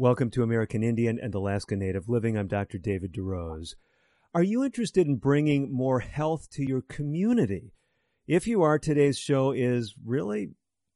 Welcome 0.00 0.30
to 0.30 0.44
American 0.44 0.84
Indian 0.84 1.18
and 1.20 1.34
Alaska 1.34 1.74
Native 1.74 2.08
Living. 2.08 2.38
I'm 2.38 2.46
Dr. 2.46 2.78
David 2.78 3.12
DeRose. 3.12 3.74
Are 4.32 4.44
you 4.44 4.62
interested 4.62 5.08
in 5.08 5.16
bringing 5.16 5.72
more 5.72 5.98
health 5.98 6.48
to 6.50 6.62
your 6.62 6.82
community? 6.82 7.72
If 8.28 8.46
you 8.46 8.62
are, 8.62 8.78
today's 8.78 9.18
show 9.18 9.50
is 9.50 9.96
really 10.06 10.50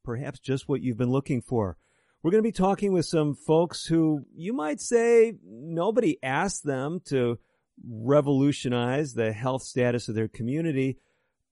perhaps 0.05 0.39
just 0.39 0.69
what 0.69 0.81
you've 0.81 0.95
been 0.95 1.11
looking 1.11 1.41
for. 1.41 1.75
We're 2.21 2.31
going 2.31 2.45
to 2.45 2.47
be 2.47 2.53
talking 2.53 2.93
with 2.93 3.05
some 3.05 3.35
folks 3.35 3.85
who 3.85 4.21
you 4.33 4.53
might 4.53 4.79
say 4.79 5.33
nobody 5.45 6.17
asked 6.23 6.63
them 6.63 7.01
to 7.07 7.39
revolutionize 7.85 9.15
the 9.15 9.33
health 9.33 9.63
status 9.63 10.07
of 10.07 10.15
their 10.15 10.29
community, 10.29 10.97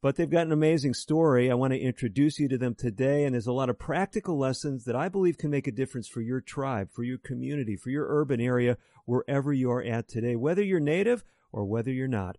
but 0.02 0.16
they've 0.16 0.30
got 0.30 0.48
an 0.48 0.52
amazing 0.52 0.96
story. 0.96 1.52
I 1.52 1.54
want 1.54 1.74
to 1.74 1.80
introduce 1.80 2.40
you 2.40 2.48
to 2.50 2.58
them 2.58 2.74
today. 2.74 3.24
And 3.24 3.34
there's 3.34 3.48
a 3.48 3.54
lot 3.54 3.70
of 3.70 3.78
practical 3.78 4.38
lessons 4.38 4.86
that 4.86 4.96
I 4.96 5.10
believe 5.10 5.38
can 5.38 5.52
make 5.52 5.68
a 5.68 5.72
difference 5.72 6.08
for 6.08 6.22
your 6.22 6.42
tribe, 6.42 6.90
for 6.92 7.04
your 7.04 7.20
community, 7.20 7.76
for 7.76 7.92
your 7.92 8.08
urban 8.10 8.42
area, 8.42 8.78
wherever 9.06 9.54
you 9.54 9.70
are 9.70 9.84
at 9.84 10.08
today, 10.08 10.36
whether 10.36 10.64
you're 10.64 10.80
native 10.80 11.24
or 11.52 11.66
whether 11.66 11.92
you're 11.92 12.08
not. 12.08 12.38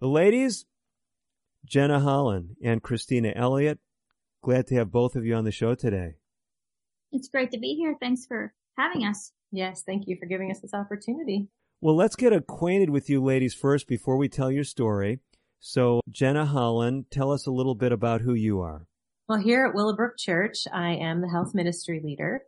The 0.00 0.08
ladies, 0.08 0.64
Jennah 1.70 2.02
Hollen 2.02 2.56
and 2.62 2.82
Kristina 2.82 3.32
Elliott, 3.36 3.78
glad 4.42 4.66
to 4.68 4.74
have 4.76 4.90
both 4.90 5.16
of 5.16 5.26
you 5.26 5.34
on 5.34 5.44
the 5.44 5.52
show 5.52 5.74
today. 5.74 6.14
It's 7.12 7.28
great 7.28 7.50
to 7.52 7.58
be 7.58 7.74
here. 7.74 7.96
Thanks 8.00 8.26
for 8.26 8.54
having 8.76 9.04
us. 9.04 9.32
Yes, 9.52 9.82
thank 9.82 10.08
you 10.08 10.16
for 10.18 10.26
giving 10.26 10.50
us 10.50 10.60
this 10.60 10.74
opportunity. 10.74 11.48
Well, 11.80 11.94
let's 11.94 12.16
get 12.16 12.32
acquainted 12.32 12.90
with 12.90 13.10
you 13.10 13.22
ladies 13.22 13.54
first 13.54 13.86
before 13.86 14.16
we 14.16 14.28
tell 14.28 14.50
your 14.50 14.64
story. 14.64 15.20
So, 15.66 16.02
Jennah 16.10 16.52
Hollen, 16.52 17.06
tell 17.10 17.32
us 17.32 17.46
a 17.46 17.50
little 17.50 17.74
bit 17.74 17.90
about 17.90 18.20
who 18.20 18.34
you 18.34 18.60
are. 18.60 18.86
Well, 19.26 19.38
here 19.38 19.64
at 19.64 19.74
Willowbrook 19.74 20.18
Church, 20.18 20.66
I 20.70 20.90
am 20.90 21.22
the 21.22 21.30
health 21.30 21.54
ministry 21.54 22.02
leader. 22.04 22.42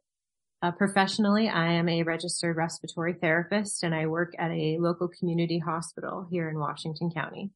Uh, 0.60 0.72
professionally, 0.72 1.48
I 1.48 1.72
am 1.72 1.88
a 1.88 2.02
registered 2.02 2.58
respiratory 2.58 3.14
therapist 3.14 3.82
and 3.82 3.94
I 3.94 4.06
work 4.06 4.34
at 4.38 4.50
a 4.50 4.76
local 4.78 5.08
community 5.08 5.58
hospital 5.58 6.28
here 6.30 6.50
in 6.50 6.58
Washington 6.58 7.10
County. 7.10 7.52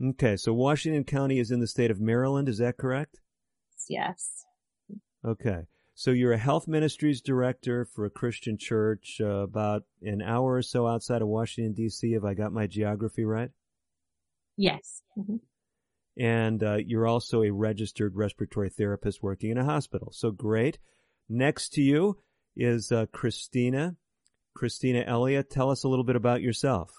Okay, 0.00 0.36
so 0.36 0.52
Washington 0.52 1.02
County 1.02 1.40
is 1.40 1.50
in 1.50 1.58
the 1.58 1.66
state 1.66 1.90
of 1.90 2.00
Maryland, 2.00 2.48
is 2.48 2.58
that 2.58 2.76
correct? 2.76 3.18
Yes. 3.88 4.44
Okay. 5.24 5.62
So 5.94 6.12
you're 6.12 6.34
a 6.34 6.38
health 6.38 6.68
ministries 6.68 7.20
director 7.20 7.84
for 7.84 8.04
a 8.04 8.10
Christian 8.10 8.56
church 8.56 9.16
uh, 9.20 9.42
about 9.42 9.82
an 10.02 10.22
hour 10.22 10.54
or 10.54 10.62
so 10.62 10.86
outside 10.86 11.20
of 11.20 11.26
Washington, 11.26 11.72
D.C., 11.72 12.14
if 12.14 12.22
I 12.22 12.34
got 12.34 12.52
my 12.52 12.68
geography 12.68 13.24
right? 13.24 13.50
Yes. 14.62 15.02
Mm-hmm. 15.18 15.38
And 16.22 16.62
uh, 16.62 16.76
you're 16.76 17.08
also 17.08 17.42
a 17.42 17.50
registered 17.50 18.14
respiratory 18.14 18.70
therapist 18.70 19.20
working 19.20 19.50
in 19.50 19.58
a 19.58 19.64
hospital. 19.64 20.12
So 20.12 20.30
great. 20.30 20.78
Next 21.28 21.70
to 21.70 21.82
you 21.82 22.18
is 22.56 22.92
uh, 22.92 23.06
Kristina. 23.06 23.96
Kristina 24.56 25.02
Elliott, 25.04 25.50
tell 25.50 25.68
us 25.68 25.82
a 25.82 25.88
little 25.88 26.04
bit 26.04 26.14
about 26.14 26.42
yourself. 26.42 26.92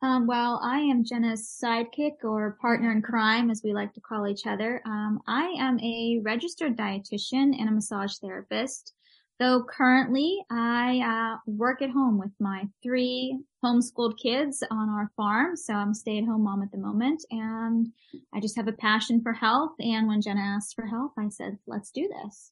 Um, 0.00 0.28
well, 0.28 0.60
I 0.62 0.78
am 0.78 1.02
Jennah's 1.02 1.60
sidekick 1.60 2.22
or 2.22 2.56
partner 2.60 2.92
in 2.92 3.02
crime, 3.02 3.50
as 3.50 3.62
we 3.64 3.72
like 3.72 3.92
to 3.94 4.00
call 4.00 4.28
each 4.28 4.46
other. 4.46 4.80
Um, 4.86 5.18
I 5.26 5.56
am 5.58 5.80
a 5.80 6.20
registered 6.22 6.76
dietitian 6.76 7.58
and 7.58 7.68
a 7.68 7.72
massage 7.72 8.14
therapist. 8.18 8.92
Though 9.38 9.62
currently 9.62 10.44
I 10.50 11.36
uh, 11.36 11.38
work 11.46 11.80
at 11.80 11.90
home 11.90 12.18
with 12.18 12.32
my 12.40 12.64
three 12.82 13.38
homeschooled 13.64 14.18
kids 14.20 14.64
on 14.68 14.88
our 14.88 15.12
farm. 15.16 15.56
So 15.56 15.74
I'm 15.74 15.90
a 15.90 15.94
stay 15.94 16.18
at 16.18 16.24
home 16.24 16.42
mom 16.42 16.62
at 16.62 16.72
the 16.72 16.78
moment 16.78 17.24
and 17.30 17.88
I 18.34 18.40
just 18.40 18.56
have 18.56 18.66
a 18.66 18.72
passion 18.72 19.22
for 19.22 19.32
health. 19.32 19.72
And 19.78 20.08
when 20.08 20.20
Jennah 20.22 20.56
asked 20.56 20.74
for 20.74 20.86
help, 20.86 21.12
I 21.16 21.28
said, 21.28 21.58
let's 21.68 21.92
do 21.92 22.10
this. 22.22 22.50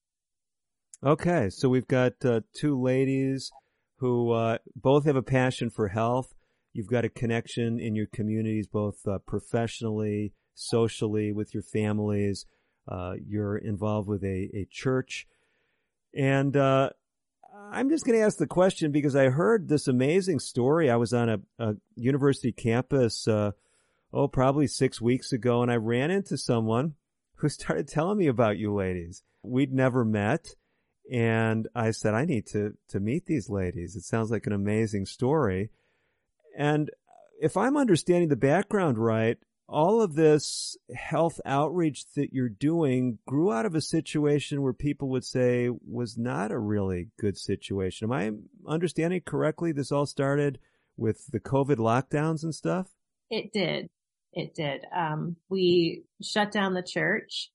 Okay. 1.05 1.51
So 1.51 1.69
we've 1.69 1.89
got 1.89 2.13
uh, 2.25 2.41
two 2.55 2.81
ladies 2.81 3.51
who 3.99 4.31
uh, 4.31 4.59
both 4.77 5.07
have 5.07 5.17
a 5.17 5.23
passion 5.23 5.71
for 5.71 5.89
health. 5.89 6.35
You've 6.73 6.87
got 6.87 7.05
a 7.05 7.09
connection 7.09 7.81
in 7.81 7.97
your 7.97 8.07
communities, 8.07 8.67
both 8.67 9.07
uh, 9.09 9.19
professionally, 9.27 10.35
socially, 10.55 11.33
with 11.33 11.53
your 11.55 11.63
families. 11.63 12.47
Uh, 12.87 13.15
you're 13.27 13.57
involved 13.57 14.09
with 14.09 14.23
a, 14.23 14.51
a 14.55 14.69
church 14.71 15.27
and 16.17 16.57
uh, 16.57 16.91
I'm 17.71 17.91
just 17.91 18.07
going 18.07 18.19
to 18.19 18.25
ask 18.25 18.39
the 18.39 18.47
question 18.47 18.91
because 18.91 19.15
I 19.15 19.29
heard 19.29 19.69
this 19.69 19.87
amazing 19.87 20.39
story. 20.39 20.91
I 20.91 20.97
was 20.97 21.13
on 21.13 21.29
a, 21.29 21.39
a 21.59 21.75
university 21.95 22.53
campus, 22.53 23.29
uh, 23.29 23.53
oh, 24.13 24.29
probably 24.29 24.67
six 24.67 25.01
weeks 25.01 25.33
ago, 25.33 25.63
and 25.63 25.71
I 25.71 25.77
ran 25.77 26.11
into 26.11 26.39
someone 26.39 26.95
who 27.37 27.49
started 27.51 27.89
telling 27.89 28.19
me 28.19 28.29
about 28.29 28.59
you 28.59 28.75
ladies. 28.75 29.23
We'd 29.43 29.73
never 29.73 30.05
met. 30.05 30.49
And 31.13 31.69
I 31.75 31.93
said, 31.93 32.15
I 32.15 32.25
need 32.25 32.47
to, 32.49 32.75
to 32.89 32.99
meet 32.99 33.27
these 33.27 33.49
ladies. 33.49 33.95
It 33.95 34.03
sounds 34.03 34.31
like 34.31 34.47
an 34.47 34.53
amazing 34.53 35.07
story. 35.07 35.71
And 36.59 36.91
if 37.41 37.57
I'm 37.57 37.77
understanding 37.77 38.29
the 38.29 38.37
background 38.37 38.99
right, 38.99 39.37
all 39.69 40.01
of 40.01 40.15
this 40.15 40.77
health 40.95 41.41
outreach 41.45 42.05
that 42.15 42.33
you're 42.33 42.49
doing 42.49 43.19
grew 43.27 43.53
out 43.53 43.67
of 43.67 43.75
a 43.75 43.81
situation 43.81 44.63
where 44.63 44.73
people 44.73 45.09
would 45.09 45.25
say 45.25 45.69
was 45.87 46.17
not 46.17 46.53
a 46.53 46.59
really 46.59 47.09
good 47.19 47.37
situation. 47.37 48.11
Am 48.11 48.13
I 48.13 48.71
understanding 48.71 49.23
correctly? 49.25 49.73
This 49.73 49.91
all 49.91 50.07
started 50.07 50.59
with 50.97 51.27
the 51.33 51.41
COVID 51.41 51.77
lockdowns 51.77 52.45
and 52.45 52.55
stuff? 52.55 52.91
It 53.29 53.53
did. 53.53 53.89
It 54.33 54.55
did. 54.55 54.83
Um, 54.95 55.37
we 55.49 56.05
shut 56.23 56.53
down 56.53 56.75
the 56.75 56.83
church 56.83 57.51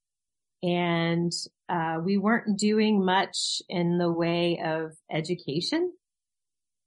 and 0.61 1.31
uh, 1.69 1.97
we 2.03 2.17
weren't 2.17 2.59
doing 2.59 3.03
much 3.05 3.61
in 3.69 3.97
the 3.97 4.11
way 4.11 4.61
of 4.63 4.91
education. 5.09 5.93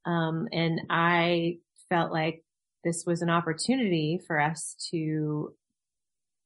Um, 0.04 0.48
and 0.52 0.82
I 0.90 1.58
felt 1.88 2.12
like 2.12 2.44
this 2.84 3.04
was 3.06 3.22
an 3.22 3.30
opportunity 3.30 4.20
for 4.26 4.40
us 4.40 4.76
to 4.90 5.54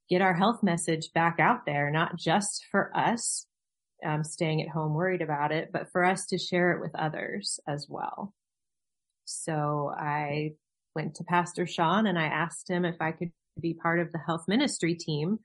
get 0.09 0.23
our 0.23 0.35
health 0.35 0.63
message 0.63 1.13
back 1.13 1.39
out 1.39 1.67
there, 1.67 1.91
not 1.91 2.17
just 2.17 2.65
for 2.71 2.97
us 2.97 3.47
um, 4.05 4.25
staying 4.25 4.63
at 4.63 4.69
home 4.69 4.95
worried 4.95 5.23
about 5.23 5.53
it, 5.53 5.71
but 5.73 5.91
for 5.91 6.05
us 6.05 6.27
to 6.27 6.39
share 6.39 6.73
it 6.73 6.81
with 6.81 6.95
others 6.95 7.61
as 7.67 7.87
well. 7.89 8.33
So 9.25 9.93
I 9.97 10.53
went 10.95 11.17
to 11.17 11.25
Pastor 11.25 11.67
Sean 11.67 12.07
and 12.07 12.19
I 12.19 12.27
asked 12.27 12.71
him 12.71 12.85
if 12.85 12.97
I 13.01 13.13
could 13.13 13.33
be 13.61 13.75
part 13.75 14.01
of 14.01 14.13
the 14.13 14.19
health 14.19 14.45
ministry 14.49 14.95
team. 14.95 15.41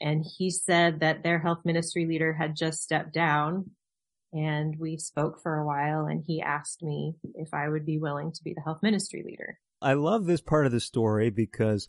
And 0.00 0.24
he 0.24 0.50
said 0.50 1.00
that 1.00 1.24
their 1.24 1.40
health 1.40 1.60
ministry 1.64 2.06
leader 2.06 2.32
had 2.32 2.54
just 2.54 2.82
stepped 2.82 3.12
down 3.12 3.70
and 4.32 4.78
we 4.78 4.98
spoke 4.98 5.42
for 5.42 5.56
a 5.56 5.66
while 5.66 6.06
and 6.06 6.22
he 6.26 6.40
asked 6.40 6.82
me 6.82 7.14
if 7.34 7.54
I 7.54 7.68
would 7.68 7.86
be 7.86 7.98
willing 7.98 8.30
to 8.32 8.44
be 8.44 8.54
the 8.54 8.60
health 8.60 8.80
ministry 8.82 9.24
leader. 9.26 9.58
I 9.80 9.94
love 9.94 10.26
this 10.26 10.40
part 10.40 10.66
of 10.66 10.72
the 10.72 10.80
story 10.80 11.30
because 11.30 11.88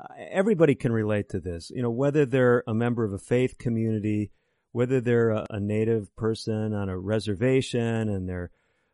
uh, 0.00 0.14
everybody 0.30 0.74
can 0.74 0.92
relate 0.92 1.28
to 1.30 1.40
this. 1.40 1.70
You 1.70 1.82
know, 1.82 1.90
whether 1.90 2.24
they're 2.24 2.62
a 2.66 2.74
member 2.74 3.04
of 3.04 3.12
a 3.12 3.18
faith 3.18 3.58
community, 3.58 4.30
whether 4.72 5.00
they're 5.00 5.30
a, 5.30 5.46
a 5.50 5.60
native 5.60 6.14
person 6.16 6.74
on 6.74 6.88
a 6.88 6.98
reservation 6.98 8.08
and 8.08 8.28
they're 8.28 8.50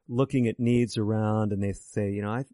looking 0.08 0.46
at 0.46 0.60
needs 0.60 0.96
around 0.96 1.52
and 1.52 1.62
they 1.62 1.72
say, 1.72 2.10
you 2.10 2.22
know, 2.22 2.30
I, 2.30 2.44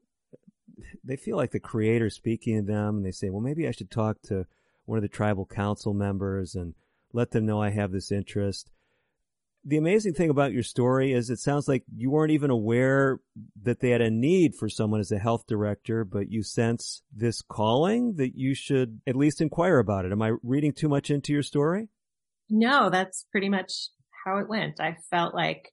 they 1.04 1.16
feel 1.16 1.36
like 1.36 1.50
the 1.50 1.60
creator 1.60 2.10
speaking 2.10 2.56
to 2.56 2.72
them 2.72 2.96
and 2.96 3.06
they 3.06 3.12
say, 3.12 3.30
well, 3.30 3.40
maybe 3.40 3.66
I 3.66 3.72
should 3.72 3.90
talk 3.90 4.20
to 4.22 4.46
one 4.84 4.98
of 4.98 5.02
the 5.02 5.08
tribal 5.08 5.46
council 5.46 5.92
members 5.92 6.54
and 6.54 6.74
let 7.12 7.30
them 7.30 7.46
know 7.46 7.60
I 7.60 7.70
have 7.70 7.92
this 7.92 8.12
interest 8.12 8.70
the 9.68 9.76
amazing 9.76 10.14
thing 10.14 10.30
about 10.30 10.52
your 10.52 10.62
story 10.62 11.12
is 11.12 11.28
it 11.28 11.38
sounds 11.38 11.68
like 11.68 11.84
you 11.94 12.10
weren't 12.10 12.32
even 12.32 12.48
aware 12.48 13.20
that 13.62 13.80
they 13.80 13.90
had 13.90 14.00
a 14.00 14.10
need 14.10 14.54
for 14.54 14.66
someone 14.66 14.98
as 14.98 15.12
a 15.12 15.18
health 15.18 15.44
director, 15.46 16.06
but 16.06 16.30
you 16.30 16.42
sense 16.42 17.02
this 17.14 17.42
calling 17.42 18.14
that 18.16 18.34
you 18.34 18.54
should 18.54 19.02
at 19.06 19.14
least 19.14 19.42
inquire 19.42 19.78
about 19.78 20.06
it. 20.06 20.12
Am 20.12 20.22
I 20.22 20.32
reading 20.42 20.72
too 20.72 20.88
much 20.88 21.10
into 21.10 21.34
your 21.34 21.42
story? 21.42 21.88
No, 22.48 22.88
that's 22.88 23.26
pretty 23.30 23.50
much 23.50 23.90
how 24.24 24.38
it 24.38 24.48
went. 24.48 24.80
I 24.80 24.96
felt 25.10 25.34
like, 25.34 25.70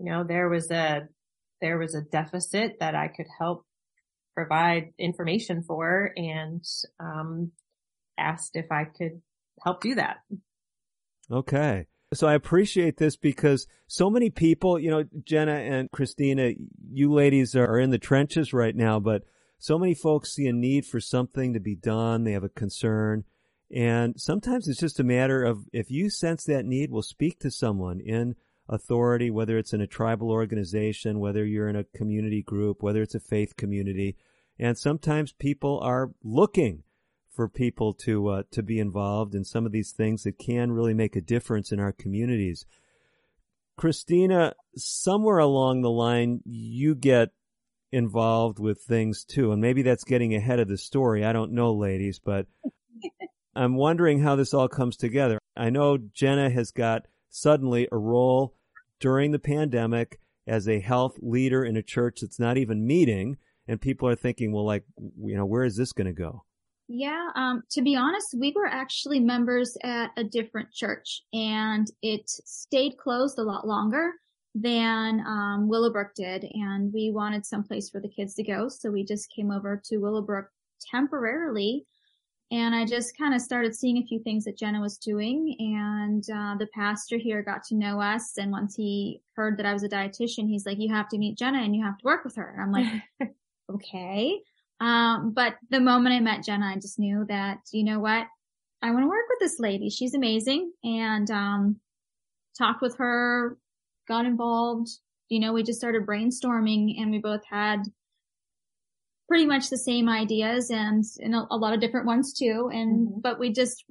you 0.00 0.10
know, 0.10 0.24
there 0.24 0.48
was 0.48 0.70
a, 0.70 1.02
there 1.60 1.76
was 1.76 1.94
a 1.94 2.00
deficit 2.00 2.78
that 2.80 2.94
I 2.94 3.08
could 3.08 3.26
help 3.38 3.66
provide 4.34 4.94
information 4.98 5.62
for 5.66 6.12
and, 6.16 6.64
um, 6.98 7.52
asked 8.16 8.52
if 8.54 8.72
I 8.72 8.84
could 8.84 9.20
help 9.62 9.82
do 9.82 9.96
that. 9.96 10.16
Okay. 11.30 11.88
So 12.14 12.26
I 12.26 12.34
appreciate 12.34 12.96
this 12.96 13.16
because 13.16 13.66
so 13.86 14.08
many 14.08 14.30
people, 14.30 14.78
you 14.78 14.90
know, 14.90 15.04
Jennah 15.04 15.70
and 15.70 15.90
Kristina, 15.90 16.56
you 16.90 17.12
ladies 17.12 17.54
are 17.54 17.78
in 17.78 17.90
the 17.90 17.98
trenches 17.98 18.54
right 18.54 18.74
now, 18.74 18.98
but 18.98 19.24
so 19.58 19.78
many 19.78 19.94
folks 19.94 20.32
see 20.32 20.46
a 20.46 20.52
need 20.52 20.86
for 20.86 21.00
something 21.00 21.52
to 21.52 21.60
be 21.60 21.76
done. 21.76 22.24
They 22.24 22.32
have 22.32 22.44
a 22.44 22.48
concern. 22.48 23.24
And 23.70 24.14
sometimes 24.18 24.68
it's 24.68 24.80
just 24.80 25.00
a 25.00 25.04
matter 25.04 25.44
of 25.44 25.66
if 25.72 25.90
you 25.90 26.08
sense 26.08 26.44
that 26.44 26.64
need, 26.64 26.90
we'll 26.90 27.02
speak 27.02 27.40
to 27.40 27.50
someone 27.50 28.00
in 28.00 28.36
authority, 28.70 29.30
whether 29.30 29.58
it's 29.58 29.74
in 29.74 29.82
a 29.82 29.86
tribal 29.86 30.30
organization, 30.30 31.20
whether 31.20 31.44
you're 31.44 31.68
in 31.68 31.76
a 31.76 31.84
community 31.84 32.42
group, 32.42 32.82
whether 32.82 33.02
it's 33.02 33.14
a 33.14 33.20
faith 33.20 33.56
community. 33.56 34.16
And 34.58 34.78
sometimes 34.78 35.32
people 35.32 35.78
are 35.80 36.12
looking 36.22 36.84
for 37.38 37.48
people 37.48 37.94
to 37.94 38.26
uh, 38.30 38.42
to 38.50 38.64
be 38.64 38.80
involved 38.80 39.32
in 39.32 39.44
some 39.44 39.64
of 39.64 39.70
these 39.70 39.92
things 39.92 40.24
that 40.24 40.40
can 40.40 40.72
really 40.72 40.92
make 40.92 41.14
a 41.14 41.20
difference 41.20 41.70
in 41.70 41.78
our 41.78 41.92
communities. 41.92 42.66
Kristina, 43.78 44.54
somewhere 44.74 45.38
along 45.38 45.82
the 45.82 45.90
line, 45.90 46.40
you 46.44 46.96
get 46.96 47.28
involved 47.92 48.58
with 48.58 48.82
things 48.82 49.24
too, 49.24 49.52
and 49.52 49.62
maybe 49.62 49.82
that's 49.82 50.02
getting 50.02 50.34
ahead 50.34 50.58
of 50.58 50.66
the 50.66 50.76
story. 50.76 51.24
I 51.24 51.32
don't 51.32 51.52
know, 51.52 51.72
ladies, 51.72 52.18
but 52.18 52.48
I'm 53.54 53.76
wondering 53.76 54.18
how 54.18 54.34
this 54.34 54.52
all 54.52 54.66
comes 54.66 54.96
together. 54.96 55.38
I 55.56 55.70
know 55.70 55.96
Jennah 55.96 56.52
has 56.52 56.72
got 56.72 57.02
suddenly 57.30 57.86
a 57.92 57.98
role 57.98 58.56
during 58.98 59.30
the 59.30 59.38
pandemic 59.38 60.18
as 60.44 60.68
a 60.68 60.80
health 60.80 61.14
leader 61.22 61.64
in 61.64 61.76
a 61.76 61.84
church 61.84 62.18
that's 62.20 62.40
not 62.40 62.58
even 62.58 62.84
meeting, 62.84 63.36
and 63.68 63.80
people 63.80 64.08
are 64.08 64.16
thinking, 64.16 64.50
well, 64.50 64.66
like, 64.66 64.82
you 65.22 65.36
know, 65.36 65.46
where 65.46 65.62
is 65.62 65.76
this 65.76 65.92
going 65.92 66.08
to 66.08 66.12
go? 66.12 66.42
Yeah, 66.88 67.28
um, 67.34 67.62
to 67.72 67.82
be 67.82 67.96
honest, 67.96 68.34
we 68.38 68.52
were 68.56 68.66
actually 68.66 69.20
members 69.20 69.76
at 69.84 70.10
a 70.16 70.24
different 70.24 70.72
church 70.72 71.22
and 71.34 71.86
it 72.02 72.22
stayed 72.26 72.96
closed 72.96 73.38
a 73.38 73.42
lot 73.42 73.66
longer 73.66 74.12
than 74.54 75.20
um, 75.26 75.68
Willowbrook 75.68 76.14
did. 76.14 76.44
And 76.50 76.90
we 76.92 77.10
wanted 77.10 77.44
someplace 77.44 77.90
for 77.90 78.00
the 78.00 78.08
kids 78.08 78.34
to 78.34 78.42
go. 78.42 78.68
So 78.68 78.90
we 78.90 79.04
just 79.04 79.30
came 79.30 79.50
over 79.50 79.80
to 79.84 79.98
Willowbrook 79.98 80.46
temporarily. 80.90 81.84
And 82.50 82.74
I 82.74 82.86
just 82.86 83.16
kind 83.18 83.34
of 83.34 83.42
started 83.42 83.74
seeing 83.74 83.98
a 83.98 84.06
few 84.06 84.20
things 84.20 84.44
that 84.44 84.58
Jennah 84.58 84.80
was 84.80 84.96
doing. 84.96 85.54
And 85.58 86.24
uh, 86.34 86.56
the 86.58 86.68
pastor 86.74 87.18
here 87.18 87.42
got 87.42 87.62
to 87.64 87.74
know 87.74 88.00
us. 88.00 88.38
And 88.38 88.50
once 88.50 88.74
he 88.74 89.20
heard 89.36 89.58
that 89.58 89.66
I 89.66 89.74
was 89.74 89.82
a 89.82 89.88
dietitian, 89.88 90.48
he's 90.48 90.64
like, 90.64 90.78
you 90.78 90.92
have 90.94 91.10
to 91.10 91.18
meet 91.18 91.38
Jennah 91.38 91.62
and 91.62 91.76
you 91.76 91.84
have 91.84 91.98
to 91.98 92.04
work 92.04 92.24
with 92.24 92.36
her. 92.36 92.50
And 92.50 92.62
I'm 92.62 92.72
like, 92.72 93.30
okay. 93.74 94.40
Um, 94.80 95.32
but 95.34 95.56
the 95.70 95.80
moment 95.80 96.14
I 96.14 96.20
met 96.20 96.44
Jennah, 96.44 96.72
I 96.72 96.76
just 96.76 96.98
knew 96.98 97.24
that, 97.28 97.58
you 97.72 97.84
know 97.84 97.98
what? 97.98 98.26
I 98.80 98.90
want 98.92 99.02
to 99.02 99.08
work 99.08 99.26
with 99.28 99.40
this 99.40 99.58
lady. 99.58 99.90
She's 99.90 100.14
amazing. 100.14 100.72
And, 100.84 101.30
um, 101.30 101.80
talked 102.56 102.82
with 102.82 102.96
her, 102.98 103.56
got 104.06 104.24
involved. 104.24 104.88
You 105.28 105.40
know, 105.40 105.52
we 105.52 105.62
just 105.62 105.78
started 105.78 106.06
brainstorming 106.06 107.00
and 107.00 107.10
we 107.10 107.18
both 107.18 107.42
had 107.50 107.82
pretty 109.28 109.46
much 109.46 109.68
the 109.68 109.78
same 109.78 110.08
ideas 110.08 110.70
and, 110.70 111.04
and 111.18 111.34
a, 111.34 111.46
a 111.50 111.56
lot 111.56 111.74
of 111.74 111.80
different 111.80 112.06
ones 112.06 112.32
too. 112.32 112.70
And, 112.72 113.08
mm-hmm. 113.08 113.20
but 113.20 113.38
we 113.38 113.52
just 113.52 113.84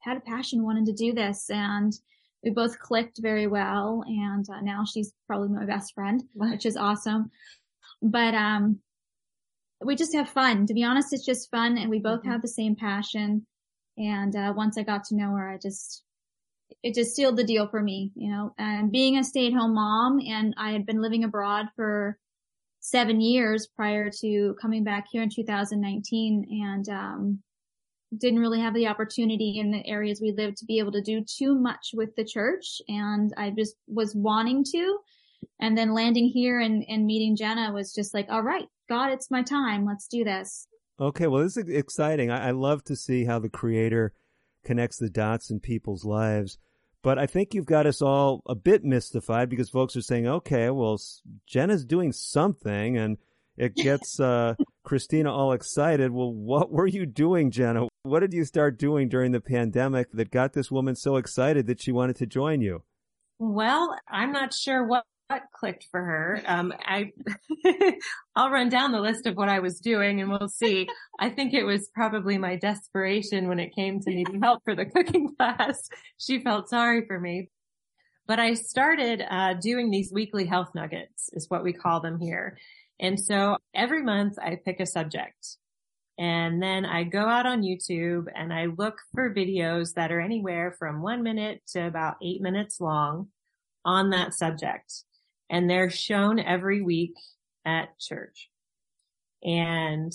had 0.00 0.16
a 0.16 0.20
passion 0.20 0.64
wanting 0.64 0.86
to 0.86 0.92
do 0.92 1.12
this 1.12 1.48
and 1.48 1.92
we 2.42 2.50
both 2.50 2.78
clicked 2.78 3.18
very 3.22 3.46
well. 3.46 4.04
And 4.06 4.44
uh, 4.50 4.60
now 4.62 4.84
she's 4.84 5.12
probably 5.26 5.48
my 5.48 5.64
best 5.64 5.94
friend, 5.94 6.22
which 6.34 6.66
is 6.66 6.76
awesome. 6.76 7.30
But, 8.02 8.34
um, 8.34 8.80
we 9.82 9.96
just 9.96 10.14
have 10.14 10.28
fun. 10.28 10.66
To 10.66 10.74
be 10.74 10.84
honest, 10.84 11.12
it's 11.12 11.26
just 11.26 11.50
fun 11.50 11.78
and 11.78 11.90
we 11.90 11.98
both 11.98 12.20
mm-hmm. 12.20 12.30
have 12.30 12.42
the 12.42 12.48
same 12.48 12.76
passion. 12.76 13.46
And, 13.96 14.34
uh, 14.34 14.52
once 14.56 14.76
I 14.76 14.82
got 14.82 15.04
to 15.04 15.16
know 15.16 15.30
her, 15.34 15.48
I 15.48 15.58
just, 15.58 16.02
it 16.82 16.94
just 16.94 17.14
sealed 17.14 17.36
the 17.36 17.44
deal 17.44 17.68
for 17.68 17.82
me, 17.82 18.10
you 18.14 18.30
know, 18.30 18.54
and 18.58 18.90
being 18.90 19.18
a 19.18 19.24
stay 19.24 19.46
at 19.46 19.52
home 19.52 19.74
mom 19.74 20.18
and 20.26 20.54
I 20.56 20.72
had 20.72 20.86
been 20.86 21.00
living 21.00 21.24
abroad 21.24 21.66
for 21.76 22.18
seven 22.80 23.20
years 23.20 23.68
prior 23.76 24.10
to 24.20 24.56
coming 24.60 24.84
back 24.84 25.06
here 25.10 25.22
in 25.22 25.30
2019 25.30 26.46
and, 26.62 26.88
um, 26.88 27.42
didn't 28.18 28.40
really 28.40 28.60
have 28.60 28.74
the 28.74 28.86
opportunity 28.86 29.58
in 29.58 29.70
the 29.70 29.84
areas 29.86 30.20
we 30.20 30.32
lived 30.32 30.56
to 30.58 30.66
be 30.66 30.78
able 30.78 30.92
to 30.92 31.02
do 31.02 31.24
too 31.24 31.54
much 31.54 31.90
with 31.94 32.14
the 32.16 32.24
church. 32.24 32.80
And 32.88 33.32
I 33.36 33.50
just 33.50 33.76
was 33.86 34.14
wanting 34.14 34.64
to. 34.72 34.98
And 35.60 35.76
then 35.76 35.94
landing 35.94 36.28
here 36.28 36.60
and, 36.60 36.84
and 36.88 37.06
meeting 37.06 37.36
Jennah 37.36 37.72
was 37.72 37.92
just 37.92 38.14
like, 38.14 38.26
all 38.30 38.42
right, 38.42 38.66
God, 38.88 39.12
it's 39.12 39.30
my 39.30 39.42
time. 39.42 39.86
Let's 39.86 40.06
do 40.06 40.24
this. 40.24 40.66
Okay, 41.00 41.26
well, 41.26 41.42
this 41.42 41.56
is 41.56 41.68
exciting. 41.68 42.30
I, 42.30 42.48
I 42.48 42.50
love 42.52 42.84
to 42.84 42.96
see 42.96 43.24
how 43.24 43.38
the 43.38 43.48
creator 43.48 44.12
connects 44.64 44.98
the 44.98 45.10
dots 45.10 45.50
in 45.50 45.60
people's 45.60 46.04
lives. 46.04 46.58
But 47.02 47.18
I 47.18 47.26
think 47.26 47.52
you've 47.52 47.66
got 47.66 47.86
us 47.86 48.00
all 48.00 48.42
a 48.46 48.54
bit 48.54 48.82
mystified 48.82 49.50
because 49.50 49.68
folks 49.68 49.94
are 49.96 50.02
saying, 50.02 50.26
okay, 50.26 50.70
well, 50.70 50.98
Jennah's 51.46 51.84
doing 51.84 52.12
something 52.12 52.96
and 52.96 53.18
it 53.56 53.74
gets 53.76 54.18
uh, 54.18 54.54
Kristina 54.86 55.30
all 55.30 55.52
excited. 55.52 56.12
Well, 56.12 56.32
what 56.32 56.70
were 56.70 56.86
you 56.86 57.04
doing, 57.04 57.50
Jennah? 57.50 57.88
What 58.04 58.20
did 58.20 58.32
you 58.32 58.44
start 58.44 58.78
doing 58.78 59.08
during 59.08 59.32
the 59.32 59.40
pandemic 59.40 60.12
that 60.12 60.30
got 60.30 60.54
this 60.54 60.70
woman 60.70 60.96
so 60.96 61.16
excited 61.16 61.66
that 61.66 61.82
she 61.82 61.92
wanted 61.92 62.16
to 62.16 62.26
join 62.26 62.62
you? 62.62 62.82
Well, 63.38 63.98
I'm 64.08 64.32
not 64.32 64.54
sure 64.54 64.86
what 64.86 65.04
what 65.28 65.42
clicked 65.52 65.86
for 65.90 66.00
her. 66.00 66.42
Um, 66.46 66.72
I, 66.84 67.12
I'll 68.36 68.50
run 68.50 68.68
down 68.68 68.92
the 68.92 69.00
list 69.00 69.26
of 69.26 69.36
what 69.36 69.48
I 69.48 69.60
was 69.60 69.80
doing 69.80 70.20
and 70.20 70.30
we'll 70.30 70.48
see. 70.48 70.88
I 71.18 71.30
think 71.30 71.54
it 71.54 71.64
was 71.64 71.88
probably 71.94 72.38
my 72.38 72.56
desperation 72.56 73.48
when 73.48 73.58
it 73.58 73.74
came 73.74 74.00
to 74.00 74.10
needing 74.10 74.42
help 74.42 74.62
for 74.64 74.74
the 74.74 74.84
cooking 74.94 75.34
class. 75.36 75.88
She 76.18 76.40
felt 76.40 76.68
sorry 76.68 77.06
for 77.06 77.18
me. 77.18 77.50
But 78.26 78.38
I 78.38 78.54
started, 78.54 79.22
uh, 79.28 79.54
doing 79.54 79.90
these 79.90 80.12
weekly 80.12 80.46
health 80.46 80.70
nuggets 80.74 81.28
is 81.32 81.50
what 81.50 81.62
we 81.62 81.72
call 81.72 82.00
them 82.00 82.18
here. 82.18 82.56
And 83.00 83.20
so 83.20 83.58
every 83.74 84.02
month 84.02 84.38
I 84.38 84.58
pick 84.64 84.80
a 84.80 84.86
subject 84.86 85.56
and 86.16 86.62
then 86.62 86.86
I 86.86 87.04
go 87.04 87.26
out 87.28 87.44
on 87.44 87.62
YouTube 87.62 88.26
and 88.34 88.52
I 88.52 88.66
look 88.66 88.98
for 89.14 89.34
videos 89.34 89.94
that 89.94 90.12
are 90.12 90.20
anywhere 90.20 90.74
from 90.78 91.02
one 91.02 91.22
minute 91.22 91.62
to 91.72 91.86
about 91.86 92.16
eight 92.22 92.40
minutes 92.40 92.80
long 92.80 93.28
on 93.84 94.10
that 94.10 94.32
subject 94.32 95.04
and 95.50 95.68
they're 95.68 95.90
shown 95.90 96.38
every 96.38 96.82
week 96.82 97.14
at 97.64 97.98
church. 97.98 98.50
And 99.42 100.12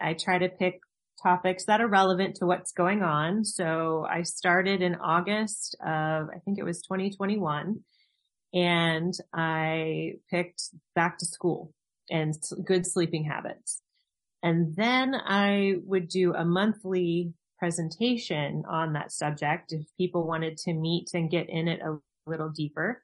I 0.00 0.14
try 0.14 0.38
to 0.38 0.48
pick 0.48 0.80
topics 1.22 1.64
that 1.64 1.80
are 1.80 1.88
relevant 1.88 2.36
to 2.36 2.46
what's 2.46 2.72
going 2.72 3.02
on. 3.02 3.44
So 3.44 4.06
I 4.08 4.22
started 4.22 4.82
in 4.82 4.96
August 4.96 5.76
of, 5.80 6.28
I 6.34 6.38
think 6.44 6.58
it 6.58 6.64
was 6.64 6.82
2021 6.82 7.80
and 8.52 9.14
I 9.34 10.14
picked 10.30 10.62
back 10.94 11.18
to 11.18 11.26
school 11.26 11.72
and 12.10 12.34
good 12.64 12.86
sleeping 12.86 13.24
habits. 13.24 13.82
And 14.42 14.76
then 14.76 15.14
I 15.14 15.76
would 15.84 16.08
do 16.08 16.34
a 16.34 16.44
monthly 16.44 17.32
presentation 17.58 18.64
on 18.68 18.92
that 18.92 19.10
subject 19.10 19.72
if 19.72 19.86
people 19.96 20.26
wanted 20.26 20.58
to 20.58 20.74
meet 20.74 21.10
and 21.14 21.30
get 21.30 21.48
in 21.48 21.68
it 21.68 21.80
a 21.80 21.98
little 22.26 22.50
deeper. 22.50 23.02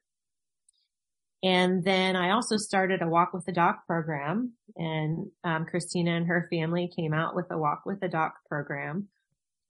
And 1.43 1.83
then 1.83 2.15
I 2.15 2.31
also 2.31 2.55
started 2.55 3.01
a 3.01 3.07
walk 3.07 3.33
with 3.33 3.45
the 3.45 3.51
doc 3.51 3.85
program 3.85 4.53
and 4.77 5.29
um, 5.43 5.65
Kristina 5.65 6.15
and 6.15 6.27
her 6.27 6.47
family 6.49 6.89
came 6.95 7.13
out 7.13 7.35
with 7.35 7.47
a 7.51 7.57
walk 7.57 7.81
with 7.85 7.99
the 7.99 8.07
doc 8.07 8.35
program. 8.47 9.09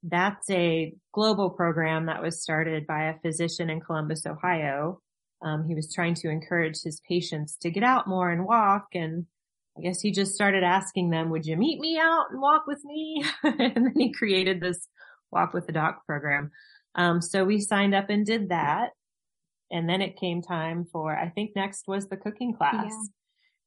That's 0.04 0.48
a 0.50 0.94
global 1.12 1.50
program 1.50 2.06
that 2.06 2.22
was 2.22 2.40
started 2.40 2.86
by 2.86 3.04
a 3.04 3.18
physician 3.18 3.70
in 3.70 3.80
Columbus, 3.80 4.24
Ohio. 4.24 5.00
Um, 5.42 5.66
he 5.66 5.74
was 5.74 5.92
trying 5.92 6.14
to 6.16 6.28
encourage 6.28 6.80
his 6.82 7.00
patients 7.08 7.56
to 7.62 7.70
get 7.70 7.82
out 7.82 8.06
more 8.06 8.30
and 8.30 8.46
walk. 8.46 8.88
And 8.94 9.26
I 9.76 9.80
guess 9.80 10.00
he 10.00 10.12
just 10.12 10.34
started 10.34 10.62
asking 10.62 11.10
them, 11.10 11.30
would 11.30 11.44
you 11.44 11.56
meet 11.56 11.80
me 11.80 11.98
out 11.98 12.26
and 12.30 12.40
walk 12.40 12.66
with 12.68 12.84
me? 12.84 13.24
and 13.42 13.86
then 13.86 13.94
he 13.96 14.12
created 14.12 14.60
this 14.60 14.86
walk 15.32 15.52
with 15.52 15.66
the 15.66 15.72
doc 15.72 16.06
program. 16.06 16.52
Um, 16.94 17.20
so 17.20 17.44
we 17.44 17.60
signed 17.60 17.94
up 17.94 18.10
and 18.10 18.24
did 18.24 18.50
that 18.50 18.90
and 19.70 19.88
then 19.88 20.00
it 20.02 20.18
came 20.18 20.42
time 20.42 20.86
for, 20.90 21.16
I 21.16 21.30
think 21.30 21.50
next 21.56 21.86
was 21.86 22.06
the 22.06 22.16
cooking 22.16 22.54
class. 22.54 22.92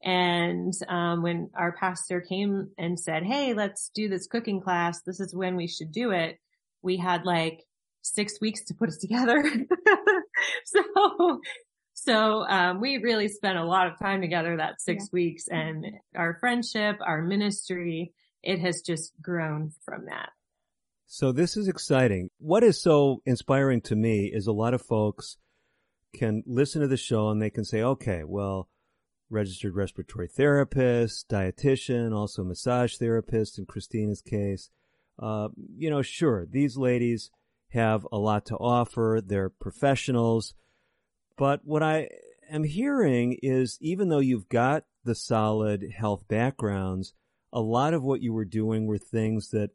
Yeah. 0.04 0.12
And, 0.12 0.74
um, 0.88 1.24
when 1.24 1.50
our 1.56 1.76
pastor 1.76 2.22
came 2.22 2.70
and 2.78 3.00
said, 3.00 3.24
Hey, 3.24 3.54
let's 3.54 3.90
do 3.94 4.08
this 4.10 4.28
cooking 4.28 4.62
class. 4.62 5.02
This 5.02 5.20
is 5.20 5.36
when 5.36 5.56
we 5.56 5.68
should 5.68 5.92
do 5.92 6.12
it. 6.12 6.38
We 6.84 6.98
had 6.98 7.26
like 7.26 7.64
six 8.04 8.40
weeks 8.40 8.64
to 8.66 8.76
put 8.76 8.90
it 8.90 8.96
together. 9.02 9.44
so, 10.66 11.42
so, 11.94 12.48
um, 12.48 12.80
we 12.80 12.98
really 12.98 13.28
spent 13.28 13.58
a 13.58 13.66
lot 13.66 13.88
of 13.88 13.98
time 13.98 14.22
together 14.22 14.58
that 14.58 14.82
six 14.82 15.06
yeah. 15.06 15.10
weeks 15.14 15.48
and 15.50 15.86
our 16.16 16.38
friendship, 16.40 16.98
our 17.02 17.24
ministry, 17.24 18.14
it 18.44 18.60
has 18.60 18.82
just 18.82 19.12
grown 19.22 19.72
from 19.84 20.06
that. 20.06 20.30
So 21.08 21.32
this 21.32 21.56
is 21.56 21.70
exciting. 21.70 22.30
What 22.38 22.64
is 22.64 22.82
so 22.82 23.22
inspiring 23.26 23.82
to 23.82 23.96
me 23.96 24.30
is 24.32 24.46
a 24.46 24.52
lot 24.52 24.74
of 24.74 24.82
folks 24.82 25.38
can 26.18 26.44
listen 26.46 26.82
to 26.82 26.88
the 26.88 26.98
show 26.98 27.30
and 27.30 27.42
they 27.42 27.50
can 27.50 27.64
say, 27.64 27.82
okay, 27.82 28.24
well, 28.26 28.70
registered 29.30 29.76
respiratory 29.76 30.28
therapist, 30.28 31.30
dietitian, 31.30 32.14
also 32.14 32.44
massage 32.44 32.98
therapist 32.98 33.58
in 33.58 33.66
Kristina's 33.66 34.22
case. 34.22 34.70
Uh, 35.20 35.50
you 35.76 35.90
know, 35.90 36.02
sure, 36.02 36.46
these 36.46 36.78
ladies 36.78 37.32
have 37.70 38.08
a 38.12 38.18
lot 38.18 38.46
to 38.46 38.56
offer. 38.56 39.22
They're 39.26 39.50
professionals. 39.50 40.54
But 41.38 41.62
what 41.64 41.84
I 41.84 42.10
am 42.50 42.64
hearing 42.64 43.38
is 43.42 43.78
even 43.82 44.10
though 44.10 44.20
you've 44.20 44.50
got 44.50 44.86
the 45.04 45.16
solid 45.16 45.92
health 45.96 46.28
backgrounds, 46.28 47.14
a 47.52 47.62
lot 47.62 47.94
of 47.94 48.04
what 48.04 48.22
you 48.22 48.34
were 48.34 48.46
doing 48.46 48.86
were 48.86 48.98
things 48.98 49.50
that 49.50 49.72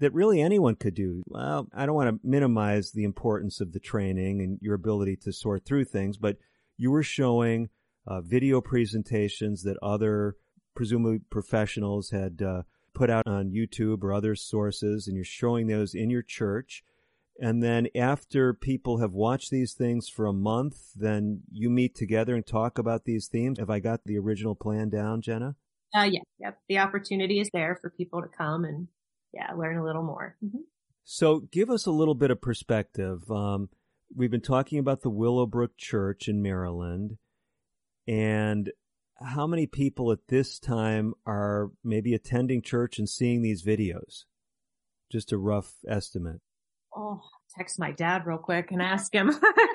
that 0.00 0.14
really 0.14 0.40
anyone 0.40 0.74
could 0.74 0.94
do. 0.94 1.22
Well, 1.26 1.68
I 1.74 1.86
don't 1.86 1.94
want 1.94 2.10
to 2.10 2.28
minimize 2.28 2.92
the 2.92 3.04
importance 3.04 3.60
of 3.60 3.72
the 3.72 3.80
training 3.80 4.40
and 4.40 4.58
your 4.60 4.74
ability 4.74 5.16
to 5.22 5.32
sort 5.32 5.64
through 5.64 5.84
things, 5.84 6.16
but 6.16 6.38
you 6.76 6.90
were 6.90 7.02
showing 7.02 7.68
uh, 8.06 8.22
video 8.22 8.60
presentations 8.60 9.62
that 9.62 9.76
other 9.82 10.36
presumably 10.74 11.20
professionals 11.30 12.10
had 12.10 12.40
uh, 12.42 12.62
put 12.94 13.10
out 13.10 13.26
on 13.26 13.50
YouTube 13.50 14.02
or 14.02 14.12
other 14.12 14.34
sources, 14.34 15.06
and 15.06 15.14
you're 15.16 15.24
showing 15.24 15.66
those 15.66 15.94
in 15.94 16.10
your 16.10 16.22
church. 16.22 16.82
And 17.38 17.62
then 17.62 17.88
after 17.94 18.52
people 18.52 18.98
have 18.98 19.12
watched 19.12 19.50
these 19.50 19.74
things 19.74 20.08
for 20.08 20.26
a 20.26 20.32
month, 20.32 20.92
then 20.94 21.42
you 21.50 21.70
meet 21.70 21.94
together 21.94 22.34
and 22.34 22.46
talk 22.46 22.78
about 22.78 23.04
these 23.04 23.28
themes. 23.28 23.58
Have 23.58 23.70
I 23.70 23.80
got 23.80 24.00
the 24.04 24.18
original 24.18 24.54
plan 24.54 24.88
down, 24.88 25.22
Jennah? 25.22 25.54
Uh, 25.94 26.08
yeah, 26.10 26.20
yep. 26.38 26.58
The 26.68 26.78
opportunity 26.78 27.40
is 27.40 27.48
there 27.52 27.78
for 27.80 27.90
people 27.90 28.22
to 28.22 28.28
come 28.28 28.64
and 28.64 28.88
yeah, 29.32 29.52
learn 29.52 29.78
a 29.78 29.84
little 29.84 30.02
more. 30.02 30.36
Mm-hmm. 30.44 30.58
So 31.04 31.40
give 31.50 31.70
us 31.70 31.86
a 31.86 31.90
little 31.90 32.14
bit 32.14 32.30
of 32.30 32.40
perspective. 32.40 33.30
Um, 33.30 33.68
we've 34.14 34.30
been 34.30 34.40
talking 34.40 34.78
about 34.78 35.02
the 35.02 35.10
Willowbrook 35.10 35.76
Church 35.76 36.28
in 36.28 36.42
Maryland 36.42 37.18
and 38.06 38.70
how 39.22 39.46
many 39.46 39.66
people 39.66 40.12
at 40.12 40.28
this 40.28 40.58
time 40.58 41.14
are 41.26 41.70
maybe 41.84 42.14
attending 42.14 42.62
church 42.62 42.98
and 42.98 43.08
seeing 43.08 43.42
these 43.42 43.62
videos? 43.62 44.24
Just 45.12 45.32
a 45.32 45.38
rough 45.38 45.74
estimate. 45.86 46.40
Oh, 46.96 47.20
text 47.56 47.78
my 47.78 47.92
dad 47.92 48.26
real 48.26 48.38
quick 48.38 48.70
and 48.70 48.80
ask 48.80 49.14
him. 49.14 49.30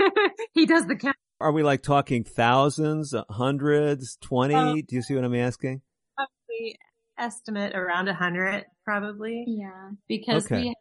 he 0.54 0.66
does 0.66 0.86
the 0.88 0.96
count. 0.96 1.16
Are 1.40 1.52
we 1.52 1.64
like 1.64 1.84
talking 1.84 2.24
thousands, 2.24 3.14
hundreds, 3.30 4.18
twenty? 4.22 4.56
Um, 4.56 4.76
Do 4.76 4.96
you 4.96 5.02
see 5.02 5.16
what 5.16 5.24
I'm 5.24 5.36
asking? 5.36 5.82
Probably 6.16 6.78
estimate 7.18 7.76
around 7.76 8.08
a 8.08 8.14
hundred, 8.14 8.66
probably. 8.84 9.46
Yeah. 9.48 9.92
Because 10.08 10.46
okay. 10.46 10.62
we, 10.62 10.76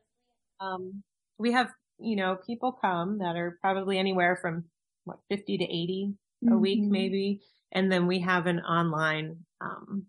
um, 0.60 1.02
we 1.38 1.52
have, 1.52 1.70
you 1.98 2.16
know, 2.16 2.36
people 2.46 2.72
come 2.72 3.18
that 3.18 3.36
are 3.36 3.58
probably 3.60 3.98
anywhere 3.98 4.38
from 4.40 4.64
what, 5.04 5.18
50 5.28 5.58
to 5.58 5.64
80 5.64 6.14
mm-hmm. 6.44 6.54
a 6.54 6.58
week, 6.58 6.80
maybe. 6.82 7.40
And 7.72 7.90
then 7.90 8.06
we 8.06 8.20
have 8.20 8.46
an 8.46 8.60
online, 8.60 9.36
um, 9.60 10.06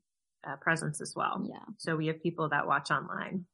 uh, 0.47 0.55
presence 0.57 1.01
as 1.01 1.13
well. 1.15 1.43
Yeah. 1.47 1.63
So 1.77 1.95
we 1.95 2.07
have 2.07 2.21
people 2.21 2.49
that 2.49 2.67
watch 2.67 2.91
online. 2.91 3.45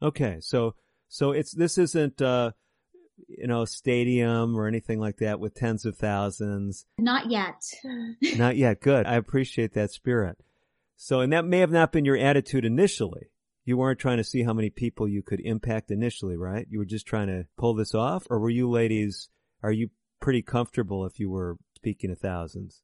Okay. 0.00 0.38
So, 0.40 0.74
so 1.08 1.32
it's, 1.32 1.52
this 1.52 1.78
isn't, 1.78 2.22
uh, 2.22 2.52
you 3.28 3.46
know, 3.46 3.64
stadium 3.64 4.56
or 4.56 4.66
anything 4.66 4.98
like 4.98 5.18
that 5.18 5.40
with 5.40 5.54
tens 5.54 5.84
of 5.84 5.96
thousands. 5.96 6.86
Not 6.98 7.30
yet. 7.30 7.62
Not 8.36 8.56
yet. 8.56 8.80
Good. 8.80 9.06
I 9.06 9.14
appreciate 9.16 9.74
that 9.74 9.90
spirit. 9.90 10.38
So, 11.04 11.18
and 11.18 11.32
that 11.32 11.44
may 11.44 11.58
have 11.58 11.72
not 11.72 11.90
been 11.90 12.04
your 12.04 12.16
attitude 12.16 12.64
initially. 12.64 13.32
You 13.64 13.76
weren't 13.76 13.98
trying 13.98 14.18
to 14.18 14.24
see 14.24 14.44
how 14.44 14.52
many 14.52 14.70
people 14.70 15.08
you 15.08 15.20
could 15.20 15.40
impact 15.40 15.90
initially, 15.90 16.36
right? 16.36 16.64
You 16.70 16.78
were 16.78 16.84
just 16.84 17.06
trying 17.06 17.26
to 17.26 17.46
pull 17.58 17.74
this 17.74 17.92
off? 17.92 18.24
Or 18.30 18.38
were 18.38 18.50
you 18.50 18.70
ladies, 18.70 19.28
are 19.64 19.72
you 19.72 19.90
pretty 20.20 20.42
comfortable 20.42 21.04
if 21.04 21.18
you 21.18 21.28
were 21.28 21.56
speaking 21.76 22.10
to 22.10 22.16
thousands? 22.16 22.82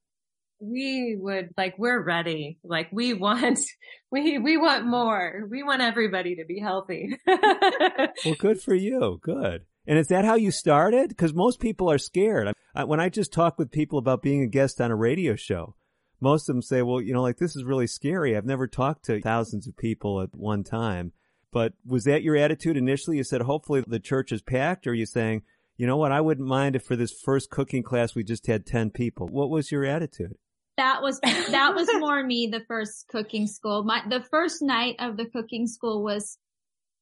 we 0.61 1.15
would 1.17 1.51
like 1.55 1.73
we're 1.77 2.03
ready 2.03 2.59
like 2.65 2.89
we 2.91 3.13
want 3.13 3.57
we 4.11 4.37
we 4.39 4.57
want 4.57 4.85
more 4.85 5.47
we 5.49 5.63
want 5.63 5.81
everybody 5.81 6.35
to 6.35 6.43
be 6.43 6.59
healthy 6.59 7.17
well 7.27 8.35
good 8.37 8.59
for 8.59 8.75
you 8.75 9.17
good 9.23 9.61
and 9.87 9.97
is 9.97 10.07
that 10.07 10.25
how 10.25 10.35
you 10.35 10.51
started 10.51 11.07
because 11.07 11.33
most 11.33 11.61
people 11.61 11.89
are 11.89 11.97
scared 11.97 12.53
I, 12.75 12.83
when 12.83 12.99
i 12.99 13.07
just 13.07 13.31
talk 13.31 13.57
with 13.57 13.71
people 13.71 13.99
about 13.99 14.21
being 14.21 14.43
a 14.43 14.47
guest 14.47 14.81
on 14.81 14.91
a 14.91 14.97
radio 14.97 15.37
show 15.37 15.75
most 16.21 16.49
of 16.49 16.55
them 16.55 16.61
say 16.61 16.81
well 16.81 17.01
you 17.01 17.13
know 17.13 17.21
like 17.21 17.37
this 17.37 17.55
is 17.55 17.63
really 17.63 17.87
scary. 17.87 18.35
I've 18.35 18.45
never 18.45 18.67
talked 18.67 19.05
to 19.05 19.21
thousands 19.21 19.67
of 19.67 19.77
people 19.77 20.21
at 20.21 20.35
one 20.35 20.63
time. 20.63 21.13
But 21.51 21.73
was 21.85 22.03
that 22.03 22.21
your 22.21 22.35
attitude 22.35 22.77
initially? 22.77 23.17
You 23.17 23.23
said 23.23 23.41
hopefully 23.41 23.83
the 23.85 23.99
church 23.99 24.31
is 24.31 24.41
packed 24.41 24.85
or 24.85 24.91
are 24.91 24.93
you 24.93 25.05
saying 25.05 25.43
you 25.79 25.87
know 25.87 25.97
what 25.97 26.11
i 26.11 26.21
wouldn't 26.21 26.47
mind 26.47 26.75
if 26.75 26.83
for 26.83 26.97
this 26.97 27.11
first 27.11 27.49
cooking 27.49 27.81
class 27.81 28.13
we 28.13 28.23
just 28.23 28.45
had 28.45 28.65
10 28.65 28.91
people. 28.91 29.27
What 29.27 29.49
was 29.49 29.71
your 29.71 29.85
attitude? 29.85 30.35
That 30.77 31.01
was 31.01 31.19
that 31.23 31.73
was 31.73 31.89
more 31.97 32.23
me 32.23 32.47
the 32.51 32.63
first 32.67 33.07
cooking 33.07 33.47
school. 33.47 33.83
My 33.83 34.03
the 34.07 34.21
first 34.29 34.61
night 34.61 34.97
of 34.99 35.17
the 35.17 35.25
cooking 35.25 35.65
school 35.65 36.03
was 36.03 36.37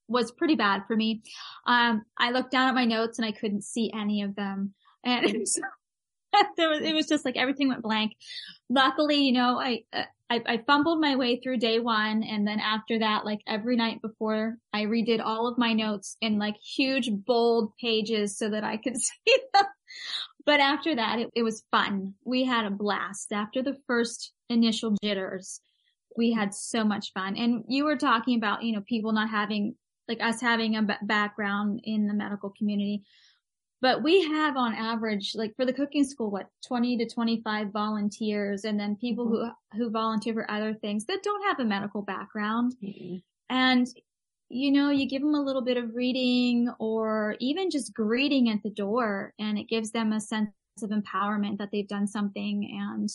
was 0.08 0.32
pretty 0.32 0.56
bad 0.56 0.84
for 0.88 0.96
me. 0.96 1.24
Um 1.66 2.06
i 2.18 2.32
looked 2.32 2.52
down 2.52 2.70
at 2.70 2.76
my 2.76 2.86
notes 2.86 3.18
and 3.20 3.26
i 3.26 3.32
couldn't 3.32 3.64
see 3.64 3.92
any 3.94 4.22
of 4.22 4.36
them. 4.36 4.74
And 5.04 5.26
it 6.58 6.70
was, 6.70 6.82
it 6.82 6.94
was 6.94 7.08
just 7.08 7.26
like 7.26 7.38
everything 7.38 7.70
went 7.70 7.82
blank 7.82 8.14
luckily 8.70 9.18
you 9.18 9.32
know 9.32 9.60
I, 9.60 9.84
uh, 9.94 10.04
I 10.30 10.42
i 10.46 10.58
fumbled 10.68 11.00
my 11.00 11.16
way 11.16 11.40
through 11.40 11.58
day 11.58 11.80
one 11.80 12.24
and 12.24 12.48
then 12.48 12.60
after 12.60 13.00
that 13.00 13.26
like 13.26 13.40
every 13.48 13.76
night 13.76 14.02
before 14.02 14.58
i 14.74 14.84
redid 14.84 15.22
all 15.24 15.48
of 15.48 15.58
my 15.58 15.74
notes 15.74 16.18
in 16.22 16.38
like 16.38 16.56
huge 16.58 17.10
bold 17.12 17.72
pages 17.80 18.38
so 18.38 18.50
that 18.50 18.64
i 18.64 18.78
could 18.78 18.98
see 19.02 19.38
them 19.54 19.66
but 20.48 20.62
after 20.62 20.96
that, 20.96 21.20
it, 21.20 21.30
it 21.36 21.44
was 21.44 21.66
fun. 21.72 22.14
We 22.24 22.46
had 22.46 22.66
a 22.66 22.72
blast 22.72 23.34
after 23.34 23.62
the 23.62 23.78
first 23.86 24.32
initial 24.50 24.96
jitters. 25.04 25.60
We 26.16 26.32
had 26.32 26.54
so 26.54 26.86
much 26.86 27.12
fun. 27.14 27.36
And 27.36 27.66
you 27.68 27.84
were 27.84 27.98
talking 27.98 28.38
about, 28.38 28.64
you 28.64 28.74
know, 28.74 28.82
people 28.88 29.12
not 29.12 29.30
having, 29.30 29.76
like 30.08 30.22
us 30.22 30.40
having 30.40 30.78
a 30.78 30.84
b- 30.84 30.94
background 31.04 31.82
in 31.84 32.08
the 32.08 32.14
medical 32.14 32.54
community. 32.58 33.04
But 33.80 34.02
we 34.02 34.24
have 34.24 34.58
on 34.58 34.74
average, 34.74 35.34
like 35.36 35.56
for 35.56 35.66
the 35.66 35.74
cooking 35.74 36.04
school, 36.04 36.32
what, 36.32 36.48
20 36.68 36.98
to 36.98 37.08
25 37.08 37.72
volunteers 37.72 38.64
and 38.64 38.80
then 38.80 38.96
people 38.96 39.28
mm-hmm. 39.28 39.78
who, 39.78 39.86
who 39.86 39.92
volunteer 39.92 40.34
for 40.34 40.50
other 40.50 40.74
things 40.74 41.06
that 41.06 41.22
don't 41.24 41.44
have 41.48 41.60
a 41.60 41.66
medical 41.66 42.02
background. 42.02 42.76
Mm-hmm. 42.84 43.18
And 43.50 43.88
you 44.50 44.72
know, 44.72 44.90
you 44.90 45.08
give 45.08 45.22
them 45.22 45.36
a 45.36 45.42
little 45.42 45.62
bit 45.62 45.78
of 45.78 45.94
reading 45.94 46.70
or 46.80 47.36
even 47.40 47.70
just 47.70 47.94
greeting 47.94 48.50
at 48.50 48.64
the 48.64 48.70
door 48.70 49.34
and 49.40 49.58
it 49.58 49.68
gives 49.68 49.92
them 49.92 50.14
a 50.14 50.22
sense 50.22 50.52
of 50.82 50.90
empowerment 50.90 51.58
that 51.58 51.70
they've 51.72 51.88
done 51.88 52.08
something 52.08 52.80
and 52.82 53.10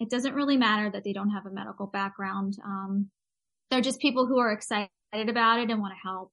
it 0.00 0.08
doesn't 0.08 0.34
really 0.34 0.56
matter 0.56 0.90
that 0.90 1.04
they 1.04 1.12
don't 1.12 1.30
have 1.30 1.46
a 1.46 1.50
medical 1.50 1.86
background. 1.86 2.56
Um, 2.64 3.10
they're 3.70 3.80
just 3.80 4.00
people 4.00 4.26
who 4.26 4.38
are 4.38 4.52
excited 4.52 4.88
about 5.12 5.58
it 5.58 5.70
and 5.70 5.80
want 5.80 5.92
to 5.94 6.08
help. 6.08 6.32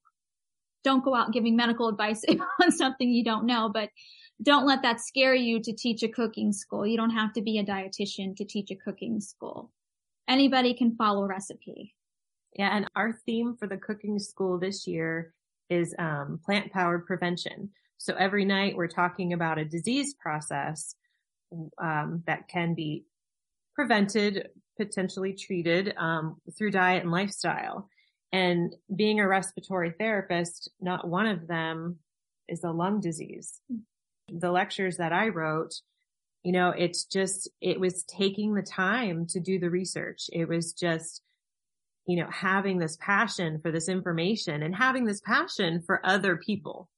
Don't 0.86 1.04
go 1.04 1.16
out 1.16 1.32
giving 1.32 1.56
medical 1.56 1.88
advice 1.88 2.22
on 2.62 2.70
something 2.70 3.10
you 3.10 3.24
don't 3.24 3.44
know, 3.44 3.68
but 3.68 3.90
don't 4.40 4.66
let 4.66 4.82
that 4.82 5.00
scare 5.00 5.34
you 5.34 5.60
to 5.60 5.72
teach 5.72 6.04
a 6.04 6.08
cooking 6.08 6.52
school. 6.52 6.86
You 6.86 6.96
don't 6.96 7.10
have 7.10 7.32
to 7.32 7.42
be 7.42 7.58
a 7.58 7.64
dietitian 7.64 8.36
to 8.36 8.44
teach 8.44 8.70
a 8.70 8.76
cooking 8.76 9.20
school. 9.20 9.72
Anybody 10.28 10.74
can 10.74 10.94
follow 10.94 11.24
a 11.24 11.26
recipe. 11.26 11.92
Yeah, 12.52 12.76
and 12.76 12.86
our 12.94 13.18
theme 13.26 13.56
for 13.58 13.66
the 13.66 13.78
cooking 13.78 14.20
school 14.20 14.60
this 14.60 14.86
year 14.86 15.34
is 15.70 15.92
um, 15.98 16.38
plant 16.44 16.72
powered 16.72 17.04
prevention. 17.04 17.70
So 17.98 18.14
every 18.14 18.44
night 18.44 18.76
we're 18.76 18.86
talking 18.86 19.32
about 19.32 19.58
a 19.58 19.64
disease 19.64 20.14
process 20.14 20.94
um, 21.82 22.22
that 22.28 22.46
can 22.46 22.74
be 22.74 23.06
prevented, 23.74 24.50
potentially 24.76 25.32
treated 25.32 25.94
um, 25.96 26.36
through 26.56 26.70
diet 26.70 27.02
and 27.02 27.10
lifestyle. 27.10 27.88
And 28.32 28.74
being 28.94 29.20
a 29.20 29.28
respiratory 29.28 29.92
therapist, 29.98 30.70
not 30.80 31.08
one 31.08 31.26
of 31.26 31.46
them 31.46 31.98
is 32.48 32.64
a 32.64 32.70
lung 32.70 33.00
disease. 33.00 33.60
The 34.28 34.50
lectures 34.50 34.96
that 34.96 35.12
I 35.12 35.28
wrote, 35.28 35.74
you 36.42 36.52
know, 36.52 36.70
it's 36.70 37.04
just, 37.04 37.48
it 37.60 37.80
was 37.80 38.04
taking 38.04 38.54
the 38.54 38.62
time 38.62 39.26
to 39.30 39.40
do 39.40 39.58
the 39.58 39.70
research. 39.70 40.28
It 40.32 40.48
was 40.48 40.72
just 40.72 41.22
you 42.06 42.16
know, 42.16 42.28
having 42.30 42.78
this 42.78 42.96
passion 43.00 43.58
for 43.60 43.72
this 43.72 43.88
information 43.88 44.62
and 44.62 44.74
having 44.74 45.04
this 45.04 45.20
passion 45.20 45.82
for 45.84 46.00
other 46.04 46.36
people. 46.36 46.88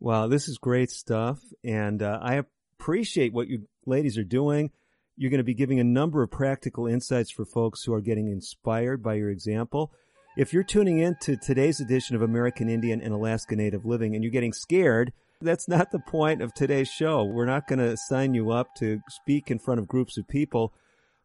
Wow, 0.00 0.26
this 0.26 0.48
is 0.48 0.58
great 0.58 0.90
stuff. 0.90 1.38
And 1.62 2.02
uh, 2.02 2.18
I 2.22 2.42
appreciate 2.80 3.32
what 3.32 3.48
you 3.48 3.68
ladies 3.84 4.16
are 4.16 4.24
doing. 4.24 4.70
You're 5.16 5.30
going 5.30 5.38
to 5.38 5.44
be 5.44 5.54
giving 5.54 5.80
a 5.80 5.84
number 5.84 6.22
of 6.22 6.30
practical 6.30 6.86
insights 6.86 7.30
for 7.30 7.44
folks 7.44 7.82
who 7.82 7.92
are 7.92 8.00
getting 8.00 8.28
inspired 8.28 9.02
by 9.02 9.14
your 9.14 9.30
example. 9.30 9.92
If 10.38 10.52
you're 10.52 10.62
tuning 10.62 11.00
in 11.00 11.16
to 11.22 11.36
today's 11.36 11.80
edition 11.80 12.14
of 12.14 12.22
American 12.22 12.68
Indian 12.68 13.00
and 13.00 13.12
Alaska 13.12 13.56
Native 13.56 13.84
Living 13.84 14.14
and 14.14 14.22
you're 14.22 14.30
getting 14.30 14.52
scared, 14.52 15.12
that's 15.40 15.66
not 15.66 15.90
the 15.90 15.98
point 15.98 16.42
of 16.42 16.54
today's 16.54 16.86
show. 16.88 17.24
We're 17.24 17.44
not 17.44 17.66
going 17.66 17.80
to 17.80 17.96
sign 17.96 18.34
you 18.34 18.52
up 18.52 18.68
to 18.76 19.00
speak 19.08 19.50
in 19.50 19.58
front 19.58 19.80
of 19.80 19.88
groups 19.88 20.16
of 20.16 20.28
people. 20.28 20.72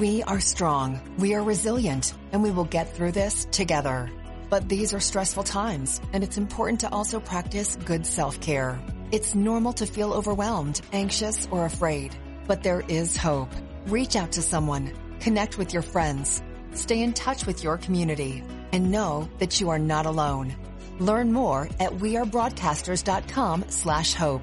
We 0.00 0.22
are 0.22 0.40
strong, 0.40 0.98
we 1.18 1.34
are 1.34 1.42
resilient, 1.42 2.14
and 2.32 2.42
we 2.42 2.50
will 2.50 2.64
get 2.64 2.96
through 2.96 3.12
this 3.12 3.46
together. 3.52 4.10
But 4.50 4.68
these 4.68 4.92
are 4.92 5.00
stressful 5.00 5.44
times, 5.44 6.00
and 6.12 6.24
it's 6.24 6.38
important 6.38 6.80
to 6.80 6.90
also 6.90 7.20
practice 7.20 7.76
good 7.76 8.06
self-care. 8.06 8.80
It's 9.12 9.34
normal 9.34 9.72
to 9.74 9.86
feel 9.86 10.12
overwhelmed, 10.12 10.80
anxious, 10.92 11.46
or 11.50 11.64
afraid, 11.64 12.16
but 12.48 12.62
there 12.62 12.82
is 12.88 13.16
hope. 13.16 13.50
Reach 13.86 14.16
out 14.16 14.32
to 14.32 14.42
someone, 14.42 14.92
connect 15.20 15.58
with 15.58 15.72
your 15.72 15.82
friends, 15.82 16.42
stay 16.72 17.02
in 17.02 17.12
touch 17.12 17.46
with 17.46 17.62
your 17.62 17.78
community, 17.78 18.42
and 18.72 18.90
know 18.90 19.28
that 19.38 19.60
you 19.60 19.70
are 19.70 19.78
not 19.78 20.06
alone. 20.06 20.56
Learn 20.98 21.32
more 21.32 21.68
at 21.78 21.92
wearebroadcasters.com 21.92 23.66
slash 23.68 24.14
hope. 24.14 24.42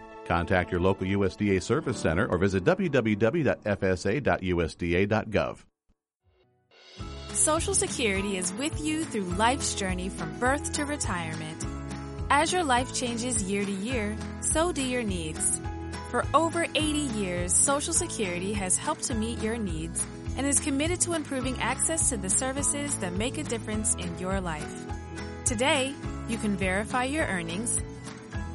Contact 0.25 0.71
your 0.71 0.81
local 0.81 1.07
USDA 1.07 1.61
Service 1.61 1.99
Center 1.99 2.27
or 2.27 2.37
visit 2.37 2.63
www.fsa.usda.gov. 2.63 5.57
Social 7.33 7.73
Security 7.73 8.37
is 8.37 8.53
with 8.53 8.79
you 8.81 9.03
through 9.05 9.23
life's 9.23 9.73
journey 9.73 10.09
from 10.09 10.37
birth 10.37 10.73
to 10.73 10.85
retirement. 10.85 11.65
As 12.29 12.53
your 12.53 12.63
life 12.63 12.93
changes 12.93 13.43
year 13.43 13.65
to 13.65 13.71
year, 13.71 14.15
so 14.41 14.71
do 14.71 14.81
your 14.81 15.03
needs. 15.03 15.59
For 16.11 16.25
over 16.33 16.65
80 16.75 16.81
years, 17.17 17.53
Social 17.53 17.93
Security 17.93 18.53
has 18.53 18.77
helped 18.77 19.03
to 19.03 19.15
meet 19.15 19.41
your 19.41 19.57
needs 19.57 20.03
and 20.37 20.45
is 20.45 20.59
committed 20.59 20.99
to 21.01 21.13
improving 21.13 21.59
access 21.61 22.09
to 22.09 22.17
the 22.17 22.29
services 22.29 22.95
that 22.97 23.13
make 23.13 23.37
a 23.37 23.43
difference 23.43 23.95
in 23.95 24.17
your 24.19 24.41
life. 24.41 24.85
Today, 25.45 25.93
you 26.27 26.37
can 26.37 26.55
verify 26.55 27.05
your 27.05 27.25
earnings, 27.25 27.79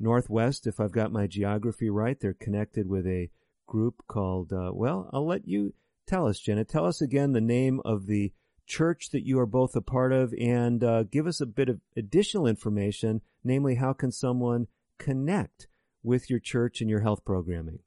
northwest, 0.00 0.66
if 0.66 0.80
I've 0.80 0.90
got 0.90 1.12
my 1.12 1.28
geography 1.28 1.88
right. 1.88 2.18
They're 2.18 2.34
connected 2.34 2.88
with 2.88 3.06
a 3.06 3.30
group 3.66 4.02
called, 4.08 4.52
uh, 4.52 4.70
well, 4.72 5.08
I'll 5.12 5.26
let 5.26 5.46
you 5.46 5.74
tell 6.06 6.26
us, 6.26 6.40
Jennah. 6.40 6.66
Tell 6.66 6.86
us 6.86 7.00
again 7.00 7.32
the 7.32 7.40
name 7.40 7.80
of 7.84 8.06
the 8.06 8.32
church 8.66 9.10
that 9.10 9.26
you 9.26 9.38
are 9.38 9.46
both 9.46 9.76
a 9.76 9.80
part 9.80 10.12
of 10.12 10.32
and 10.38 10.82
uh, 10.82 11.02
give 11.04 11.26
us 11.26 11.40
a 11.40 11.46
bit 11.46 11.68
of 11.68 11.80
additional 11.96 12.46
information, 12.46 13.20
namely, 13.44 13.76
how 13.76 13.92
can 13.92 14.12
someone 14.12 14.66
connect 14.98 15.66
with 16.02 16.30
your 16.30 16.38
church 16.38 16.80
and 16.80 16.88
your 16.88 17.00
health 17.00 17.24
programming? 17.24 17.80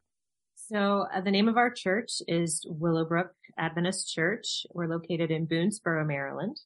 So 0.55 1.05
uh, 1.13 1.21
the 1.21 1.31
name 1.31 1.47
of 1.47 1.57
our 1.57 1.69
church 1.69 2.21
is 2.27 2.65
Willowbrook 2.67 3.33
Adventist 3.57 4.11
Church. 4.11 4.65
We're 4.73 4.87
located 4.87 5.29
in 5.29 5.47
Boonsboro, 5.47 6.07
Maryland. 6.07 6.59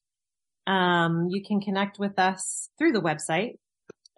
Um, 0.66 1.28
you 1.30 1.44
can 1.44 1.60
connect 1.60 2.00
with 2.00 2.18
us 2.18 2.70
through 2.78 2.94
the 2.94 3.02
website. 3.02 3.58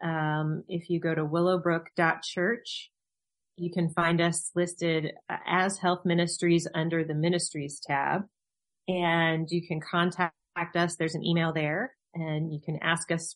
Um, 0.04 0.64
if 0.68 0.90
you 0.90 1.00
go 1.00 1.16
to 1.16 1.26
willowbrook.church, 1.26 2.91
you 3.62 3.72
can 3.72 3.90
find 3.90 4.20
us 4.20 4.50
listed 4.56 5.14
uh, 5.30 5.38
as 5.46 5.78
health 5.78 6.02
ministries 6.04 6.68
under 6.74 7.04
the 7.04 7.14
ministries 7.14 7.80
tab 7.80 8.24
and 8.88 9.48
you 9.52 9.66
can 9.66 9.80
contact 9.80 10.34
us. 10.76 10.96
There's 10.96 11.14
an 11.14 11.24
email 11.24 11.54
there 11.54 11.94
and 12.16 12.52
you 12.52 12.60
can 12.60 12.80
ask 12.82 13.12
us 13.12 13.36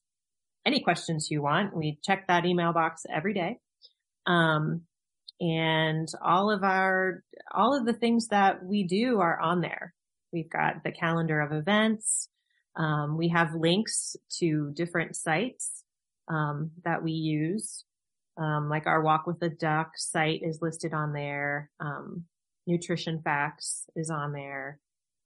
any 0.65 0.79
questions 0.79 1.29
you 1.29 1.43
want. 1.43 1.77
We 1.77 1.99
check 2.03 2.25
that 2.27 2.43
email 2.43 2.73
box 2.73 3.05
every 3.07 3.35
day. 3.35 3.59
Um, 4.25 4.81
and 5.39 6.07
all 6.23 6.49
of 6.49 6.63
our, 6.63 7.23
all 7.53 7.77
of 7.77 7.85
the 7.85 7.93
things 7.93 8.29
that 8.29 8.65
we 8.65 8.83
do 8.83 9.19
are 9.19 9.39
on 9.39 9.61
there. 9.61 9.93
We've 10.33 10.49
got 10.49 10.83
the 10.83 10.91
calendar 10.91 11.39
of 11.39 11.51
events. 11.51 12.29
Um, 12.75 13.15
we 13.15 13.29
have 13.29 13.53
links 13.53 14.15
to 14.39 14.71
different 14.73 15.15
sites, 15.15 15.83
um, 16.27 16.71
that 16.83 17.03
we 17.03 17.11
use. 17.11 17.83
Um, 18.37 18.69
like 18.69 18.85
our 18.85 19.01
walk 19.01 19.27
with 19.27 19.39
the 19.39 19.49
doc 19.49 19.91
site 19.95 20.41
is 20.43 20.59
listed 20.61 20.93
on 20.93 21.13
there. 21.13 21.69
Um, 21.79 22.25
nutrition 22.67 23.21
facts 23.23 23.85
is 23.95 24.09
on 24.09 24.33
there, 24.33 24.79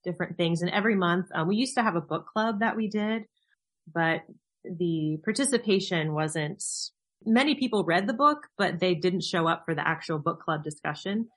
different 0.04 0.38
things. 0.38 0.62
And 0.62 0.70
every 0.70 0.96
month, 0.96 1.28
um, 1.34 1.48
we 1.48 1.56
used 1.56 1.76
to 1.76 1.84
have 1.84 1.96
a 1.96 2.02
book 2.02 2.28
club 2.28 2.60
that 2.60 2.76
we 2.76 2.88
did, 2.88 3.24
but 3.92 4.22
the 4.64 5.18
participation 5.24 6.14
wasn't 6.14 6.64
many 7.26 7.56
people 7.56 7.84
read 7.84 8.08
the 8.08 8.14
book, 8.14 8.48
but 8.58 8.80
they 8.80 8.96
didn't 8.96 9.24
show 9.24 9.48
up 9.48 9.64
for 9.66 9.76
the 9.76 9.88
actual 9.88 10.20
book 10.20 10.42
club 10.42 10.64
discussion. 10.64 11.28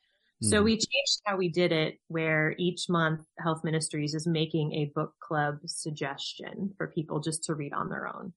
Mm. 0.43 0.51
So 0.51 0.59
hmm. 0.59 0.65
we 0.65 0.73
changed 0.73 1.21
how 1.25 1.37
we 1.37 1.49
did 1.49 1.73
it 1.73 1.99
where 2.09 2.55
each 2.59 2.89
month 2.89 3.21
Health 3.39 3.63
Ministries 3.65 4.15
is 4.15 4.27
making 4.27 4.73
a 4.73 4.93
book 4.95 5.13
club 5.21 5.59
suggestion 5.67 6.75
for 6.77 6.89
people 6.89 7.21
just 7.21 7.45
to 7.45 7.55
read 7.55 7.73
on 7.73 7.89
their 7.89 8.09
own. 8.09 8.33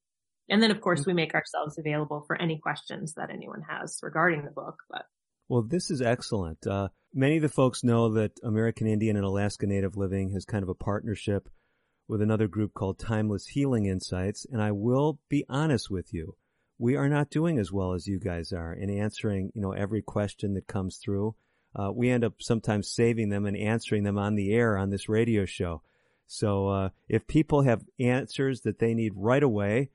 And 0.50 0.62
then 0.62 0.72
of 0.72 0.82
course 0.82 1.04
hmm. 1.04 1.12
we 1.12 1.14
make 1.14 1.34
ourselves 1.34 1.78
available 1.78 2.24
for 2.28 2.40
any 2.42 2.60
questions 2.60 3.14
that 3.14 3.30
anyone 3.30 3.64
has 3.70 4.00
regarding 4.02 4.46
the 4.46 4.52
book, 4.52 4.78
but. 4.90 5.06
Well, 5.48 5.62
this 5.62 5.92
is 5.92 6.02
excellent. 6.02 6.66
Uh, 6.66 6.90
many 7.14 7.36
of 7.36 7.44
the 7.44 7.50
folks 7.50 7.84
know 7.84 8.14
that 8.14 8.40
American 8.44 8.88
Indian 8.88 9.16
and 9.16 9.26
Alaska 9.26 9.68
Native 9.68 9.96
Living 9.96 10.32
has 10.32 10.44
kind 10.44 10.64
of 10.64 10.70
a 10.70 10.76
partnership 10.76 11.50
with 12.08 12.22
another 12.22 12.48
group 12.48 12.74
called 12.74 13.00
Timeless 13.00 13.48
Healing 13.48 13.86
Insights. 13.86 14.46
And 14.52 14.62
I 14.62 14.72
will 14.72 15.20
be 15.30 15.46
honest 15.50 15.90
with 15.90 16.14
you. 16.14 16.36
We 16.78 16.96
are 16.96 17.10
not 17.10 17.30
doing 17.30 17.58
as 17.58 17.72
well 17.72 17.94
as 17.94 18.08
you 18.08 18.20
guys 18.20 18.52
are 18.52 18.74
in 18.74 18.90
answering, 18.90 19.52
you 19.56 19.62
know, 19.62 19.72
every 19.72 20.02
question 20.02 20.56
that 20.56 20.68
comes 20.68 20.98
through. 20.98 21.36
Uh, 21.76 21.92
we 21.94 22.10
end 22.10 22.24
up 22.24 22.34
sometimes 22.40 22.92
saving 22.92 23.30
them 23.30 23.46
and 23.46 23.56
answering 23.56 24.04
them 24.04 24.18
on 24.18 24.36
the 24.36 24.54
air 24.54 24.78
on 24.78 24.90
this 24.90 25.10
radio 25.10 25.46
show. 25.46 25.82
So, 26.28 26.70
uh, 26.70 26.90
if 27.08 27.28
people 27.28 27.62
have 27.64 27.84
answers 28.00 28.62
that 28.62 28.80
they 28.80 28.94
need 28.94 29.14
right 29.16 29.44
away, 29.44 29.92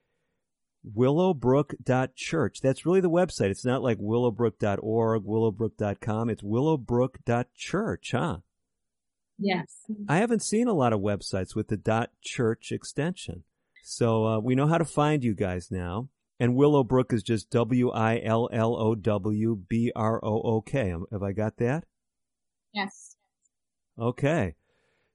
willowbrook.church. 0.82 2.60
That's 2.60 2.86
really 2.86 3.00
the 3.00 3.10
website. 3.10 3.50
It's 3.50 3.64
not 3.64 3.82
like 3.82 3.98
willowbrook.org, 3.98 5.24
willowbrook.com. 5.24 6.30
It's 6.30 6.42
willowbrook.church, 6.42 8.10
huh? 8.12 8.38
Yes. 9.38 9.86
I 10.08 10.18
haven't 10.18 10.42
seen 10.42 10.68
a 10.68 10.74
lot 10.74 10.92
of 10.92 11.00
websites 11.00 11.56
with 11.56 11.68
the 11.68 11.76
dot 11.76 12.10
church 12.22 12.72
extension. 12.72 13.44
So 13.82 14.26
uh, 14.26 14.38
we 14.40 14.54
know 14.54 14.66
how 14.66 14.78
to 14.78 14.84
find 14.84 15.24
you 15.24 15.34
guys 15.34 15.70
now. 15.70 16.08
And 16.38 16.54
Willowbrook 16.54 17.12
is 17.12 17.22
just 17.22 17.50
W 17.50 17.90
I 17.90 18.20
L 18.24 18.48
L 18.52 18.74
O 18.74 18.94
W 18.94 19.62
B 19.68 19.92
R 19.94 20.24
O 20.24 20.40
O 20.42 20.60
K. 20.62 20.94
Have 21.12 21.22
I 21.22 21.32
got 21.32 21.58
that? 21.58 21.84
Yes. 22.72 23.16
Okay. 23.98 24.54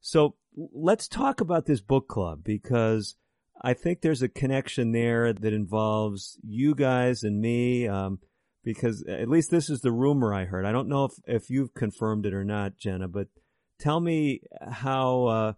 So 0.01 0.35
let's 0.55 1.07
talk 1.07 1.41
about 1.41 1.65
this 1.65 1.81
book 1.81 2.07
club 2.07 2.43
because 2.43 3.15
I 3.61 3.73
think 3.73 4.01
there's 4.01 4.21
a 4.21 4.29
connection 4.29 4.91
there 4.91 5.33
that 5.33 5.53
involves 5.53 6.37
you 6.43 6.75
guys 6.75 7.23
and 7.23 7.39
me. 7.39 7.87
Um, 7.87 8.19
because 8.65 9.05
at 9.07 9.29
least 9.29 9.51
this 9.51 9.69
is 9.69 9.81
the 9.81 9.91
rumor 9.91 10.33
I 10.33 10.45
heard. 10.45 10.65
I 10.65 10.71
don't 10.71 10.89
know 10.89 11.05
if, 11.05 11.11
if 11.27 11.49
you've 11.49 11.73
confirmed 11.75 12.25
it 12.25 12.33
or 12.33 12.43
not, 12.43 12.73
Jennah, 12.83 13.11
but 13.11 13.27
tell 13.79 13.99
me 13.99 14.41
how 14.67 15.25
uh, 15.25 15.53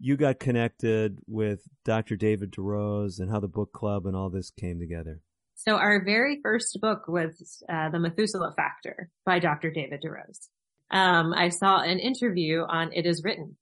you 0.00 0.16
got 0.16 0.40
connected 0.40 1.18
with 1.26 1.60
Dr. 1.84 2.16
David 2.16 2.50
DeRose 2.50 3.20
and 3.20 3.30
how 3.30 3.38
the 3.38 3.48
book 3.48 3.72
club 3.72 4.04
and 4.04 4.16
all 4.16 4.28
this 4.28 4.50
came 4.50 4.80
together. 4.80 5.20
So 5.54 5.76
our 5.76 6.02
very 6.04 6.40
first 6.42 6.76
book 6.80 7.06
was 7.06 7.62
uh, 7.68 7.90
The 7.90 8.00
Methuselah 8.00 8.54
Factor 8.56 9.10
by 9.24 9.38
Dr. 9.38 9.70
David 9.70 10.02
DeRose. 10.04 10.48
Um, 10.90 11.32
I 11.32 11.50
saw 11.50 11.80
an 11.82 12.00
interview 12.00 12.64
on 12.68 12.92
It 12.92 13.06
Is 13.06 13.22
Written 13.22 13.56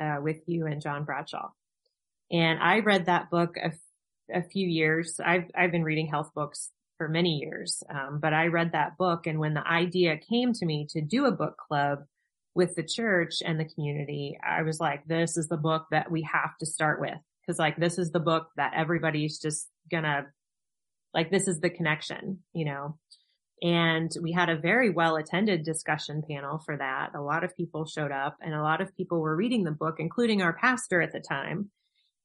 uh, 0.00 0.18
with 0.20 0.42
you 0.46 0.66
and 0.66 0.80
John 0.80 1.04
Bradshaw. 1.04 1.48
And 2.30 2.58
I 2.60 2.80
read 2.80 3.06
that 3.06 3.30
book 3.30 3.56
a, 3.56 3.72
a 4.32 4.42
few 4.42 4.66
years. 4.66 5.20
I've, 5.24 5.50
I've 5.56 5.72
been 5.72 5.84
reading 5.84 6.08
health 6.08 6.30
books 6.34 6.70
for 6.96 7.08
many 7.08 7.38
years. 7.38 7.82
Um, 7.88 8.18
but 8.20 8.32
I 8.32 8.46
read 8.46 8.72
that 8.72 8.98
book 8.98 9.26
and 9.26 9.38
when 9.38 9.54
the 9.54 9.66
idea 9.66 10.18
came 10.18 10.52
to 10.54 10.66
me 10.66 10.86
to 10.90 11.00
do 11.00 11.26
a 11.26 11.32
book 11.32 11.56
club, 11.56 12.00
with 12.58 12.74
the 12.74 12.82
church 12.82 13.34
and 13.44 13.58
the 13.58 13.64
community, 13.64 14.36
I 14.44 14.62
was 14.62 14.80
like, 14.80 15.06
this 15.06 15.36
is 15.36 15.46
the 15.46 15.56
book 15.56 15.86
that 15.92 16.10
we 16.10 16.22
have 16.22 16.58
to 16.58 16.66
start 16.66 17.00
with. 17.00 17.16
Cause 17.46 17.56
like, 17.56 17.76
this 17.76 17.98
is 17.98 18.10
the 18.10 18.18
book 18.18 18.48
that 18.56 18.72
everybody's 18.76 19.38
just 19.38 19.68
gonna, 19.88 20.26
like, 21.14 21.30
this 21.30 21.46
is 21.46 21.60
the 21.60 21.70
connection, 21.70 22.40
you 22.52 22.64
know? 22.64 22.98
And 23.62 24.10
we 24.20 24.32
had 24.32 24.48
a 24.48 24.58
very 24.58 24.90
well 24.90 25.14
attended 25.14 25.64
discussion 25.64 26.20
panel 26.28 26.60
for 26.64 26.76
that. 26.76 27.10
A 27.14 27.22
lot 27.22 27.44
of 27.44 27.56
people 27.56 27.86
showed 27.86 28.10
up 28.10 28.36
and 28.40 28.54
a 28.54 28.62
lot 28.62 28.80
of 28.80 28.94
people 28.96 29.20
were 29.20 29.36
reading 29.36 29.62
the 29.62 29.70
book, 29.70 29.94
including 30.00 30.42
our 30.42 30.52
pastor 30.52 31.00
at 31.00 31.12
the 31.12 31.20
time. 31.20 31.70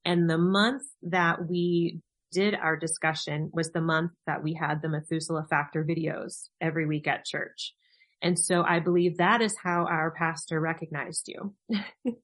And 0.05 0.29
the 0.29 0.37
month 0.37 0.83
that 1.03 1.47
we 1.47 2.01
did 2.31 2.55
our 2.55 2.75
discussion 2.75 3.51
was 3.53 3.71
the 3.71 3.81
month 3.81 4.11
that 4.25 4.43
we 4.43 4.53
had 4.53 4.81
the 4.81 4.89
Methuselah 4.89 5.45
Factor 5.49 5.85
videos 5.85 6.49
every 6.59 6.85
week 6.85 7.07
at 7.07 7.25
church. 7.25 7.73
And 8.21 8.39
so 8.39 8.63
I 8.63 8.79
believe 8.79 9.17
that 9.17 9.41
is 9.41 9.55
how 9.61 9.85
our 9.85 10.11
pastor 10.11 10.59
recognized 10.59 11.27
you. 11.27 11.53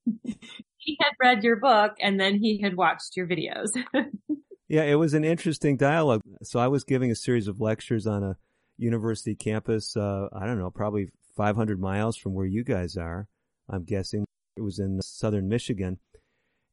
he 0.78 0.98
had 1.00 1.12
read 1.22 1.44
your 1.44 1.58
book 1.58 1.94
and 2.00 2.20
then 2.20 2.40
he 2.40 2.62
had 2.62 2.76
watched 2.76 3.16
your 3.16 3.28
videos. 3.28 3.70
yeah, 4.68 4.84
it 4.84 4.96
was 4.96 5.14
an 5.14 5.26
interesting 5.26 5.78
dialogue. 5.78 6.22
So 6.42 6.60
I 6.60 6.68
was 6.68 6.86
giving 6.86 7.12
a 7.12 7.16
series 7.16 7.48
of 7.48 7.60
lectures 7.60 8.08
on 8.08 8.24
a 8.24 8.38
university 8.78 9.36
campus, 9.36 9.96
uh, 9.98 10.30
I 10.34 10.46
don't 10.46 10.58
know, 10.58 10.72
probably 10.72 11.10
500 11.36 11.80
miles 11.80 12.16
from 12.16 12.34
where 12.34 12.46
you 12.46 12.64
guys 12.64 12.96
are. 12.96 13.28
I'm 13.70 13.84
guessing 13.84 14.26
it 14.56 14.62
was 14.62 14.80
in 14.80 15.02
southern 15.02 15.50
Michigan. 15.50 16.00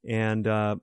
And, 0.09 0.47
uh, 0.47 0.77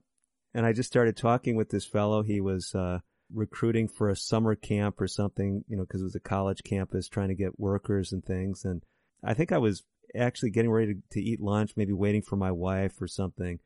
and 0.54 0.64
I 0.64 0.72
just 0.72 0.88
started 0.88 1.16
talking 1.16 1.56
with 1.56 1.70
this 1.70 1.84
fellow. 1.84 2.22
He 2.22 2.40
was, 2.40 2.74
uh, 2.74 3.00
recruiting 3.32 3.88
for 3.88 4.08
a 4.08 4.16
summer 4.16 4.54
camp 4.54 5.00
or 5.00 5.08
something, 5.08 5.64
you 5.68 5.76
know, 5.76 5.82
because 5.82 6.00
it 6.00 6.04
was 6.04 6.14
a 6.14 6.20
college 6.20 6.62
campus 6.62 7.08
trying 7.08 7.28
to 7.28 7.34
get 7.34 7.58
workers 7.58 8.12
and 8.12 8.24
things. 8.24 8.64
And 8.64 8.82
I 9.22 9.34
think 9.34 9.52
I 9.52 9.58
was 9.58 9.82
actually 10.14 10.50
getting 10.50 10.70
ready 10.70 10.94
to, 10.94 11.00
to 11.12 11.20
eat 11.20 11.40
lunch, 11.40 11.72
maybe 11.76 11.92
waiting 11.92 12.22
for 12.22 12.36
my 12.36 12.52
wife 12.52 13.00
or 13.00 13.08
something. 13.08 13.58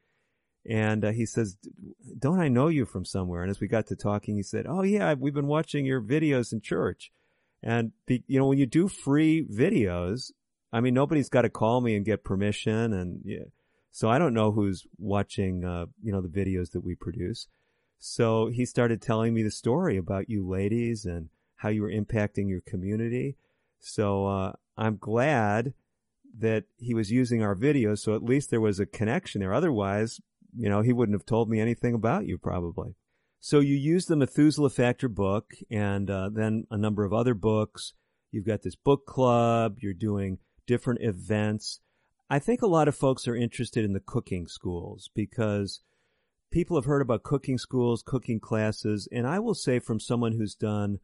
And 0.68 1.04
uh, 1.04 1.12
he 1.12 1.24
says, 1.24 1.56
"Don't 2.18 2.40
I 2.40 2.48
know 2.48 2.68
you 2.68 2.84
from 2.84 3.04
somewhere?" 3.04 3.42
And 3.42 3.50
as 3.50 3.60
we 3.60 3.68
got 3.68 3.86
to 3.86 3.96
talking, 3.96 4.36
he 4.36 4.42
said, 4.42 4.66
"Oh 4.68 4.82
yeah, 4.82 5.14
we've 5.14 5.34
been 5.34 5.46
watching 5.46 5.86
your 5.86 6.02
videos 6.02 6.52
in 6.52 6.60
church." 6.60 7.10
And 7.62 7.92
you 8.06 8.38
know, 8.38 8.46
when 8.46 8.58
you 8.58 8.66
do 8.66 8.88
free 8.88 9.46
videos, 9.46 10.32
I 10.72 10.80
mean, 10.80 10.94
nobody's 10.94 11.30
got 11.30 11.42
to 11.42 11.48
call 11.48 11.80
me 11.80 11.96
and 11.96 12.04
get 12.04 12.24
permission, 12.24 12.92
and 12.92 13.20
yeah, 13.24 13.44
so 13.90 14.08
I 14.08 14.18
don't 14.18 14.34
know 14.34 14.52
who's 14.52 14.86
watching, 14.98 15.64
uh, 15.64 15.86
you 16.02 16.12
know, 16.12 16.20
the 16.20 16.28
videos 16.28 16.72
that 16.72 16.84
we 16.84 16.94
produce. 16.94 17.48
So 17.98 18.46
he 18.46 18.64
started 18.64 19.02
telling 19.02 19.34
me 19.34 19.42
the 19.42 19.50
story 19.50 19.96
about 19.96 20.30
you 20.30 20.48
ladies 20.48 21.04
and 21.04 21.28
how 21.56 21.68
you 21.68 21.82
were 21.82 21.90
impacting 21.90 22.48
your 22.48 22.60
community. 22.60 23.36
So 23.80 24.26
uh, 24.26 24.52
I'm 24.76 24.96
glad 24.96 25.74
that 26.38 26.64
he 26.76 26.94
was 26.94 27.10
using 27.10 27.42
our 27.42 27.56
videos. 27.56 27.98
So 27.98 28.14
at 28.14 28.22
least 28.22 28.50
there 28.50 28.60
was 28.60 28.78
a 28.78 28.86
connection 28.86 29.40
there. 29.40 29.52
Otherwise, 29.52 30.20
you 30.56 30.68
know, 30.68 30.82
he 30.82 30.92
wouldn't 30.92 31.16
have 31.16 31.26
told 31.26 31.48
me 31.48 31.60
anything 31.60 31.94
about 31.94 32.26
you 32.26 32.38
probably. 32.38 32.94
So 33.40 33.60
you 33.60 33.74
use 33.74 34.06
the 34.06 34.16
Methuselah 34.16 34.70
Factor 34.70 35.08
book 35.08 35.52
and 35.70 36.10
uh, 36.10 36.30
then 36.32 36.66
a 36.70 36.76
number 36.76 37.04
of 37.04 37.12
other 37.12 37.34
books. 37.34 37.94
You've 38.30 38.46
got 38.46 38.62
this 38.62 38.76
book 38.76 39.06
club. 39.06 39.78
You're 39.80 39.94
doing 39.94 40.38
different 40.66 41.00
events. 41.02 41.80
I 42.30 42.38
think 42.38 42.60
a 42.60 42.66
lot 42.66 42.88
of 42.88 42.94
folks 42.94 43.26
are 43.26 43.34
interested 43.34 43.84
in 43.84 43.94
the 43.94 44.00
cooking 44.00 44.46
schools 44.46 45.08
because 45.14 45.80
people 46.50 46.76
have 46.76 46.84
heard 46.84 47.00
about 47.00 47.22
cooking 47.22 47.56
schools, 47.56 48.02
cooking 48.02 48.38
classes, 48.38 49.08
and 49.10 49.26
I 49.26 49.38
will 49.38 49.54
say 49.54 49.78
from 49.78 49.98
someone 49.98 50.32
who's 50.32 50.54
done 50.54 50.98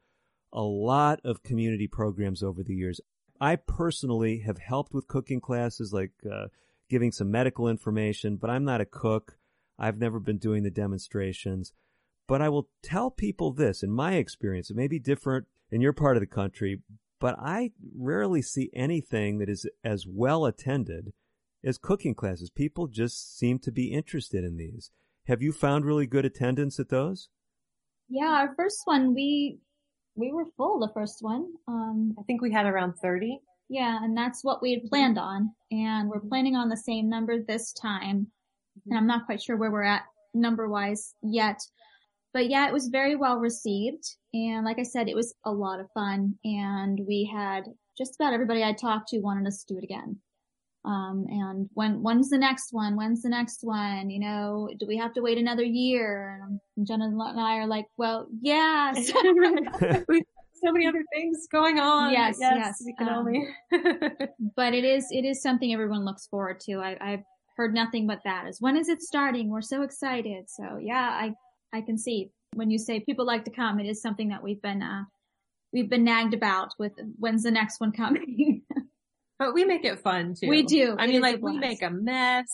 a 0.53 0.63
lot 0.63 1.21
of 1.25 1.43
community 1.43 1.87
programs 1.87 2.43
over 2.43 2.63
the 2.63 2.75
years, 2.75 3.01
I 3.41 3.57
personally 3.57 4.41
have 4.41 4.59
helped 4.59 4.93
with 4.93 5.09
cooking 5.09 5.41
classes, 5.41 5.93
like 5.95 6.13
uh, 6.31 6.49
giving 6.91 7.11
some 7.11 7.31
medical 7.31 7.69
information, 7.69 8.37
but 8.37 8.51
I'm 8.51 8.65
not 8.65 8.83
a 8.83 8.87
cook. 8.87 9.39
I've 9.79 9.99
never 9.99 10.21
been 10.21 10.39
doing 10.39 10.63
the 10.63 10.71
demonstrations. 10.71 11.73
But 12.29 12.43
I 12.43 12.49
will 12.51 12.69
tell 12.83 13.11
people 13.11 13.53
this 13.53 13.83
in 13.83 13.91
my 13.91 14.15
experience, 14.15 14.71
it 14.71 14.77
may 14.77 14.89
be 14.89 14.99
different 14.99 15.47
in 15.71 15.81
your 15.81 15.93
part 15.93 16.17
of 16.17 16.21
the 16.21 16.27
country, 16.27 16.83
but 17.21 17.37
I 17.39 17.73
rarely 17.97 18.43
see 18.43 18.71
anything 18.75 19.39
that 19.39 19.49
is 19.49 19.67
as 19.83 20.07
well 20.07 20.47
attended 20.47 21.13
as 21.65 21.79
cooking 21.79 22.15
classes. 22.15 22.51
People 22.51 22.87
just 22.87 23.39
seem 23.39 23.59
to 23.61 23.73
be 23.73 23.93
interested 23.93 24.45
in 24.45 24.57
these. 24.57 24.91
Have 25.27 25.43
you 25.43 25.53
found 25.53 25.85
really 25.85 26.07
good 26.07 26.25
attendance 26.25 26.79
at 26.79 26.91
those? 26.91 27.29
Yeah, 28.09 28.29
our 28.29 28.55
first 28.55 28.83
one, 28.85 29.15
we, 29.15 29.59
we 30.15 30.33
were 30.33 30.45
full 30.57 30.79
the 30.79 30.93
first 30.93 31.19
one. 31.21 31.47
Um, 31.67 32.15
I 32.19 32.23
think 32.23 32.43
we 32.43 32.53
had 32.53 32.67
around 32.67 32.95
30. 32.95 33.41
Yeah, 33.71 33.99
and 34.03 34.17
that's 34.17 34.45
what 34.45 34.61
we 34.61 34.73
had 34.75 34.91
planned 34.91 35.19
on. 35.19 35.55
And 35.71 36.11
we're 36.11 36.21
planning 36.21 36.55
on 36.55 36.69
the 36.69 36.77
same 36.77 37.09
number 37.09 37.43
this 37.43 37.73
time. 37.73 38.27
And 38.87 38.99
I'm 38.99 39.07
not 39.07 39.25
quite 39.25 39.41
sure 39.41 39.57
where 39.57 39.71
we're 39.71 39.83
at 39.83 40.03
number 40.35 40.69
wise 40.69 41.15
yet. 41.23 41.61
But 42.35 42.51
yeah, 42.51 42.67
it 42.69 42.73
was 42.73 42.89
very 42.89 43.17
well 43.17 43.39
received. 43.39 44.05
And 44.35 44.65
like 44.65 44.81
I 44.81 44.83
said, 44.83 45.09
it 45.09 45.15
was 45.15 45.33
a 45.45 45.53
lot 45.53 45.79
of 45.79 45.87
fun. 45.95 46.35
And 46.45 47.01
we 47.07 47.31
had 47.33 47.65
just 47.97 48.17
about 48.17 48.33
everybody 48.33 48.65
I 48.65 48.73
talked 48.73 49.09
to 49.11 49.21
wanted 49.21 49.47
us 49.47 49.63
to 49.63 49.75
do 49.75 49.79
it 49.79 49.85
again. 49.85 50.19
Um, 50.85 51.25
and 51.29 51.71
when, 51.75 52.03
when's 52.03 52.31
the 52.31 52.39
next 52.39 52.73
one? 52.73 52.97
When's 52.97 53.23
the 53.23 53.29
next 53.29 53.61
one? 53.63 54.11
You 54.11 54.19
know, 54.19 54.69
do 54.79 54.87
we 54.87 54.97
have 54.97 55.15
to 55.15 55.23
wait 55.23 55.39
another 55.39 55.63
year? 55.63 56.43
And 56.77 56.87
Jennah 56.87 57.05
and 57.05 57.41
I 57.41 57.59
are 57.59 57.67
like, 57.67 57.87
well, 57.97 58.27
yes. 58.43 59.07
so 59.13 60.73
many 60.73 60.87
other 60.89 61.05
things 61.15 61.47
going 61.51 61.79
on. 61.79 62.13
Yes, 62.13 62.37
yes. 62.41 62.55
yes. 62.57 62.83
We 62.85 62.95
can 62.95 63.09
um, 63.09 63.19
only. 63.21 63.49
but 64.57 64.75
it 64.75 64.85
is, 64.85 65.07
it 65.11 65.25
is 65.25 65.41
something 65.43 65.73
everyone 65.73 66.05
looks 66.05 66.27
forward 66.27 66.59
to. 66.61 66.81
I, 66.81 66.97
I've 67.01 67.23
heard 67.57 67.73
nothing 67.73 68.09
but 68.09 68.19
that 68.25 68.49
is 68.49 68.61
when 68.61 68.77
is 68.77 68.89
it 68.89 69.01
starting? 69.01 69.49
We're 69.49 69.63
so 69.63 69.83
excited. 69.83 70.47
So 70.49 70.79
yeah, 70.83 71.09
I, 71.09 71.35
I 71.73 71.83
can 71.83 71.97
see 71.97 72.31
when 72.55 72.71
you 72.71 72.79
say 72.79 73.01
people 73.01 73.27
like 73.27 73.45
to 73.45 73.51
come, 73.51 73.81
it 73.81 73.87
is 73.87 74.01
something 74.01 74.29
that 74.29 74.43
we've 74.43 74.63
been, 74.63 74.83
uh, 74.83 75.05
we've 75.73 75.91
been 75.91 76.05
nagged 76.05 76.35
about 76.35 76.73
with 76.79 76.93
when's 77.19 77.43
the 77.43 77.51
next 77.51 77.81
one 77.81 77.93
coming. 77.93 78.63
But 79.39 79.53
we 79.53 79.65
make 79.65 79.85
it 79.85 80.01
fun 80.01 80.35
too. 80.35 80.49
We 80.49 80.63
do. 80.63 80.97
I 80.99 81.07
mean, 81.07 81.21
like 81.21 81.43
we 81.43 81.59
make 81.59 81.83
a 81.83 81.91
mess. 81.91 82.47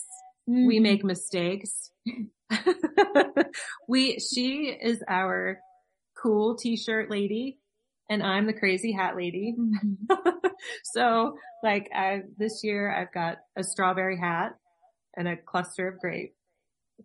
Mm-hmm. 0.48 0.66
We 0.66 0.80
make 0.80 1.04
mistakes. 1.04 1.90
we, 3.88 4.18
she 4.18 4.76
is 4.80 5.02
our 5.06 5.60
cool 6.20 6.56
t-shirt 6.56 7.10
lady 7.10 7.58
and 8.08 8.22
I'm 8.22 8.46
the 8.46 8.52
crazy 8.52 8.92
hat 8.92 9.16
lady. 9.16 9.54
Mm-hmm. 9.58 10.48
so 10.84 11.36
like 11.62 11.90
I, 11.94 12.22
this 12.38 12.64
year 12.64 12.92
I've 12.92 13.12
got 13.12 13.38
a 13.56 13.62
strawberry 13.62 14.18
hat 14.18 14.56
and 15.16 15.28
a 15.28 15.36
cluster 15.36 15.86
of 15.86 16.00
grape. 16.00 16.34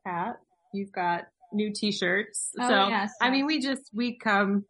hat. 0.06 0.38
You've 0.74 0.92
got 0.92 1.28
new 1.56 1.72
t-shirts. 1.74 2.52
Oh, 2.60 2.68
so, 2.68 2.88
yes, 2.90 3.12
I 3.22 3.30
mean, 3.30 3.46
we 3.46 3.60
just, 3.60 3.90
we 3.94 4.18
come 4.18 4.66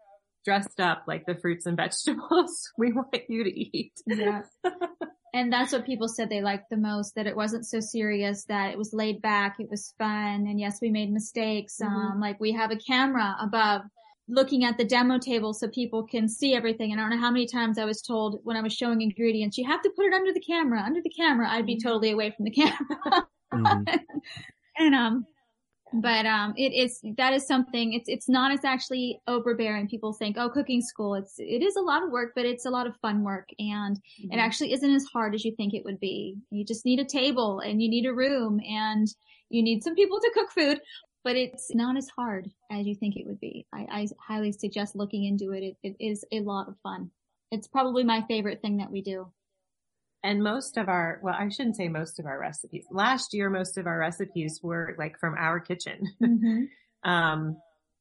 dressed 0.45 0.79
up 0.79 1.03
like 1.07 1.25
the 1.25 1.35
fruits 1.35 1.65
and 1.65 1.75
vegetables 1.83 2.71
we 2.77 2.93
want 2.93 3.15
you 3.27 3.43
to 3.43 3.59
eat. 3.59 3.93
Yeah. 4.05 4.43
and 5.33 5.51
that's 5.51 5.73
what 5.73 5.85
people 5.85 6.07
said 6.07 6.29
they 6.29 6.41
liked 6.41 6.69
the 6.69 6.77
most, 6.77 7.15
that 7.15 7.27
it 7.27 7.35
wasn't 7.35 7.65
so 7.65 7.79
serious, 7.79 8.45
that 8.45 8.71
it 8.71 8.77
was 8.77 8.93
laid 8.93 9.21
back, 9.21 9.55
it 9.59 9.69
was 9.69 9.93
fun. 9.97 10.45
And 10.47 10.59
yes, 10.59 10.79
we 10.81 10.89
made 10.89 11.11
mistakes. 11.11 11.79
Mhm. 11.81 11.87
Um, 11.87 12.19
like 12.21 12.39
we 12.39 12.51
have 12.53 12.71
a 12.71 12.77
camera 12.77 13.35
above 13.41 13.81
looking 14.27 14.63
at 14.65 14.77
the 14.77 14.83
demo 14.83 15.19
table 15.19 15.53
so 15.53 15.67
people 15.67 16.03
can 16.03 16.27
see 16.27 16.55
everything. 16.55 16.91
And 16.91 16.99
I 16.99 17.03
don't 17.03 17.11
know 17.11 17.23
how 17.23 17.31
many 17.31 17.47
times 17.47 17.77
I 17.77 17.85
was 17.85 18.01
told 18.01 18.39
when 18.43 18.57
I 18.57 18.61
was 18.61 18.73
showing 18.73 19.01
ingredients, 19.01 19.57
you 19.57 19.67
have 19.67 19.81
to 19.83 19.89
put 19.95 20.05
it 20.05 20.13
under 20.13 20.33
the 20.33 20.39
camera, 20.39 20.81
under 20.81 21.01
the 21.01 21.11
camera. 21.11 21.47
I'd 21.49 21.65
be 21.65 21.79
totally 21.79 22.11
away 22.11 22.31
from 22.31 22.45
the 22.45 22.51
camera. 22.61 23.27
Mhm. 23.53 23.99
and 24.77 24.95
um 24.95 25.25
but 25.93 26.25
um 26.25 26.53
it 26.57 26.73
is 26.73 26.99
that 27.17 27.33
is 27.33 27.47
something 27.47 27.93
it's 27.93 28.09
it's 28.09 28.27
not 28.27 28.51
as 28.51 28.65
actually 28.65 29.19
overbearing. 29.27 29.87
People 29.87 30.13
think 30.13 30.35
oh 30.37 30.49
cooking 30.49 30.81
school 30.81 31.15
it's 31.15 31.35
it 31.37 31.61
is 31.61 31.75
a 31.75 31.81
lot 31.81 32.03
of 32.03 32.11
work 32.11 32.31
but 32.35 32.45
it's 32.45 32.65
a 32.65 32.69
lot 32.69 32.87
of 32.87 32.95
fun 32.97 33.23
work. 33.23 33.49
And 33.59 33.99
it 34.19 34.37
actually 34.37 34.73
isn't 34.73 34.95
as 34.95 35.05
hard 35.05 35.35
as 35.35 35.45
you 35.45 35.55
think 35.55 35.73
it 35.73 35.85
would 35.85 35.99
be. 35.99 36.37
You 36.49 36.65
just 36.65 36.85
need 36.85 36.99
a 36.99 37.05
table 37.05 37.59
and 37.59 37.81
you 37.81 37.89
need 37.89 38.05
a 38.05 38.13
room 38.13 38.59
and 38.67 39.07
you 39.49 39.61
need 39.61 39.83
some 39.83 39.95
people 39.95 40.19
to 40.19 40.31
cook 40.33 40.51
food 40.51 40.79
but 41.23 41.35
it's 41.35 41.73
not 41.73 41.97
as 41.97 42.07
hard 42.15 42.47
as 42.71 42.85
you 42.85 42.93
think 42.93 43.15
it 43.15 43.25
would 43.25 43.39
be. 43.39 43.65
I, 43.73 43.87
I 43.89 44.07
highly 44.25 44.51
suggest 44.51 44.95
looking 44.95 45.25
into 45.25 45.53
it. 45.53 45.63
it 45.63 45.77
it 45.81 45.95
is 45.99 46.23
a 46.31 46.41
lot 46.41 46.67
of 46.67 46.75
fun. 46.83 47.09
It's 47.51 47.67
probably 47.67 48.03
my 48.03 48.23
favorite 48.27 48.61
thing 48.61 48.77
that 48.77 48.91
we 48.91 49.01
do 49.01 49.31
And 50.25 50.41
most 50.41 50.75
of 50.77 50.89
our, 50.89 51.19
well, 51.21 51.35
I 51.37 51.47
shouldn't 51.49 51.75
say 51.75 51.87
most 51.87 52.19
of 52.19 52.25
our 52.25 52.39
recipes. 52.39 52.85
Last 52.91 53.31
year, 53.31 53.47
most 53.51 53.77
of 53.77 53.85
our 53.85 53.99
recipes 53.99 54.59
were 54.63 54.95
like 54.97 55.19
from 55.19 55.35
our 55.37 55.59
kitchen. 55.59 55.99
um, 57.03 57.57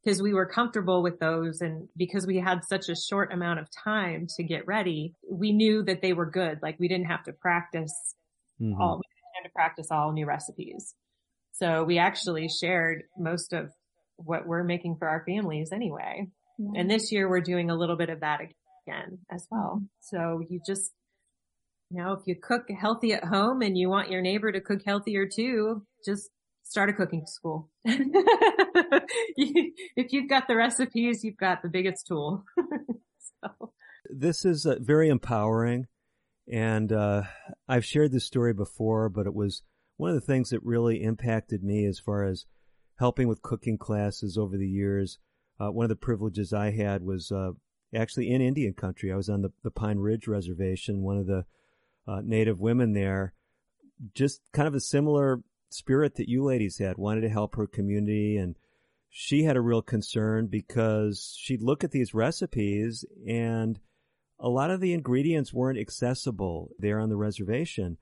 cause 0.06 0.22
we 0.22 0.32
were 0.32 0.46
comfortable 0.46 1.02
with 1.02 1.18
those 1.18 1.60
and 1.60 1.86
because 1.96 2.26
we 2.26 2.38
had 2.38 2.64
such 2.64 2.88
a 2.88 2.96
short 2.96 3.30
amount 3.32 3.58
of 3.60 3.66
time 3.84 4.26
to 4.36 4.42
get 4.42 4.66
ready, 4.66 5.14
we 5.30 5.52
knew 5.52 5.82
that 5.82 6.00
they 6.00 6.14
were 6.14 6.30
good. 6.30 6.60
Like 6.62 6.76
we 6.78 6.88
didn't 6.88 7.06
have 7.06 7.24
to 7.24 7.32
practice 7.34 7.92
Mhm. 8.60 8.78
all, 8.80 8.96
we 8.96 9.02
didn't 9.02 9.34
have 9.36 9.44
to 9.44 9.52
practice 9.54 9.88
all 9.90 10.12
new 10.12 10.26
recipes. 10.26 10.94
So 11.52 11.84
we 11.84 11.98
actually 11.98 12.48
shared 12.48 13.02
most 13.18 13.52
of 13.52 13.70
what 14.16 14.46
we're 14.46 14.64
making 14.64 14.96
for 14.96 15.08
our 15.08 15.24
families 15.26 15.72
anyway. 15.72 16.28
And 16.76 16.88
this 16.90 17.10
year 17.12 17.28
we're 17.28 17.40
doing 17.40 17.68
a 17.70 17.74
little 17.74 17.96
bit 17.96 18.10
of 18.10 18.20
that 18.20 18.40
again 18.40 19.18
as 19.30 19.46
well. 19.50 19.82
So 20.00 20.40
you 20.48 20.60
just, 20.66 20.92
you 21.94 22.02
know, 22.02 22.12
if 22.12 22.26
you 22.26 22.34
cook 22.34 22.68
healthy 22.70 23.12
at 23.12 23.24
home 23.24 23.62
and 23.62 23.78
you 23.78 23.88
want 23.88 24.10
your 24.10 24.20
neighbor 24.20 24.50
to 24.50 24.60
cook 24.60 24.80
healthier 24.84 25.26
too, 25.26 25.86
just 26.04 26.30
start 26.64 26.90
a 26.90 26.92
cooking 26.92 27.26
school. 27.26 27.70
If 29.96 30.12
you've 30.12 30.28
got 30.28 30.48
the 30.48 30.56
recipes, 30.56 31.22
you've 31.22 31.36
got 31.36 31.62
the 31.62 31.68
biggest 31.68 32.06
tool. 32.06 32.44
so, 33.42 33.72
this 34.10 34.44
is 34.44 34.66
uh, 34.66 34.76
very 34.80 35.08
empowering 35.08 35.86
and 36.50 36.92
uh, 36.92 37.22
i've 37.68 37.84
shared 37.84 38.12
this 38.12 38.26
story 38.26 38.52
before 38.52 39.08
but 39.08 39.26
it 39.26 39.34
was 39.34 39.62
one 39.96 40.10
of 40.10 40.14
the 40.14 40.20
things 40.26 40.50
that 40.50 40.62
really 40.62 41.02
impacted 41.02 41.62
me 41.62 41.86
as 41.86 41.98
far 41.98 42.24
as 42.24 42.44
helping 42.98 43.28
with 43.28 43.40
cooking 43.40 43.78
classes 43.78 44.36
over 44.36 44.58
the 44.58 44.68
years 44.68 45.18
uh, 45.58 45.70
one 45.70 45.84
of 45.84 45.88
the 45.88 45.96
privileges 45.96 46.52
i 46.52 46.70
had 46.70 47.02
was 47.02 47.32
uh, 47.32 47.52
actually 47.94 48.30
in 48.30 48.42
indian 48.42 48.74
country 48.74 49.10
i 49.10 49.16
was 49.16 49.30
on 49.30 49.40
the, 49.40 49.50
the 49.62 49.70
pine 49.70 49.98
ridge 49.98 50.28
reservation 50.28 51.00
one 51.00 51.16
of 51.16 51.26
the 51.26 51.46
uh, 52.06 52.20
native 52.24 52.60
women 52.60 52.92
there 52.92 53.34
just 54.14 54.40
kind 54.52 54.68
of 54.68 54.74
a 54.74 54.80
similar 54.80 55.40
spirit 55.70 56.16
that 56.16 56.28
you 56.28 56.44
ladies 56.44 56.78
had 56.78 56.96
wanted 56.96 57.22
to 57.22 57.28
help 57.28 57.56
her 57.56 57.66
community 57.66 58.36
and 58.36 58.56
she 59.16 59.44
had 59.44 59.56
a 59.56 59.60
real 59.60 59.82
concern 59.82 60.48
because 60.48 61.36
she'd 61.38 61.62
look 61.62 61.84
at 61.84 61.92
these 61.92 62.14
recipes 62.14 63.04
and 63.28 63.78
a 64.40 64.48
lot 64.48 64.70
of 64.70 64.80
the 64.80 64.92
ingredients 64.92 65.54
weren't 65.54 65.78
accessible 65.78 66.70
there 66.80 66.98
on 66.98 67.08
the 67.08 67.16
reservation. 67.16 67.96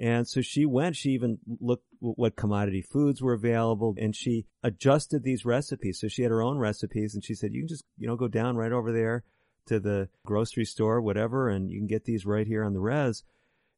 And 0.00 0.28
so 0.28 0.40
she 0.40 0.64
went, 0.64 0.94
she 0.94 1.10
even 1.10 1.38
looked 1.60 1.84
what 1.98 2.36
commodity 2.36 2.82
foods 2.82 3.20
were 3.20 3.32
available 3.32 3.96
and 3.98 4.14
she 4.14 4.46
adjusted 4.62 5.24
these 5.24 5.44
recipes. 5.44 5.98
So 6.00 6.06
she 6.06 6.22
had 6.22 6.30
her 6.30 6.42
own 6.42 6.58
recipes 6.58 7.16
and 7.16 7.24
she 7.24 7.34
said, 7.34 7.52
you 7.52 7.62
can 7.62 7.68
just, 7.68 7.84
you 7.98 8.06
know, 8.06 8.14
go 8.14 8.28
down 8.28 8.56
right 8.56 8.70
over 8.70 8.92
there 8.92 9.24
to 9.68 9.80
the 9.80 10.08
grocery 10.26 10.64
store, 10.64 11.00
whatever, 11.00 11.48
and 11.48 11.70
you 11.70 11.78
can 11.78 11.86
get 11.86 12.04
these 12.04 12.26
right 12.26 12.46
here 12.46 12.64
on 12.64 12.72
the 12.72 12.80
res. 12.80 13.24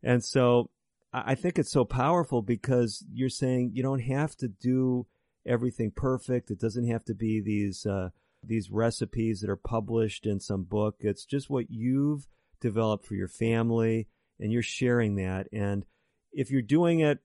And 0.02 0.24
so 0.24 0.70
I 1.12 1.34
think 1.34 1.58
it's 1.58 1.72
so 1.72 1.84
powerful 1.84 2.42
because 2.42 3.04
you're 3.12 3.28
saying 3.28 3.72
you 3.74 3.82
don't 3.82 4.02
have 4.02 4.36
to 4.36 4.48
do 4.48 5.06
everything 5.46 5.90
perfect. 5.94 6.50
It 6.50 6.60
doesn't 6.60 6.88
have 6.88 7.04
to 7.06 7.14
be 7.14 7.40
these, 7.40 7.84
uh, 7.84 8.10
these 8.42 8.70
recipes 8.70 9.40
that 9.40 9.50
are 9.50 9.56
published 9.56 10.26
in 10.26 10.40
some 10.40 10.62
book. 10.62 10.96
It's 11.00 11.24
just 11.24 11.50
what 11.50 11.70
you've 11.70 12.26
developed 12.60 13.06
for 13.06 13.14
your 13.14 13.28
family 13.28 14.06
and 14.38 14.52
you're 14.52 14.62
sharing 14.62 15.16
that. 15.16 15.48
And 15.52 15.84
if 16.32 16.50
you're 16.50 16.62
doing 16.62 17.00
it 17.00 17.18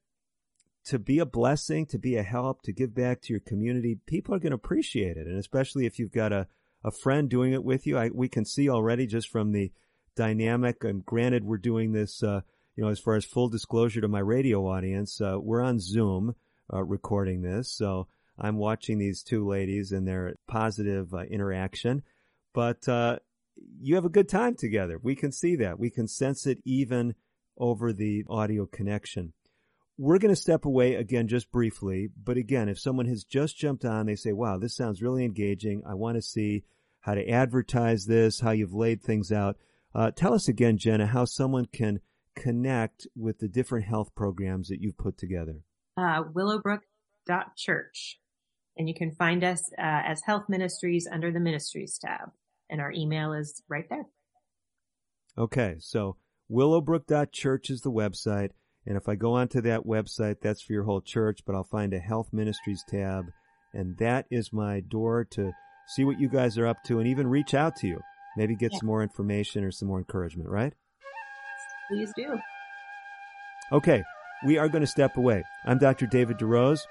to 0.85 0.99
be 0.99 1.19
a 1.19 1.25
blessing, 1.25 1.85
to 1.87 1.97
be 1.97 2.15
a 2.15 2.23
help, 2.23 2.61
to 2.63 2.71
give 2.71 2.93
back 2.93 3.21
to 3.21 3.33
your 3.33 3.39
community, 3.39 3.99
people 4.05 4.33
are 4.35 4.39
going 4.39 4.51
to 4.51 4.55
appreciate 4.55 5.17
it. 5.17 5.27
And 5.27 5.37
especially 5.37 5.85
if 5.85 5.99
you've 5.99 6.11
got 6.11 6.33
a, 6.33 6.47
a 6.85 6.91
friend 6.91 7.27
doing 7.27 7.51
it 7.51 7.63
with 7.63 7.87
you, 7.87 7.97
I, 7.97 8.11
we 8.13 8.29
can 8.29 8.45
see 8.45 8.69
already 8.69 9.07
just 9.07 9.29
from 9.29 9.51
the 9.51 9.71
dynamic. 10.15 10.83
And 10.83 11.03
granted, 11.03 11.43
we're 11.43 11.57
doing 11.57 11.93
this, 11.93 12.21
uh, 12.21 12.41
you 12.75 12.83
know, 12.83 12.91
as 12.91 12.99
far 12.99 13.15
as 13.15 13.25
full 13.25 13.49
disclosure 13.49 14.01
to 14.01 14.07
my 14.07 14.19
radio 14.19 14.67
audience, 14.67 15.19
uh, 15.19 15.37
we're 15.39 15.63
on 15.63 15.79
Zoom 15.79 16.35
uh, 16.71 16.83
recording 16.83 17.41
this. 17.41 17.71
So 17.71 18.07
I'm 18.37 18.57
watching 18.57 18.99
these 18.99 19.23
two 19.23 19.47
ladies 19.47 19.91
and 19.91 20.07
their 20.07 20.35
positive 20.47 21.11
uh, 21.11 21.21
interaction, 21.23 22.03
but 22.53 22.87
uh, 22.87 23.17
you 23.79 23.95
have 23.95 24.05
a 24.05 24.09
good 24.09 24.29
time 24.29 24.53
together. 24.53 24.99
We 25.01 25.15
can 25.15 25.31
see 25.31 25.55
that. 25.55 25.79
We 25.79 25.89
can 25.89 26.07
sense 26.07 26.45
it 26.45 26.59
even 26.65 27.15
over 27.57 27.93
the 27.93 28.25
audio 28.29 28.67
connection. 28.67 29.33
We're 29.97 30.19
going 30.19 30.35
to 30.35 30.39
step 30.39 30.65
away 30.65 30.95
again 30.95 31.29
just 31.29 31.51
briefly, 31.51 32.09
but 32.21 32.37
again, 32.37 32.69
if 32.69 32.77
someone 32.77 33.07
has 33.07 33.23
just 33.23 33.57
jumped 33.57 33.85
on, 33.85 34.05
they 34.05 34.15
say, 34.15 34.33
wow, 34.33 34.59
this 34.59 34.75
sounds 34.75 35.01
really 35.01 35.23
engaging. 35.23 35.81
I 35.87 35.95
want 35.95 36.17
to 36.17 36.21
see 36.21 36.65
how 37.05 37.13
to 37.13 37.29
advertise 37.29 38.05
this, 38.05 38.39
how 38.39 38.49
you've 38.49 38.73
laid 38.73 39.03
things 39.03 39.31
out. 39.31 39.57
Uh, 39.93 40.09
tell 40.09 40.33
us 40.33 40.47
again, 40.47 40.75
Jennah, 40.75 41.09
how 41.09 41.23
someone 41.25 41.67
can 41.71 41.99
connect 42.35 43.05
with 43.15 43.37
the 43.37 43.47
different 43.47 43.85
health 43.85 44.15
programs 44.15 44.69
that 44.69 44.81
you've 44.81 44.97
put 44.97 45.15
together. 45.15 45.61
uh, 45.97 46.23
willowbrook.church. 46.33 48.19
And 48.77 48.89
you 48.89 48.95
can 48.95 49.11
find 49.11 49.43
us 49.43 49.71
uh, 49.77 50.01
as 50.05 50.23
Health 50.25 50.45
Ministries 50.49 51.07
under 51.09 51.31
the 51.31 51.39
Ministries 51.39 51.97
tab. 51.97 52.31
And 52.69 52.81
our 52.81 52.91
email 52.91 53.33
is 53.33 53.61
right 53.69 53.87
there. 53.87 54.07
Okay, 55.37 55.75
so 55.79 56.17
willowbrook.church 56.49 57.69
is 57.69 57.81
the 57.81 57.91
website. 57.91 58.49
And 58.85 58.97
if 58.97 59.07
I 59.07 59.15
go 59.15 59.33
onto 59.33 59.61
that 59.61 59.85
website, 59.85 60.41
that's 60.41 60.61
for 60.63 60.73
your 60.73 60.83
whole 60.83 61.01
church, 61.01 61.41
but 61.45 61.55
I'll 61.55 61.63
find 61.63 61.93
a 61.93 61.99
health 61.99 62.33
ministries 62.33 62.83
tab. 62.89 63.25
And 63.73 63.95
that 63.99 64.25
is 64.31 64.51
my 64.51 64.79
door 64.79 65.23
to 65.31 65.51
see 65.87 66.03
what 66.03 66.19
you 66.19 66.27
guys 66.29 66.57
are 66.57 66.67
up 66.67 66.83
to 66.85 66.99
and 66.99 67.07
even 67.07 67.27
reach 67.27 67.53
out 67.53 67.75
to 67.77 67.87
you. 67.87 68.01
Maybe 68.37 68.55
get 68.55 68.71
Yeah. 68.73 68.79
some 68.79 68.87
more 68.87 69.01
information 69.03 69.63
or 69.63 69.71
some 69.71 69.87
more 69.87 69.97
encouragement, 69.97 70.49
right? 70.49 70.73
Please 71.89 72.11
do. 72.15 72.37
Okay, 73.71 74.03
we 74.45 74.57
are 74.57 74.67
going 74.67 74.81
to 74.81 74.87
step 74.87 75.17
away. 75.17 75.43
I'm 75.65 75.77
Dr. 75.79 76.05
David 76.05 76.37
DeRose. 76.37 76.81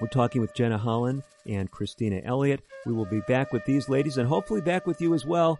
We're 0.00 0.08
talking 0.08 0.40
with 0.40 0.54
Jennah 0.54 0.80
Hollen 0.80 1.22
and 1.46 1.70
Kristina 1.70 2.20
Elliott. 2.24 2.60
We 2.86 2.92
will 2.92 3.06
be 3.06 3.20
back 3.26 3.52
with 3.52 3.64
these 3.64 3.88
ladies 3.88 4.16
and 4.18 4.28
hopefully 4.28 4.60
back 4.60 4.86
with 4.86 5.00
you 5.00 5.14
as 5.14 5.26
well 5.26 5.58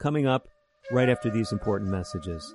coming 0.00 0.26
up 0.26 0.48
right 0.90 1.08
after 1.08 1.30
these 1.30 1.52
important 1.52 1.90
messages. 1.90 2.54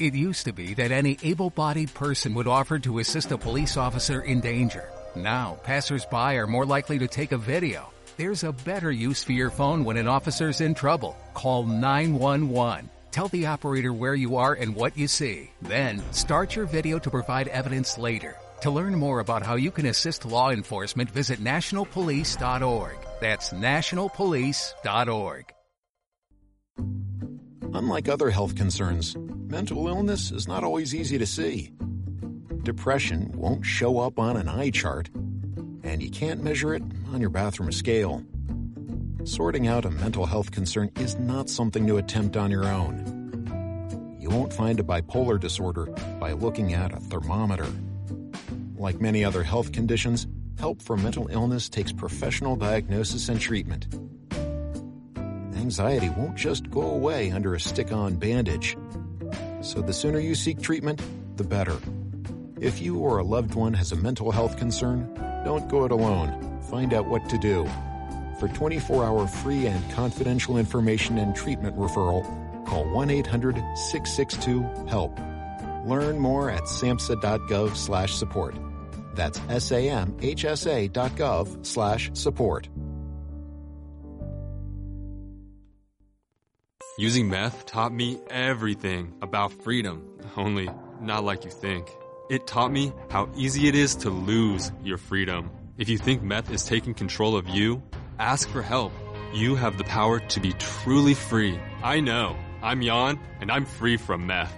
It 0.00 0.14
used 0.14 0.46
to 0.46 0.54
be 0.54 0.72
that 0.74 0.92
any 0.92 1.18
able 1.22 1.50
bodied 1.50 1.92
person 1.92 2.32
would 2.32 2.48
offer 2.48 2.78
to 2.78 3.00
assist 3.00 3.32
a 3.32 3.36
police 3.36 3.76
officer 3.76 4.22
in 4.22 4.40
danger. 4.40 4.88
Now, 5.14 5.58
passersby 5.62 6.38
are 6.38 6.46
more 6.46 6.64
likely 6.64 6.98
to 7.00 7.06
take 7.06 7.32
a 7.32 7.36
video. 7.36 7.92
There's 8.16 8.42
a 8.42 8.52
better 8.52 8.90
use 8.90 9.22
for 9.22 9.32
your 9.32 9.50
phone 9.50 9.84
when 9.84 9.98
an 9.98 10.08
officer's 10.08 10.62
in 10.62 10.74
trouble. 10.74 11.18
Call 11.34 11.66
911. 11.66 12.88
Tell 13.10 13.28
the 13.28 13.44
operator 13.44 13.92
where 13.92 14.14
you 14.14 14.36
are 14.36 14.54
and 14.54 14.74
what 14.74 14.96
you 14.96 15.06
see. 15.06 15.50
Then, 15.60 16.02
start 16.12 16.56
your 16.56 16.64
video 16.64 16.98
to 16.98 17.10
provide 17.10 17.48
evidence 17.48 17.98
later. 17.98 18.38
To 18.62 18.70
learn 18.70 18.94
more 18.94 19.20
about 19.20 19.44
how 19.44 19.56
you 19.56 19.70
can 19.70 19.84
assist 19.84 20.24
law 20.24 20.48
enforcement, 20.48 21.10
visit 21.10 21.40
nationalpolice.org. 21.40 22.96
That's 23.20 23.52
nationalpolice.org. 23.52 25.52
Unlike 27.72 28.08
other 28.08 28.30
health 28.30 28.56
concerns, 28.56 29.16
mental 29.50 29.88
illness 29.88 30.30
is 30.30 30.46
not 30.46 30.62
always 30.62 30.94
easy 30.94 31.18
to 31.18 31.26
see. 31.26 31.72
Depression 32.62 33.32
won't 33.34 33.66
show 33.66 33.98
up 33.98 34.18
on 34.18 34.36
an 34.36 34.48
eye 34.48 34.70
chart, 34.70 35.10
and 35.82 36.00
you 36.00 36.08
can't 36.08 36.44
measure 36.44 36.72
it 36.72 36.82
on 37.12 37.20
your 37.20 37.30
bathroom 37.30 37.72
scale. 37.72 38.22
Sorting 39.24 39.66
out 39.66 39.84
a 39.84 39.90
mental 39.90 40.24
health 40.24 40.52
concern 40.52 40.90
is 41.00 41.18
not 41.18 41.50
something 41.50 41.86
to 41.88 41.96
attempt 41.96 42.36
on 42.36 42.50
your 42.50 42.64
own. 42.64 44.16
You 44.20 44.30
won't 44.30 44.52
find 44.52 44.78
a 44.78 44.84
bipolar 44.84 45.40
disorder 45.40 45.86
by 46.20 46.32
looking 46.32 46.72
at 46.72 46.92
a 46.92 47.00
thermometer. 47.00 47.66
Like 48.76 49.00
many 49.00 49.24
other 49.24 49.42
health 49.42 49.72
conditions, 49.72 50.28
help 50.60 50.80
for 50.80 50.96
mental 50.96 51.26
illness 51.28 51.68
takes 51.68 51.90
professional 51.90 52.54
diagnosis 52.54 53.28
and 53.28 53.40
treatment. 53.40 53.88
Anxiety 55.56 56.08
won't 56.10 56.36
just 56.36 56.70
go 56.70 56.82
away 56.82 57.32
under 57.32 57.54
a 57.54 57.60
stick 57.60 57.90
on 57.92 58.14
bandage. 58.14 58.76
So 59.62 59.82
the 59.82 59.92
sooner 59.92 60.18
you 60.18 60.34
seek 60.34 60.60
treatment, 60.62 61.02
the 61.36 61.44
better. 61.44 61.76
If 62.60 62.80
you 62.80 62.98
or 62.98 63.18
a 63.18 63.24
loved 63.24 63.54
one 63.54 63.74
has 63.74 63.92
a 63.92 63.96
mental 63.96 64.30
health 64.30 64.56
concern, 64.56 65.12
don't 65.44 65.68
go 65.68 65.84
it 65.84 65.92
alone. 65.92 66.60
Find 66.70 66.94
out 66.94 67.06
what 67.06 67.28
to 67.28 67.38
do. 67.38 67.68
For 68.38 68.48
24 68.48 69.04
hour 69.04 69.26
free 69.26 69.66
and 69.66 69.92
confidential 69.92 70.56
information 70.56 71.18
and 71.18 71.36
treatment 71.36 71.76
referral, 71.76 72.24
call 72.66 72.84
1 72.90 73.10
800 73.10 73.56
662 73.76 74.62
HELP. 74.88 75.18
Learn 75.86 76.18
more 76.18 76.50
at 76.50 76.62
samhsa.gov 76.62 77.76
slash 77.76 78.14
support. 78.14 78.56
That's 79.14 79.38
samhsa.gov 79.40 80.86
slash 81.66 82.10
support. 82.14 82.68
Using 87.00 87.30
meth 87.30 87.64
taught 87.64 87.94
me 87.94 88.20
everything 88.28 89.14
about 89.22 89.54
freedom, 89.54 90.04
only 90.36 90.68
not 91.00 91.24
like 91.24 91.46
you 91.46 91.50
think. 91.50 91.90
It 92.28 92.46
taught 92.46 92.70
me 92.70 92.92
how 93.08 93.30
easy 93.34 93.68
it 93.68 93.74
is 93.74 93.94
to 94.04 94.10
lose 94.10 94.70
your 94.84 94.98
freedom. 94.98 95.50
If 95.78 95.88
you 95.88 95.96
think 95.96 96.22
meth 96.22 96.50
is 96.50 96.66
taking 96.66 96.92
control 96.92 97.36
of 97.36 97.48
you, 97.48 97.82
ask 98.18 98.50
for 98.50 98.60
help. 98.60 98.92
You 99.32 99.54
have 99.54 99.78
the 99.78 99.84
power 99.84 100.20
to 100.20 100.40
be 100.40 100.52
truly 100.58 101.14
free. 101.14 101.58
I 101.82 102.00
know. 102.00 102.36
I'm 102.60 102.82
Jan, 102.82 103.18
and 103.40 103.50
I'm 103.50 103.64
free 103.64 103.96
from 103.96 104.26
meth. 104.26 104.52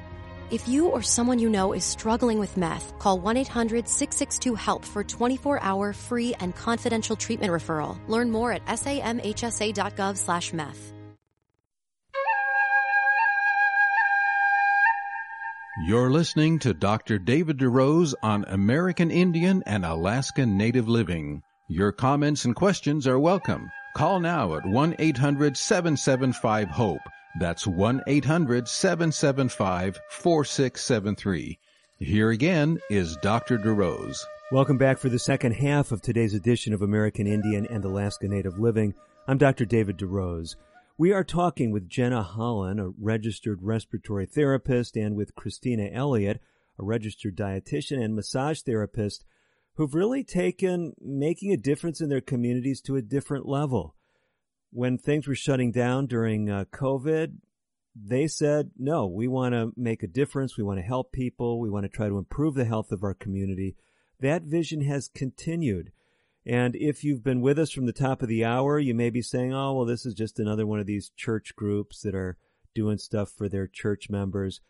If 0.50 0.66
you 0.66 0.88
or 0.88 1.00
someone 1.00 1.38
you 1.38 1.48
know 1.48 1.72
is 1.72 1.84
struggling 1.84 2.40
with 2.40 2.56
meth, 2.56 2.98
call 2.98 3.20
1 3.20 3.36
800 3.36 3.86
662 3.86 4.56
HELP 4.56 4.84
for 4.84 5.04
24 5.04 5.62
hour 5.62 5.92
free 5.92 6.34
and 6.40 6.56
confidential 6.56 7.14
treatment 7.14 7.52
referral. 7.52 7.96
Learn 8.08 8.32
more 8.32 8.50
at 8.50 8.66
samhsa.gov 8.66 10.16
slash 10.16 10.52
meth. 10.52 10.92
You're 15.84 16.10
listening 16.10 16.60
to 16.60 16.74
Dr. 16.74 17.18
David 17.18 17.58
DeRose 17.58 18.14
on 18.22 18.44
American 18.46 19.10
Indian 19.10 19.64
and 19.66 19.84
Alaska 19.84 20.46
Native 20.46 20.88
Living. 20.88 21.42
Your 21.68 21.90
comments 21.90 22.44
and 22.44 22.54
questions 22.54 23.08
are 23.08 23.18
welcome. 23.18 23.68
Call 23.96 24.20
now 24.20 24.54
at 24.54 24.64
1 24.64 24.94
800 25.00 25.56
775 25.56 26.68
HOPE. 26.68 27.00
That's 27.40 27.66
1 27.66 28.00
800 28.06 28.68
775 28.68 29.98
4673. 30.08 31.58
Here 31.98 32.30
again 32.30 32.78
is 32.88 33.16
Dr. 33.16 33.58
DeRose. 33.58 34.18
Welcome 34.52 34.78
back 34.78 34.98
for 34.98 35.08
the 35.08 35.18
second 35.18 35.54
half 35.54 35.90
of 35.90 36.00
today's 36.00 36.34
edition 36.34 36.72
of 36.72 36.82
American 36.82 37.26
Indian 37.26 37.66
and 37.66 37.84
Alaska 37.84 38.28
Native 38.28 38.56
Living. 38.56 38.94
I'm 39.26 39.36
Dr. 39.36 39.64
David 39.64 39.98
DeRose. 39.98 40.54
We 40.98 41.12
are 41.12 41.24
talking 41.24 41.72
with 41.72 41.88
Jennah 41.88 42.34
Hollen, 42.34 42.78
a 42.78 42.92
registered 43.00 43.60
respiratory 43.62 44.26
therapist, 44.26 44.94
and 44.94 45.16
with 45.16 45.34
Kristina 45.34 45.90
Elliott, 45.92 46.40
a 46.78 46.84
registered 46.84 47.34
dietitian 47.34 48.02
and 48.02 48.14
massage 48.14 48.60
therapist, 48.60 49.24
who've 49.76 49.94
really 49.94 50.22
taken 50.22 50.92
making 51.00 51.52
a 51.52 51.56
difference 51.56 52.02
in 52.02 52.10
their 52.10 52.20
communities 52.20 52.82
to 52.82 52.96
a 52.96 53.02
different 53.02 53.48
level. 53.48 53.96
When 54.70 54.98
things 54.98 55.26
were 55.26 55.34
shutting 55.34 55.72
down 55.72 56.06
during 56.06 56.50
uh, 56.50 56.64
COVID, 56.72 57.36
they 57.96 58.26
said, 58.26 58.70
no, 58.78 59.06
we 59.06 59.28
want 59.28 59.54
to 59.54 59.72
make 59.76 60.02
a 60.02 60.06
difference. 60.06 60.56
We 60.56 60.64
want 60.64 60.78
to 60.78 60.86
help 60.86 61.10
people. 61.12 61.58
We 61.58 61.70
want 61.70 61.84
to 61.84 61.90
try 61.90 62.08
to 62.08 62.18
improve 62.18 62.54
the 62.54 62.64
health 62.66 62.92
of 62.92 63.02
our 63.02 63.14
community. 63.14 63.76
That 64.20 64.42
vision 64.42 64.82
has 64.82 65.08
continued. 65.08 65.92
And 66.44 66.74
if 66.74 67.04
you've 67.04 67.22
been 67.22 67.40
with 67.40 67.58
us 67.58 67.70
from 67.70 67.86
the 67.86 67.92
top 67.92 68.22
of 68.22 68.28
the 68.28 68.44
hour, 68.44 68.78
you 68.78 68.94
may 68.94 69.10
be 69.10 69.22
saying, 69.22 69.54
oh, 69.54 69.74
well, 69.74 69.84
this 69.84 70.04
is 70.04 70.14
just 70.14 70.40
another 70.40 70.66
one 70.66 70.80
of 70.80 70.86
these 70.86 71.10
church 71.16 71.54
groups 71.54 72.00
that 72.02 72.14
are 72.14 72.36
doing 72.74 72.98
stuff 72.98 73.30
for 73.30 73.48
their 73.48 73.68
church 73.68 74.10
members. 74.10 74.60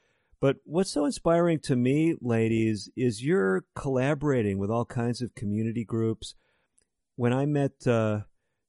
But 0.41 0.57
what's 0.65 0.91
so 0.91 1.05
inspiring 1.05 1.61
to 1.61 1.77
me, 1.77 2.17
ladies, 2.21 2.91
is 2.97 3.25
you're 3.25 3.65
collaborating 3.75 4.59
with 4.59 4.71
all 4.71 4.85
kinds 4.85 5.23
of 5.23 5.35
community 5.35 5.85
groups. 5.85 6.35
When 7.17 7.33
I 7.33 7.47
met 7.47 7.87
uh, 7.87 8.23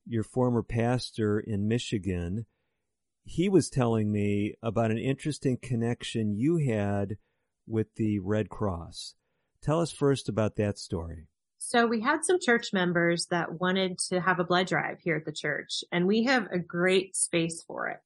your 0.05 0.23
former 0.23 0.63
pastor 0.63 1.39
in 1.39 1.67
Michigan, 1.67 2.45
he 3.25 3.49
was 3.49 3.69
telling 3.69 4.11
me 4.11 4.53
about 4.61 4.91
an 4.91 4.97
interesting 4.97 5.57
connection 5.57 6.35
you 6.37 6.57
had 6.57 7.17
with 7.65 7.95
the 7.95 8.19
Red 8.19 8.49
Cross. 8.49 9.15
Tell 9.61 9.79
us 9.81 9.91
first 9.91 10.29
about 10.29 10.57
that 10.57 10.77
story. 10.77 11.27
So 11.65 11.87
we 11.87 12.01
had 12.01 12.25
some 12.25 12.41
church 12.41 12.73
members 12.73 13.27
that 13.27 13.61
wanted 13.61 13.97
to 14.09 14.19
have 14.19 14.39
a 14.39 14.43
blood 14.43 14.67
drive 14.67 14.97
here 14.99 15.15
at 15.15 15.23
the 15.23 15.31
church 15.31 15.81
and 15.93 16.05
we 16.05 16.23
have 16.25 16.47
a 16.51 16.59
great 16.59 17.15
space 17.15 17.63
for 17.63 17.87
it. 17.87 17.99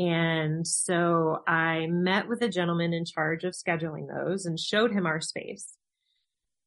And 0.00 0.64
so 0.64 1.42
I 1.48 1.88
met 1.88 2.28
with 2.28 2.42
a 2.42 2.48
gentleman 2.48 2.94
in 2.94 3.04
charge 3.04 3.42
of 3.42 3.54
scheduling 3.54 4.06
those 4.06 4.46
and 4.46 4.58
showed 4.58 4.92
him 4.92 5.04
our 5.04 5.20
space. 5.20 5.74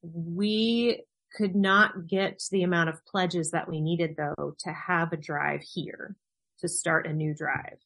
We 0.01 1.05
could 1.37 1.55
not 1.55 2.05
get 2.05 2.43
the 2.51 2.63
amount 2.63 2.89
of 2.89 3.05
pledges 3.05 3.51
that 3.51 3.69
we 3.69 3.79
needed 3.79 4.17
though 4.17 4.55
to 4.59 4.73
have 4.73 5.13
a 5.13 5.17
drive 5.17 5.61
here 5.61 6.17
to 6.59 6.67
start 6.67 7.07
a 7.07 7.13
new 7.13 7.33
drive. 7.33 7.79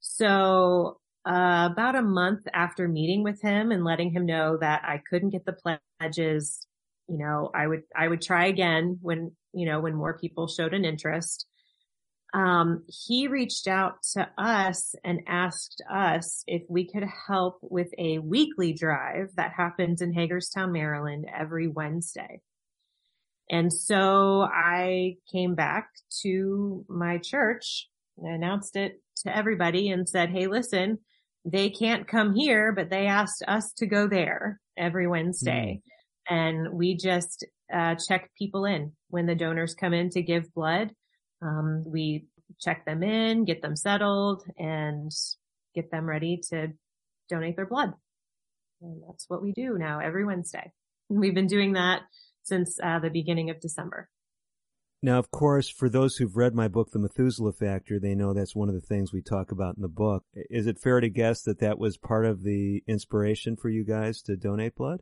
So 0.00 0.98
uh, 1.28 1.68
about 1.70 1.96
a 1.96 2.02
month 2.02 2.46
after 2.54 2.88
meeting 2.88 3.22
with 3.22 3.42
him 3.42 3.72
and 3.72 3.84
letting 3.84 4.10
him 4.10 4.24
know 4.24 4.56
that 4.56 4.82
I 4.86 5.02
couldn't 5.10 5.30
get 5.30 5.44
the 5.44 5.78
pledges 6.00 6.66
you 7.10 7.18
know, 7.18 7.50
I 7.52 7.66
would, 7.66 7.82
I 7.94 8.06
would 8.06 8.22
try 8.22 8.46
again 8.46 8.98
when, 9.02 9.32
you 9.52 9.66
know, 9.66 9.80
when 9.80 9.94
more 9.94 10.16
people 10.16 10.46
showed 10.46 10.74
an 10.74 10.84
interest. 10.84 11.46
Um, 12.32 12.84
he 12.86 13.26
reached 13.26 13.66
out 13.66 13.94
to 14.12 14.28
us 14.38 14.94
and 15.02 15.22
asked 15.26 15.82
us 15.92 16.44
if 16.46 16.62
we 16.68 16.88
could 16.88 17.02
help 17.26 17.58
with 17.62 17.88
a 17.98 18.20
weekly 18.20 18.72
drive 18.72 19.30
that 19.34 19.52
happens 19.56 20.00
in 20.00 20.12
Hagerstown, 20.12 20.70
Maryland 20.70 21.26
every 21.36 21.66
Wednesday. 21.66 22.40
And 23.50 23.72
so 23.72 24.42
I 24.42 25.16
came 25.32 25.56
back 25.56 25.88
to 26.22 26.84
my 26.88 27.18
church 27.18 27.88
and 28.16 28.32
announced 28.32 28.76
it 28.76 29.02
to 29.24 29.36
everybody 29.36 29.90
and 29.90 30.08
said, 30.08 30.30
Hey, 30.30 30.46
listen, 30.46 30.98
they 31.44 31.70
can't 31.70 32.06
come 32.06 32.36
here, 32.36 32.72
but 32.72 32.90
they 32.90 33.06
asked 33.06 33.42
us 33.48 33.72
to 33.78 33.86
go 33.86 34.06
there 34.06 34.60
every 34.78 35.08
Wednesday. 35.08 35.80
Mm 35.84 35.90
and 36.30 36.72
we 36.72 36.96
just 36.96 37.44
uh, 37.74 37.96
check 37.96 38.30
people 38.38 38.64
in 38.64 38.92
when 39.08 39.26
the 39.26 39.34
donors 39.34 39.74
come 39.74 39.92
in 39.92 40.08
to 40.10 40.22
give 40.22 40.54
blood. 40.54 40.92
Um, 41.42 41.82
we 41.84 42.26
check 42.60 42.86
them 42.86 43.02
in, 43.02 43.44
get 43.44 43.62
them 43.62 43.76
settled, 43.76 44.44
and 44.56 45.10
get 45.74 45.90
them 45.90 46.06
ready 46.06 46.40
to 46.50 46.68
donate 47.28 47.56
their 47.56 47.66
blood. 47.66 47.92
And 48.80 49.02
that's 49.06 49.28
what 49.28 49.42
we 49.42 49.52
do 49.52 49.76
now 49.76 49.98
every 49.98 50.24
Wednesday. 50.24 50.72
We've 51.08 51.34
been 51.34 51.48
doing 51.48 51.72
that 51.72 52.02
since 52.44 52.78
uh, 52.82 53.00
the 53.00 53.10
beginning 53.10 53.50
of 53.50 53.60
December. 53.60 54.08
Now, 55.02 55.18
of 55.18 55.30
course, 55.30 55.68
for 55.68 55.88
those 55.88 56.16
who've 56.16 56.36
read 56.36 56.54
my 56.54 56.68
book, 56.68 56.90
The 56.90 56.98
Methuselah 56.98 57.54
Factor, 57.54 57.98
they 57.98 58.14
know 58.14 58.34
that's 58.34 58.54
one 58.54 58.68
of 58.68 58.74
the 58.74 58.80
things 58.82 59.12
we 59.12 59.22
talk 59.22 59.50
about 59.50 59.76
in 59.76 59.82
the 59.82 59.88
book. 59.88 60.24
Is 60.34 60.66
it 60.66 60.78
fair 60.78 61.00
to 61.00 61.08
guess 61.08 61.42
that 61.42 61.58
that 61.60 61.78
was 61.78 61.96
part 61.96 62.26
of 62.26 62.42
the 62.42 62.82
inspiration 62.86 63.56
for 63.56 63.70
you 63.70 63.82
guys 63.82 64.20
to 64.22 64.36
donate 64.36 64.76
blood? 64.76 65.00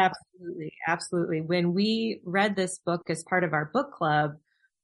Absolutely. 0.00 0.72
Absolutely. 0.86 1.40
When 1.42 1.74
we 1.74 2.20
read 2.24 2.56
this 2.56 2.78
book 2.78 3.02
as 3.10 3.22
part 3.24 3.44
of 3.44 3.52
our 3.52 3.70
book 3.72 3.92
club, 3.92 4.32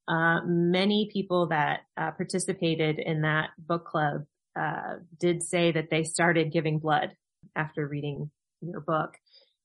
uh, 0.09 0.41
many 0.45 1.09
people 1.13 1.47
that 1.49 1.81
uh, 1.97 2.11
participated 2.13 2.99
in 2.99 3.23
that 3.23 3.51
book 3.59 3.87
club 3.87 4.25
uh, 4.59 4.97
did 5.19 5.43
say 5.43 5.73
that 5.73 5.89
they 5.91 6.05
started 6.05 6.53
giving 6.53 6.79
blood 6.79 7.13
after 7.57 7.87
reading 7.87 8.31
your 8.61 8.81
book. 8.81 9.15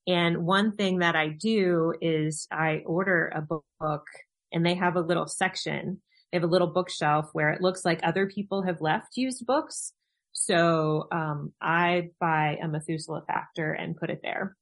And 0.06 0.46
one 0.46 0.74
thing 0.74 0.98
that 0.98 1.16
I 1.16 1.28
do 1.28 1.94
is 2.00 2.48
I 2.50 2.82
order 2.86 3.30
a 3.34 3.42
book 3.42 4.06
and 4.52 4.64
they 4.66 4.74
have 4.74 4.96
a 4.96 5.00
little 5.00 5.26
section. 5.28 6.00
They 6.32 6.38
have 6.38 6.44
a 6.48 6.52
little 6.52 6.68
bookshelf 6.68 7.28
where 7.34 7.50
it 7.50 7.60
looks 7.60 7.84
like 7.84 8.00
other 8.02 8.26
people 8.26 8.62
have 8.62 8.80
left 8.80 9.16
used 9.16 9.46
books. 9.46 9.92
So 10.32 11.08
um, 11.12 11.52
I 11.60 12.10
buy 12.20 12.58
a 12.62 12.68
Methuselah 12.68 13.24
Factor 13.26 13.72
and 13.72 13.96
put 13.96 14.10
it 14.10 14.20
there. 14.22 14.56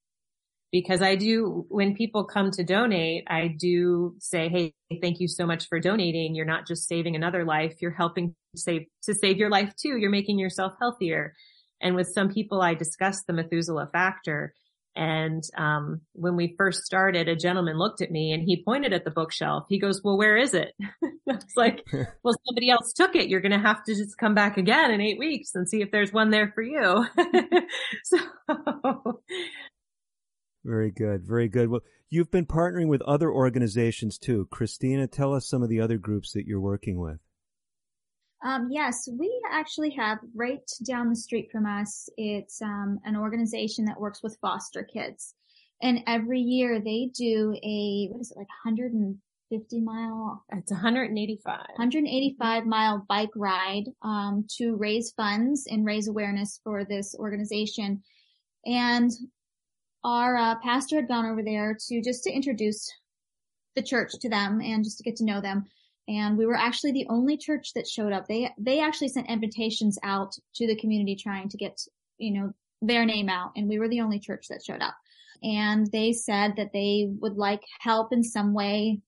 Because 0.73 1.03
I 1.03 1.17
do, 1.17 1.67
when 1.69 1.95
people 1.95 2.25
come 2.25 2.51
to 2.53 2.65
donate, 2.65 3.25
I 3.29 3.49
do 3.49 4.15
say, 4.19 4.49
Hey, 4.49 4.75
thank 5.01 5.21
you 5.21 5.29
so 5.29 5.47
much 5.47 5.67
for 5.69 5.81
donating. 5.81 6.35
You're 6.35 6.47
not 6.47 6.67
just 6.67 6.89
saving 6.89 7.17
another 7.17 7.45
life. 7.45 7.75
You're 7.81 7.91
helping 7.91 8.35
save, 8.55 8.87
to 9.05 9.15
save 9.15 9.37
your 9.37 9.51
life 9.51 9.75
too. 9.77 9.97
You're 9.99 10.11
making 10.11 10.39
yourself 10.39 10.75
healthier. 10.81 11.35
And 11.83 11.97
with 11.97 12.09
some 12.09 12.33
people, 12.33 12.63
I 12.63 12.75
discuss 12.75 13.23
the 13.27 13.33
Methuselah 13.33 13.89
factor. 13.93 14.55
And, 14.97 15.43
um, 15.57 16.03
when 16.13 16.37
we 16.37 16.55
first 16.59 16.85
started, 16.85 17.29
a 17.29 17.37
gentleman 17.37 17.79
looked 17.79 18.03
at 18.03 18.11
me 18.11 18.33
and 18.33 18.43
he 18.43 18.63
pointed 18.63 18.93
at 18.93 19.05
the 19.05 19.11
bookshelf. 19.11 19.65
He 19.69 19.79
goes, 19.79 20.03
well, 20.03 20.19
where 20.19 20.37
is 20.37 20.53
it? 20.53 20.75
I 21.03 21.09
was 21.27 21.57
like, 21.57 21.85
well, 22.23 22.35
somebody 22.47 22.71
else 22.71 22.93
took 22.93 23.15
it. 23.15 23.29
You're 23.29 23.41
going 23.41 23.53
to 23.53 23.59
have 23.59 23.85
to 23.85 23.95
just 23.95 24.19
come 24.19 24.35
back 24.35 24.57
again 24.57 24.91
in 24.91 25.01
eight 25.01 25.19
weeks 25.19 25.55
and 25.55 25.69
see 25.69 25.81
if 25.81 25.91
there's 25.91 26.13
one 26.13 26.31
there 26.31 26.53
for 26.55 26.63
you. 26.63 27.07
so 28.05 28.19
very 30.65 30.91
good. 30.91 31.27
Very 31.27 31.49
good. 31.49 31.69
Well, 31.69 31.81
you've 32.09 32.31
been 32.31 32.47
partnering 32.47 32.89
with 32.89 33.03
other 33.03 33.31
organizations 33.31 34.19
too. 34.19 34.49
Kristina, 34.53 35.11
tell 35.11 35.35
us 35.35 35.49
some 35.49 35.63
of 35.63 35.69
the 35.69 35.81
other 35.81 35.99
groups 35.99 36.33
that 36.33 36.47
you're 36.47 36.61
working 36.61 36.99
with. 36.99 37.19
Um, 38.43 38.69
yes, 38.71 39.09
we 39.19 39.31
actually 39.51 39.91
have 39.91 40.19
right 40.35 40.69
down 40.87 41.11
the 41.11 41.17
street 41.17 41.51
from 41.53 41.67
us. 41.67 42.09
It's 42.17 42.63
um, 42.63 42.99
an 43.05 43.17
organization 43.17 43.85
that 43.87 44.01
works 44.01 44.23
with 44.23 44.39
foster 44.41 44.83
kids, 44.83 45.35
and 45.83 46.01
every 46.07 46.41
year 46.41 46.81
they 46.81 47.11
do 47.15 47.55
a 47.63 48.09
what 48.11 48.21
is 48.21 48.31
it 48.31 48.39
like 48.39 48.49
150 48.65 49.81
mile? 49.83 50.43
It's 50.53 50.73
185. 50.73 51.59
185 51.77 52.65
mile 52.65 53.05
bike 53.09 53.31
ride 53.37 53.85
um, 54.03 54.47
to 54.57 54.75
raise 54.77 55.13
funds 55.13 55.67
and 55.71 55.85
raise 55.85 56.09
awareness 56.09 56.61
for 56.65 56.85
this 56.85 57.15
organization. 57.19 58.03
And 58.65 59.11
our 60.05 60.37
uh, 60.37 60.55
pastor 60.63 60.97
had 60.97 61.09
gone 61.09 61.27
over 61.27 61.43
there 61.43 61.77
to 61.89 62.03
just 62.03 62.25
to 62.25 62.31
introduce 62.31 62.91
the 63.77 63.83
church 63.83 64.13
to 64.21 64.29
them 64.29 64.61
and 64.61 64.85
just 64.85 64.99
to 64.99 65.05
get 65.05 65.17
to 65.17 65.25
know 65.25 65.41
them. 65.41 65.65
And 66.09 66.37
we 66.37 66.47
were 66.47 66.57
actually 66.57 66.93
the 66.93 67.07
only 67.09 67.37
church 67.37 67.73
that 67.75 67.87
showed 67.87 68.13
up. 68.13 68.27
They 68.27 68.51
they 68.59 68.81
actually 68.81 69.09
sent 69.09 69.29
invitations 69.29 69.99
out 70.03 70.35
to 70.57 70.67
the 70.67 70.77
community 70.77 71.15
trying 71.15 71.49
to 71.49 71.57
get 71.57 71.81
you 72.19 72.33
know 72.33 72.53
their 72.83 73.05
name 73.05 73.29
out, 73.29 73.53
and 73.57 73.69
we 73.69 73.79
were 73.79 73.89
the 73.89 74.01
only 74.01 74.19
church 74.19 74.47
that 74.49 74.65
showed 74.65 74.83
up. 74.83 74.95
And 75.43 75.91
they 75.93 76.13
said 76.13 76.55
that 76.57 76.73
they 76.73 77.09
would 77.21 77.37
like 77.37 77.63
help 77.81 78.13
in 78.13 78.23
some 78.23 78.53
way 78.53 79.01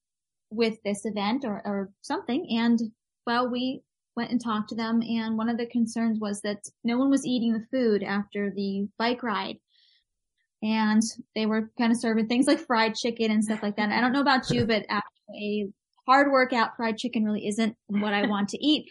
with 0.51 0.83
this 0.85 1.05
event 1.05 1.45
or, 1.45 1.63
or 1.65 1.91
something. 2.03 2.47
And 2.59 2.81
well, 3.27 3.51
we 3.51 3.83
went 4.17 4.31
and 4.31 4.43
talked 4.43 4.69
to 4.69 4.75
them, 4.75 5.03
and 5.03 5.37
one 5.37 5.49
of 5.49 5.57
the 5.57 5.67
concerns 5.67 6.21
was 6.21 6.41
that 6.43 6.69
no 6.85 6.99
one 6.99 7.11
was 7.11 7.27
eating 7.27 7.53
the 7.53 7.67
food 7.71 8.03
after 8.03 8.51
the 8.51 8.87
bike 8.99 9.23
ride 9.23 9.59
and 10.63 11.03
they 11.35 11.47
were 11.47 11.71
kind 11.79 11.93
of 11.93 11.99
serving 11.99 12.29
things 12.29 12.47
like 12.47 12.61
fried 12.61 12.95
chicken 12.95 13.31
and 13.31 13.45
stuff 13.45 13.63
like 13.63 13.77
that. 13.77 13.85
And 13.85 13.95
I 13.95 14.01
don't 14.01 14.13
know 14.13 14.21
about 14.21 14.51
you, 14.51 14.65
but 14.65 14.85
after 14.89 15.07
a 15.35 15.69
hard 16.07 16.31
workout, 16.31 16.77
fried 16.77 16.99
chicken 16.99 17.25
really 17.25 17.47
isn't 17.47 17.77
what 17.89 18.13
I 18.13 18.27
want 18.27 18.49
to 18.51 18.65
eat. 18.65 18.87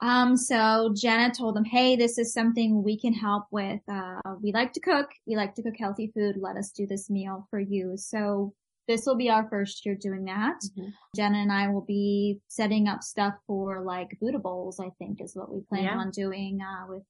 Um, 0.00 0.36
so 0.36 0.94
Jennah 0.94 1.36
told 1.36 1.56
them, 1.56 1.64
Hey, 1.64 1.96
this 1.96 2.18
is 2.18 2.32
something 2.32 2.82
we 2.82 2.98
can 2.98 3.12
help 3.12 3.46
with. 3.50 3.80
Uh, 3.90 4.20
we 4.40 4.52
like 4.52 4.72
to 4.74 4.80
cook. 4.80 5.10
We 5.26 5.36
like 5.36 5.54
to 5.56 5.62
cook 5.62 5.74
healthy 5.78 6.12
food. 6.14 6.36
Let 6.38 6.56
us 6.56 6.70
do 6.70 6.86
this 6.86 7.10
meal 7.10 7.46
for 7.50 7.58
you. 7.58 7.96
So 7.96 8.54
this 8.86 9.02
will 9.04 9.16
be 9.16 9.28
our 9.28 9.48
first 9.48 9.84
year 9.84 9.96
doing 10.00 10.24
that. 10.24 10.56
Mm-hmm. 10.78 10.88
Jennah 11.18 11.42
and 11.42 11.52
I 11.52 11.68
will 11.68 11.84
be 11.84 12.40
setting 12.48 12.88
up 12.88 13.02
stuff 13.02 13.34
for 13.46 13.82
like 13.82 14.16
Buddha 14.20 14.38
bowls, 14.38 14.80
I 14.80 14.90
think 14.98 15.20
is 15.20 15.34
what 15.34 15.52
we 15.52 15.60
plan 15.62 15.84
yeah. 15.84 15.96
on 15.96 16.10
doing, 16.10 16.60
uh, 16.62 16.86
with 16.88 17.02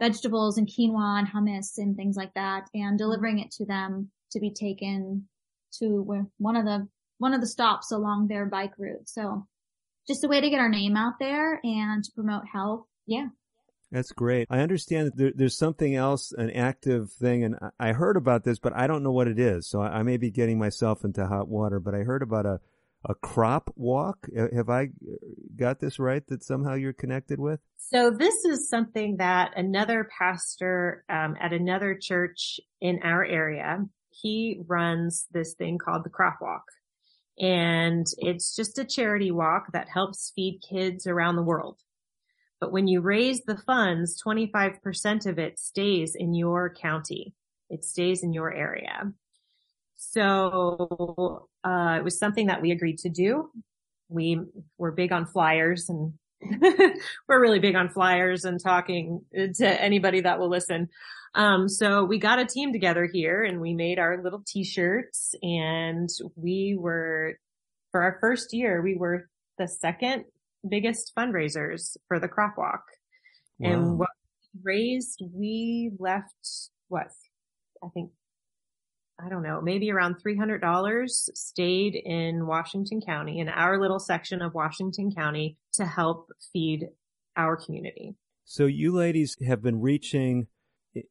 vegetables 0.00 0.58
and 0.58 0.68
quinoa 0.68 1.18
and 1.18 1.28
hummus 1.28 1.78
and 1.78 1.96
things 1.96 2.16
like 2.16 2.32
that 2.34 2.68
and 2.74 2.82
mm-hmm. 2.82 2.96
delivering 2.96 3.38
it 3.38 3.50
to 3.52 3.64
them 3.64 4.10
to 4.30 4.40
be 4.40 4.50
taken 4.52 5.28
to 5.78 6.28
one 6.38 6.56
of 6.56 6.64
the, 6.64 6.86
one 7.18 7.34
of 7.34 7.40
the 7.40 7.46
stops 7.46 7.92
along 7.92 8.28
their 8.28 8.46
bike 8.46 8.72
route. 8.78 9.08
So 9.08 9.46
just 10.06 10.24
a 10.24 10.28
way 10.28 10.40
to 10.40 10.50
get 10.50 10.58
our 10.58 10.68
name 10.68 10.96
out 10.96 11.14
there 11.20 11.60
and 11.62 12.02
to 12.04 12.12
promote 12.12 12.42
health. 12.52 12.86
Yeah. 13.06 13.28
That's 13.90 14.12
great. 14.12 14.48
I 14.48 14.60
understand 14.60 15.08
that 15.08 15.16
there, 15.16 15.32
there's 15.34 15.56
something 15.56 15.94
else, 15.94 16.32
an 16.32 16.50
active 16.50 17.12
thing, 17.12 17.44
and 17.44 17.56
I 17.78 17.92
heard 17.92 18.16
about 18.16 18.42
this, 18.42 18.58
but 18.58 18.74
I 18.74 18.86
don't 18.86 19.02
know 19.02 19.12
what 19.12 19.28
it 19.28 19.38
is. 19.38 19.68
So 19.68 19.82
I, 19.82 19.98
I 19.98 20.02
may 20.02 20.16
be 20.16 20.30
getting 20.30 20.58
myself 20.58 21.04
into 21.04 21.26
hot 21.26 21.46
water, 21.46 21.78
but 21.78 21.94
I 21.94 21.98
heard 21.98 22.22
about 22.22 22.46
a, 22.46 22.60
a 23.04 23.14
crop 23.14 23.72
walk. 23.76 24.28
Have 24.54 24.68
I 24.68 24.88
got 25.56 25.80
this 25.80 25.98
right 25.98 26.26
that 26.28 26.44
somehow 26.44 26.74
you're 26.74 26.92
connected 26.92 27.38
with? 27.40 27.60
So 27.78 28.10
this 28.10 28.44
is 28.44 28.68
something 28.68 29.16
that 29.18 29.52
another 29.56 30.08
pastor 30.18 31.04
um, 31.08 31.36
at 31.40 31.52
another 31.52 31.98
church 32.00 32.60
in 32.80 33.00
our 33.02 33.24
area, 33.24 33.84
he 34.10 34.60
runs 34.66 35.26
this 35.32 35.54
thing 35.54 35.78
called 35.78 36.04
the 36.04 36.10
crop 36.10 36.38
walk. 36.40 36.64
And 37.38 38.06
it's 38.18 38.54
just 38.54 38.78
a 38.78 38.84
charity 38.84 39.30
walk 39.30 39.72
that 39.72 39.88
helps 39.92 40.32
feed 40.34 40.60
kids 40.68 41.06
around 41.06 41.36
the 41.36 41.42
world. 41.42 41.80
But 42.60 42.72
when 42.72 42.86
you 42.86 43.00
raise 43.00 43.42
the 43.42 43.56
funds, 43.56 44.22
25% 44.24 45.26
of 45.26 45.38
it 45.38 45.58
stays 45.58 46.14
in 46.14 46.34
your 46.34 46.72
county. 46.72 47.34
It 47.68 47.84
stays 47.84 48.22
in 48.22 48.32
your 48.32 48.52
area. 48.52 49.12
So 50.10 51.48
uh, 51.64 51.96
it 51.98 52.04
was 52.04 52.18
something 52.18 52.46
that 52.46 52.60
we 52.60 52.70
agreed 52.70 52.98
to 52.98 53.08
do. 53.08 53.50
We 54.08 54.40
were 54.78 54.92
big 54.92 55.12
on 55.12 55.26
flyers 55.26 55.88
and 55.88 56.14
we're 57.28 57.40
really 57.40 57.60
big 57.60 57.76
on 57.76 57.88
flyers 57.88 58.44
and 58.44 58.60
talking 58.60 59.24
to 59.32 59.82
anybody 59.82 60.20
that 60.22 60.38
will 60.38 60.50
listen. 60.50 60.88
Um, 61.34 61.68
so 61.68 62.04
we 62.04 62.18
got 62.18 62.40
a 62.40 62.44
team 62.44 62.72
together 62.72 63.08
here 63.10 63.42
and 63.44 63.60
we 63.60 63.74
made 63.74 63.98
our 63.98 64.22
little 64.22 64.42
t-shirts 64.46 65.34
and 65.42 66.08
we 66.36 66.76
were, 66.78 67.38
for 67.90 68.02
our 68.02 68.18
first 68.20 68.52
year, 68.52 68.82
we 68.82 68.96
were 68.96 69.28
the 69.56 69.68
second 69.68 70.24
biggest 70.68 71.12
fundraisers 71.16 71.96
for 72.08 72.18
the 72.18 72.28
crop 72.28 72.54
walk. 72.58 72.84
Wow. 73.58 73.70
And 73.70 73.98
what 73.98 74.10
we 74.52 74.60
raised, 74.64 75.22
we 75.32 75.92
left 75.98 76.70
what 76.88 77.08
I 77.82 77.88
think 77.94 78.10
I 79.24 79.28
don't 79.28 79.42
know, 79.42 79.60
maybe 79.60 79.90
around 79.90 80.16
$300 80.16 81.08
stayed 81.08 81.94
in 81.94 82.46
Washington 82.46 83.00
County, 83.00 83.38
in 83.38 83.48
our 83.48 83.80
little 83.80 84.00
section 84.00 84.42
of 84.42 84.54
Washington 84.54 85.12
County 85.14 85.56
to 85.74 85.86
help 85.86 86.30
feed 86.52 86.88
our 87.36 87.56
community. 87.56 88.16
So 88.44 88.66
you 88.66 88.92
ladies 88.92 89.36
have 89.46 89.62
been 89.62 89.80
reaching 89.80 90.48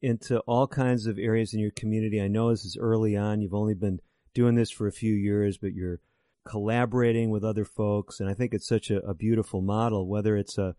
into 0.00 0.40
all 0.40 0.66
kinds 0.66 1.06
of 1.06 1.18
areas 1.18 1.54
in 1.54 1.60
your 1.60 1.70
community. 1.70 2.20
I 2.20 2.28
know 2.28 2.50
this 2.50 2.64
is 2.64 2.76
early 2.76 3.16
on. 3.16 3.40
You've 3.40 3.54
only 3.54 3.74
been 3.74 4.00
doing 4.34 4.54
this 4.54 4.70
for 4.70 4.86
a 4.86 4.92
few 4.92 5.14
years, 5.14 5.56
but 5.56 5.72
you're 5.72 6.00
collaborating 6.44 7.30
with 7.30 7.44
other 7.44 7.64
folks. 7.64 8.20
And 8.20 8.28
I 8.28 8.34
think 8.34 8.52
it's 8.52 8.68
such 8.68 8.90
a, 8.90 8.98
a 8.98 9.14
beautiful 9.14 9.62
model, 9.62 10.06
whether 10.06 10.36
it's 10.36 10.58
a 10.58 10.76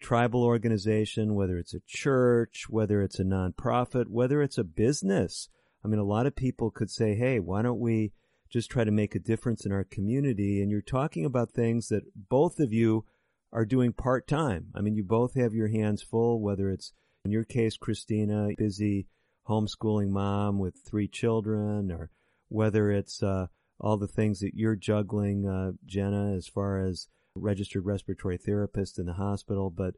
tribal 0.00 0.44
organization, 0.44 1.34
whether 1.34 1.58
it's 1.58 1.74
a 1.74 1.82
church, 1.86 2.66
whether 2.68 3.02
it's 3.02 3.18
a 3.18 3.24
nonprofit, 3.24 4.06
whether 4.08 4.40
it's 4.40 4.56
a 4.56 4.64
business 4.64 5.48
I 5.84 5.88
mean, 5.88 5.98
a 5.98 6.04
lot 6.04 6.26
of 6.26 6.36
people 6.36 6.70
could 6.70 6.90
say, 6.90 7.14
hey, 7.14 7.38
why 7.38 7.62
don't 7.62 7.80
we 7.80 8.12
just 8.50 8.70
try 8.70 8.84
to 8.84 8.90
make 8.90 9.14
a 9.14 9.20
difference 9.20 9.64
in 9.64 9.72
our 9.72 9.84
community? 9.84 10.60
And 10.60 10.70
you're 10.70 10.82
talking 10.82 11.24
about 11.24 11.52
things 11.52 11.88
that 11.88 12.02
both 12.28 12.60
of 12.60 12.72
you 12.72 13.04
are 13.52 13.64
doing 13.64 13.92
part 13.92 14.28
time. 14.28 14.66
I 14.74 14.80
mean, 14.80 14.94
you 14.94 15.04
both 15.04 15.34
have 15.34 15.54
your 15.54 15.68
hands 15.68 16.02
full, 16.02 16.40
whether 16.40 16.70
it's 16.70 16.92
in 17.24 17.32
your 17.32 17.44
case, 17.44 17.76
Kristina, 17.76 18.56
busy 18.56 19.06
homeschooling 19.48 20.10
mom 20.10 20.58
with 20.58 20.76
three 20.86 21.08
children, 21.08 21.90
or 21.90 22.10
whether 22.48 22.90
it's 22.90 23.22
uh, 23.22 23.46
all 23.78 23.96
the 23.96 24.06
things 24.06 24.40
that 24.40 24.54
you're 24.54 24.76
juggling, 24.76 25.46
uh, 25.46 25.72
Jennah, 25.86 26.36
as 26.36 26.46
far 26.46 26.78
as 26.78 27.08
registered 27.34 27.84
respiratory 27.84 28.38
therapist 28.38 28.98
in 28.98 29.06
the 29.06 29.14
hospital. 29.14 29.70
But 29.70 29.94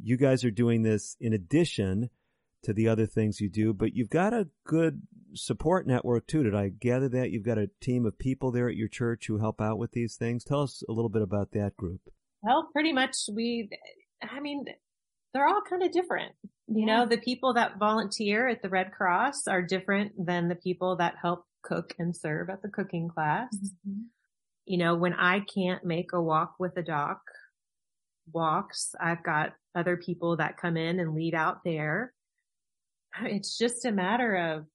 you 0.00 0.16
guys 0.16 0.44
are 0.44 0.50
doing 0.50 0.82
this 0.82 1.16
in 1.20 1.32
addition 1.32 2.10
to 2.62 2.72
the 2.72 2.88
other 2.88 3.06
things 3.06 3.40
you 3.40 3.48
do, 3.48 3.72
but 3.72 3.94
you've 3.94 4.10
got 4.10 4.32
a 4.32 4.48
good 4.64 5.02
support 5.34 5.86
network 5.86 6.26
too. 6.26 6.42
Did 6.42 6.54
I 6.54 6.68
gather 6.68 7.08
that 7.10 7.30
you've 7.30 7.44
got 7.44 7.58
a 7.58 7.70
team 7.80 8.06
of 8.06 8.18
people 8.18 8.50
there 8.50 8.68
at 8.68 8.76
your 8.76 8.88
church 8.88 9.26
who 9.26 9.38
help 9.38 9.60
out 9.60 9.78
with 9.78 9.92
these 9.92 10.16
things? 10.16 10.44
Tell 10.44 10.62
us 10.62 10.82
a 10.88 10.92
little 10.92 11.08
bit 11.08 11.22
about 11.22 11.52
that 11.52 11.76
group. 11.76 12.00
Well, 12.42 12.68
pretty 12.72 12.92
much 12.92 13.14
we, 13.32 13.70
I 14.22 14.40
mean, 14.40 14.64
they're 15.32 15.46
all 15.46 15.62
kind 15.68 15.82
of 15.82 15.92
different. 15.92 16.32
You 16.66 16.86
yeah. 16.86 16.86
know, 16.86 17.06
the 17.06 17.18
people 17.18 17.54
that 17.54 17.78
volunteer 17.78 18.48
at 18.48 18.62
the 18.62 18.68
Red 18.68 18.92
Cross 18.92 19.46
are 19.48 19.62
different 19.62 20.12
than 20.18 20.48
the 20.48 20.54
people 20.54 20.96
that 20.96 21.14
help 21.20 21.44
cook 21.62 21.94
and 21.98 22.16
serve 22.16 22.50
at 22.50 22.62
the 22.62 22.68
cooking 22.68 23.08
class. 23.08 23.48
Mm-hmm. 23.54 24.02
You 24.66 24.78
know, 24.78 24.96
when 24.96 25.14
I 25.14 25.40
can't 25.54 25.84
make 25.84 26.12
a 26.12 26.20
walk 26.20 26.54
with 26.58 26.76
a 26.76 26.82
doc 26.82 27.20
walks, 28.32 28.94
I've 29.00 29.22
got 29.22 29.54
other 29.74 29.96
people 29.96 30.36
that 30.36 30.58
come 30.60 30.76
in 30.76 30.98
and 30.98 31.14
lead 31.14 31.34
out 31.34 31.58
there 31.64 32.12
it's 33.22 33.56
just 33.56 33.84
a 33.84 33.92
matter 33.92 34.34
of, 34.36 34.66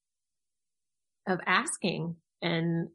of 1.28 1.40
asking 1.46 2.16
and, 2.42 2.90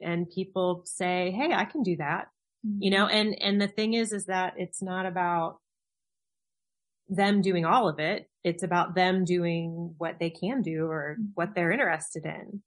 and 0.00 0.30
people 0.30 0.82
say, 0.84 1.32
Hey, 1.36 1.52
I 1.52 1.64
can 1.64 1.82
do 1.82 1.96
that. 1.96 2.28
Mm-hmm. 2.66 2.82
You 2.82 2.90
know, 2.90 3.06
and, 3.06 3.36
and 3.40 3.60
the 3.60 3.68
thing 3.68 3.94
is, 3.94 4.12
is 4.12 4.26
that 4.26 4.54
it's 4.56 4.82
not 4.82 5.06
about 5.06 5.58
them 7.08 7.42
doing 7.42 7.64
all 7.64 7.88
of 7.88 7.98
it. 7.98 8.28
It's 8.44 8.62
about 8.62 8.94
them 8.94 9.24
doing 9.24 9.94
what 9.98 10.18
they 10.18 10.30
can 10.30 10.62
do 10.62 10.86
or 10.86 11.16
mm-hmm. 11.18 11.30
what 11.34 11.54
they're 11.54 11.72
interested 11.72 12.24
in. 12.24 12.62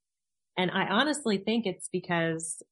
And 0.56 0.70
I 0.70 0.86
honestly 0.86 1.38
think 1.38 1.66
it's 1.66 1.88
because, 1.92 2.62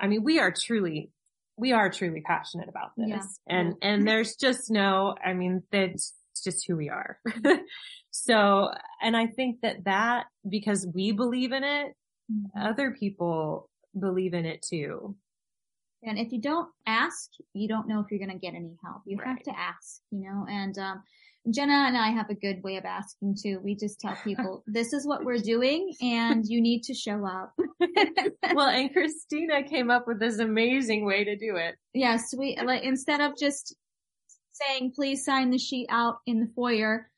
I 0.00 0.08
mean, 0.08 0.24
we 0.24 0.40
are 0.40 0.52
truly, 0.52 1.10
we 1.56 1.72
are 1.72 1.90
truly 1.90 2.22
passionate 2.22 2.68
about 2.68 2.90
this. 2.96 3.08
Yeah. 3.08 3.20
And, 3.46 3.74
and 3.82 4.08
there's 4.08 4.34
just 4.36 4.70
no, 4.70 5.14
I 5.24 5.32
mean, 5.32 5.62
that's 5.70 6.14
just 6.42 6.66
who 6.66 6.76
we 6.76 6.88
are. 6.88 7.18
so, 8.12 8.70
and 9.02 9.16
I 9.16 9.26
think 9.26 9.60
that 9.62 9.84
that, 9.84 10.26
because 10.48 10.86
we 10.94 11.10
believe 11.10 11.50
in 11.52 11.64
it, 11.64 11.94
Mm-hmm. 12.32 12.66
other 12.66 12.92
people 12.92 13.68
believe 13.98 14.32
in 14.32 14.46
it 14.46 14.62
too. 14.62 15.16
And 16.04 16.18
if 16.18 16.32
you 16.32 16.40
don't 16.40 16.68
ask, 16.86 17.30
you 17.52 17.68
don't 17.68 17.88
know 17.88 18.00
if 18.00 18.06
you're 18.10 18.24
going 18.24 18.30
to 18.30 18.38
get 18.38 18.54
any 18.54 18.76
help. 18.82 19.02
You 19.06 19.18
have 19.24 19.42
to 19.42 19.50
ask, 19.58 20.00
you 20.10 20.20
know, 20.22 20.46
and, 20.48 20.78
um, 20.78 21.02
Jennah 21.48 21.88
and 21.88 21.96
I 21.98 22.10
have 22.10 22.30
a 22.30 22.34
good 22.34 22.62
way 22.62 22.76
of 22.76 22.84
asking 22.84 23.36
too. 23.42 23.60
We 23.62 23.74
just 23.74 24.00
tell 24.00 24.16
people, 24.22 24.62
this 24.68 24.92
is 24.92 25.04
what 25.06 25.24
we're 25.24 25.38
doing 25.38 25.92
and 26.00 26.44
you 26.46 26.60
need 26.62 26.84
to 26.84 26.94
show 26.94 27.26
up. 27.26 27.52
well, 28.54 28.68
and 28.68 28.90
Kristina 28.94 29.68
came 29.68 29.90
up 29.90 30.06
with 30.06 30.20
this 30.20 30.38
amazing 30.38 31.04
way 31.04 31.24
to 31.24 31.36
do 31.36 31.56
it. 31.56 31.74
yes, 31.92 32.32
we, 32.38 32.56
like, 32.64 32.84
instead 32.84 33.20
of 33.20 33.32
just 33.36 33.74
saying, 34.52 34.92
please 34.94 35.24
sign 35.24 35.50
the 35.50 35.58
sheet 35.58 35.88
out 35.90 36.18
in 36.26 36.38
the 36.40 36.50
foyer, 36.54 37.10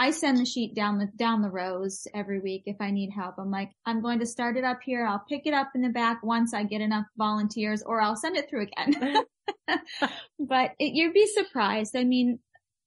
I 0.00 0.12
send 0.12 0.38
the 0.38 0.46
sheet 0.46 0.74
down 0.74 0.96
the, 0.96 1.08
down 1.18 1.42
the 1.42 1.50
rows 1.50 2.06
every 2.14 2.40
week 2.40 2.62
if 2.64 2.76
I 2.80 2.90
need 2.90 3.10
help. 3.10 3.34
I'm 3.38 3.50
like, 3.50 3.70
I'm 3.84 4.00
going 4.00 4.18
to 4.20 4.26
start 4.26 4.56
it 4.56 4.64
up 4.64 4.78
here. 4.82 5.06
I'll 5.06 5.22
pick 5.28 5.42
it 5.44 5.52
up 5.52 5.72
in 5.74 5.82
the 5.82 5.90
back 5.90 6.22
once 6.22 6.54
I 6.54 6.62
get 6.62 6.80
enough 6.80 7.04
volunteers 7.18 7.82
or 7.82 8.00
I'll 8.00 8.16
send 8.16 8.38
it 8.38 8.48
through 8.48 8.62
again. 8.62 9.24
but 10.40 10.70
it, 10.78 10.94
you'd 10.94 11.12
be 11.12 11.26
surprised. 11.26 11.94
I 11.94 12.04
mean, 12.04 12.38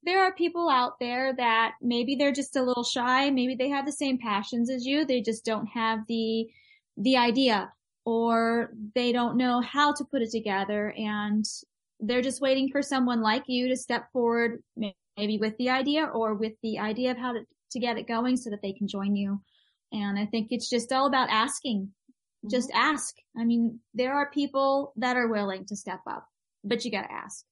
there 0.01 0.23
are 0.23 0.33
people 0.33 0.71
out 0.71 0.93
there 0.99 1.35
that 1.35 1.73
maybe 1.83 2.15
they're 2.15 2.31
just 2.31 2.55
a 2.55 2.63
little 2.63 2.83
shy. 2.83 3.29
Maybe 3.29 3.53
they 3.53 3.69
have 3.69 3.85
the 3.85 3.91
same 3.91 4.17
passions 4.17 4.71
as 4.71 4.83
you. 4.83 5.05
They 5.05 5.21
just 5.21 5.45
don't 5.45 5.67
have 5.67 5.99
the, 6.07 6.47
the 6.97 7.17
idea 7.17 7.71
or 8.05 8.71
they 8.95 9.11
don't 9.11 9.37
know 9.37 9.61
how 9.61 9.93
to 9.93 10.03
put 10.03 10.23
it 10.23 10.31
together 10.31 10.91
and 10.97 11.45
they're 11.99 12.23
just 12.23 12.41
waiting 12.41 12.69
for 12.71 12.81
someone 12.81 13.21
like 13.21 13.43
you 13.45 13.69
to 13.69 13.77
step 13.77 14.11
forward, 14.11 14.63
maybe 15.17 15.37
with 15.37 15.57
the 15.57 15.69
idea 15.69 16.05
or 16.05 16.33
with 16.33 16.53
the 16.61 16.79
idea 16.79 17.11
of 17.11 17.17
how 17.17 17.33
to, 17.33 17.41
to 17.71 17.79
get 17.79 17.97
it 17.97 18.07
going 18.07 18.37
so 18.37 18.49
that 18.49 18.61
they 18.61 18.73
can 18.73 18.87
join 18.87 19.15
you. 19.15 19.41
And 19.91 20.17
I 20.17 20.25
think 20.25 20.47
it's 20.49 20.69
just 20.69 20.91
all 20.91 21.07
about 21.07 21.29
asking. 21.29 21.89
Just 22.49 22.71
ask. 22.73 23.15
I 23.37 23.45
mean, 23.45 23.79
there 23.93 24.13
are 24.13 24.29
people 24.31 24.93
that 24.97 25.15
are 25.15 25.29
willing 25.29 25.65
to 25.67 25.75
step 25.75 26.01
up, 26.09 26.27
but 26.63 26.83
you 26.83 26.91
gotta 26.91 27.11
ask. 27.11 27.45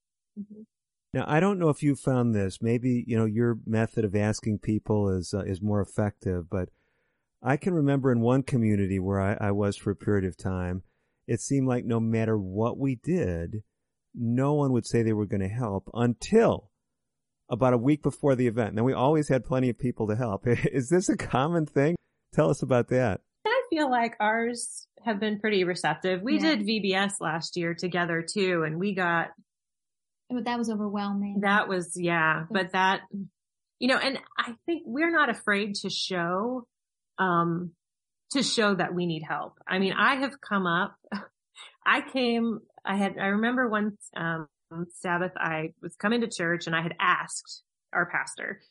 Now, 1.13 1.25
I 1.27 1.39
don't 1.39 1.59
know 1.59 1.69
if 1.69 1.83
you 1.83 1.95
found 1.95 2.33
this. 2.33 2.61
Maybe 2.61 3.03
you 3.07 3.17
know 3.17 3.25
your 3.25 3.59
method 3.65 4.03
of 4.03 4.15
asking 4.15 4.59
people 4.59 5.09
is 5.09 5.33
uh, 5.33 5.43
is 5.43 5.61
more 5.61 5.81
effective, 5.81 6.49
but 6.49 6.69
I 7.41 7.57
can 7.57 7.73
remember 7.73 8.11
in 8.11 8.21
one 8.21 8.43
community 8.43 8.99
where 8.99 9.19
I, 9.19 9.37
I 9.39 9.51
was 9.51 9.75
for 9.77 9.91
a 9.91 9.95
period 9.95 10.25
of 10.25 10.37
time, 10.37 10.83
it 11.27 11.41
seemed 11.41 11.67
like 11.67 11.85
no 11.85 11.99
matter 11.99 12.37
what 12.37 12.77
we 12.77 12.95
did, 12.95 13.63
no 14.13 14.53
one 14.53 14.71
would 14.73 14.85
say 14.85 15.01
they 15.01 15.13
were 15.13 15.25
going 15.25 15.41
to 15.41 15.47
help 15.47 15.89
until 15.93 16.70
about 17.51 17.73
a 17.73 17.77
week 17.77 18.01
before 18.01 18.33
the 18.35 18.47
event. 18.47 18.73
Now 18.73 18.83
we 18.83 18.93
always 18.93 19.27
had 19.27 19.45
plenty 19.45 19.69
of 19.69 19.77
people 19.77 20.07
to 20.07 20.15
help. 20.15 20.47
Is 20.47 20.89
this 20.89 21.09
a 21.09 21.17
common 21.17 21.65
thing? 21.67 21.95
Tell 22.33 22.49
us 22.49 22.63
about 22.63 22.87
that. 22.87 23.21
I 23.45 23.61
feel 23.69 23.91
like 23.91 24.15
ours 24.19 24.87
have 25.03 25.19
been 25.19 25.39
pretty 25.39 25.63
receptive. 25.63 26.21
We 26.21 26.35
Yeah. 26.39 26.55
did 26.55 26.65
VBS 26.65 27.19
last 27.19 27.57
year 27.57 27.73
together 27.75 28.21
too, 28.27 28.63
and 28.65 28.79
we 28.79 28.95
got 28.95 29.29
But 30.29 30.45
that 30.45 30.57
was 30.57 30.69
overwhelming. 30.69 31.41
that 31.41 31.67
was 31.67 31.93
yeah, 31.99 32.45
but 32.49 32.71
that 32.71 33.01
you 33.79 33.87
know, 33.87 33.97
and 33.97 34.17
I 34.37 34.53
think 34.65 34.83
we're 34.85 35.11
not 35.11 35.29
afraid 35.29 35.75
to 35.75 35.89
show 35.89 36.65
um 37.17 37.71
to 38.31 38.41
show 38.43 38.73
that 38.75 38.93
we 38.95 39.05
need 39.05 39.23
help. 39.27 39.57
I 39.67 39.79
mean, 39.79 39.93
I 39.93 40.15
have 40.15 40.39
come 40.39 40.65
up 40.67 40.95
I 41.85 42.01
came 42.01 42.59
I 42.85 42.95
had 42.95 43.17
I 43.17 43.27
remember 43.27 43.67
once, 43.67 43.97
um 44.15 44.47
Sabbath 44.93 45.31
I 45.37 45.73
was 45.81 45.95
coming 45.95 46.21
to 46.21 46.27
church 46.27 46.67
and 46.67 46.75
I 46.75 46.81
had 46.81 46.95
asked 46.99 47.63
our 47.93 48.05
pastor, 48.09 48.61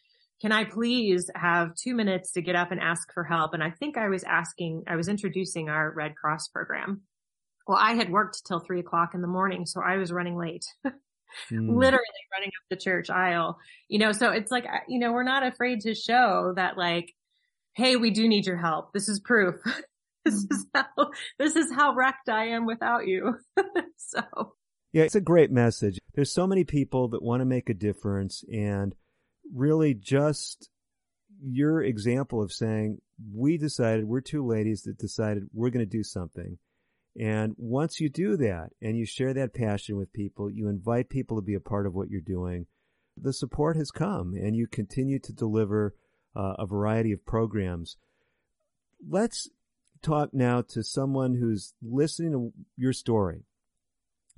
can 0.41 0.53
I 0.53 0.65
please 0.65 1.31
have 1.35 1.75
two 1.75 1.95
minutes 1.95 2.33
to 2.33 2.43
get 2.43 2.57
up 2.57 2.73
and 2.73 2.81
ask 2.81 3.13
for 3.13 3.25
help? 3.25 3.53
And 3.53 3.63
I 3.63 3.71
think 3.71 3.99
I 3.99 4.09
was 4.09 4.25
asking, 4.25 4.85
I 4.87 4.97
was 4.97 5.09
introducing 5.09 5.69
our 5.69 5.93
Red 5.95 6.17
Cross 6.17 6.49
program. 6.49 7.03
Well, 7.67 7.79
I 7.79 7.93
had 7.93 8.11
worked 8.11 8.47
till 8.47 8.59
three 8.59 8.81
o'clock 8.81 9.11
in 9.15 9.21
the 9.21 9.29
morning, 9.29 9.67
so 9.67 9.83
I 9.83 9.97
was 9.97 10.13
running 10.13 10.37
late, 10.37 10.65
Hmm. 11.49 11.69
literally 11.71 12.05
running 12.33 12.49
up 12.49 12.69
the 12.71 12.77
church 12.77 13.09
aisle, 13.09 13.57
you 13.87 14.01
know, 14.01 14.11
so 14.11 14.33
it's 14.33 14.51
like, 14.51 14.65
you 14.89 14.99
know, 14.99 15.13
we're 15.13 15.23
not 15.23 15.47
afraid 15.47 15.83
to 15.83 15.95
show 15.95 16.53
that 16.57 16.77
like, 16.77 17.15
Hey, 17.77 17.95
we 17.95 18.11
do 18.11 18.27
need 18.27 18.47
your 18.47 18.57
help. 18.57 18.93
This 18.93 19.09
is 19.09 19.21
proof. 19.21 19.55
this 20.25 20.35
is 20.35 20.67
how, 20.75 21.11
this 21.39 21.55
is 21.55 21.73
how 21.73 21.95
wrecked 21.95 22.29
I 22.29 22.49
am 22.49 22.67
without 22.67 23.07
you. 23.07 23.37
so 23.97 24.55
Yeah, 24.93 25.05
it's 25.05 25.15
a 25.15 25.21
great 25.21 25.53
message. 25.53 26.01
There's 26.15 26.33
so 26.33 26.47
many 26.49 26.65
people 26.65 27.09
that 27.09 27.23
want 27.23 27.43
to 27.43 27.47
make 27.47 27.71
a 27.71 27.75
difference 27.75 28.45
and 28.53 28.95
really 29.55 29.95
just 29.95 30.69
your 31.43 31.83
example 31.83 32.43
of 32.43 32.53
saying, 32.53 32.99
we 33.33 33.57
decided, 33.57 34.07
we're 34.07 34.21
two 34.21 34.45
ladies 34.45 34.83
that 34.83 34.99
decided 34.99 35.45
we're 35.53 35.71
going 35.71 35.87
to 35.87 35.91
do 35.91 36.03
something. 36.03 36.59
And 37.19 37.55
once 37.57 38.01
you 38.01 38.09
do 38.09 38.37
that 38.39 38.71
and 38.83 38.97
you 38.97 39.07
share 39.07 39.33
that 39.35 39.55
passion 39.55 39.97
with 39.97 40.13
people, 40.13 40.51
you 40.51 40.69
invite 40.69 41.09
people 41.09 41.37
to 41.37 41.43
be 41.43 41.55
a 41.55 41.61
part 41.61 41.87
of 41.87 41.95
what 41.95 42.11
you're 42.11 42.21
doing, 42.21 42.67
the 43.17 43.33
support 43.33 43.77
has 43.77 43.91
come 43.91 44.35
and 44.35 44.57
you 44.57 44.67
continue 44.67 45.21
to 45.21 45.33
deliver 45.33 45.95
uh, 46.35 46.55
a 46.59 46.67
variety 46.67 47.13
of 47.13 47.25
programs. 47.25 47.97
Let's 49.09 49.49
talk 50.03 50.35
now 50.35 50.63
to 50.71 50.83
someone 50.83 51.35
who's 51.35 51.75
listening 51.83 52.33
to 52.33 52.53
your 52.77 52.93
story 52.93 53.45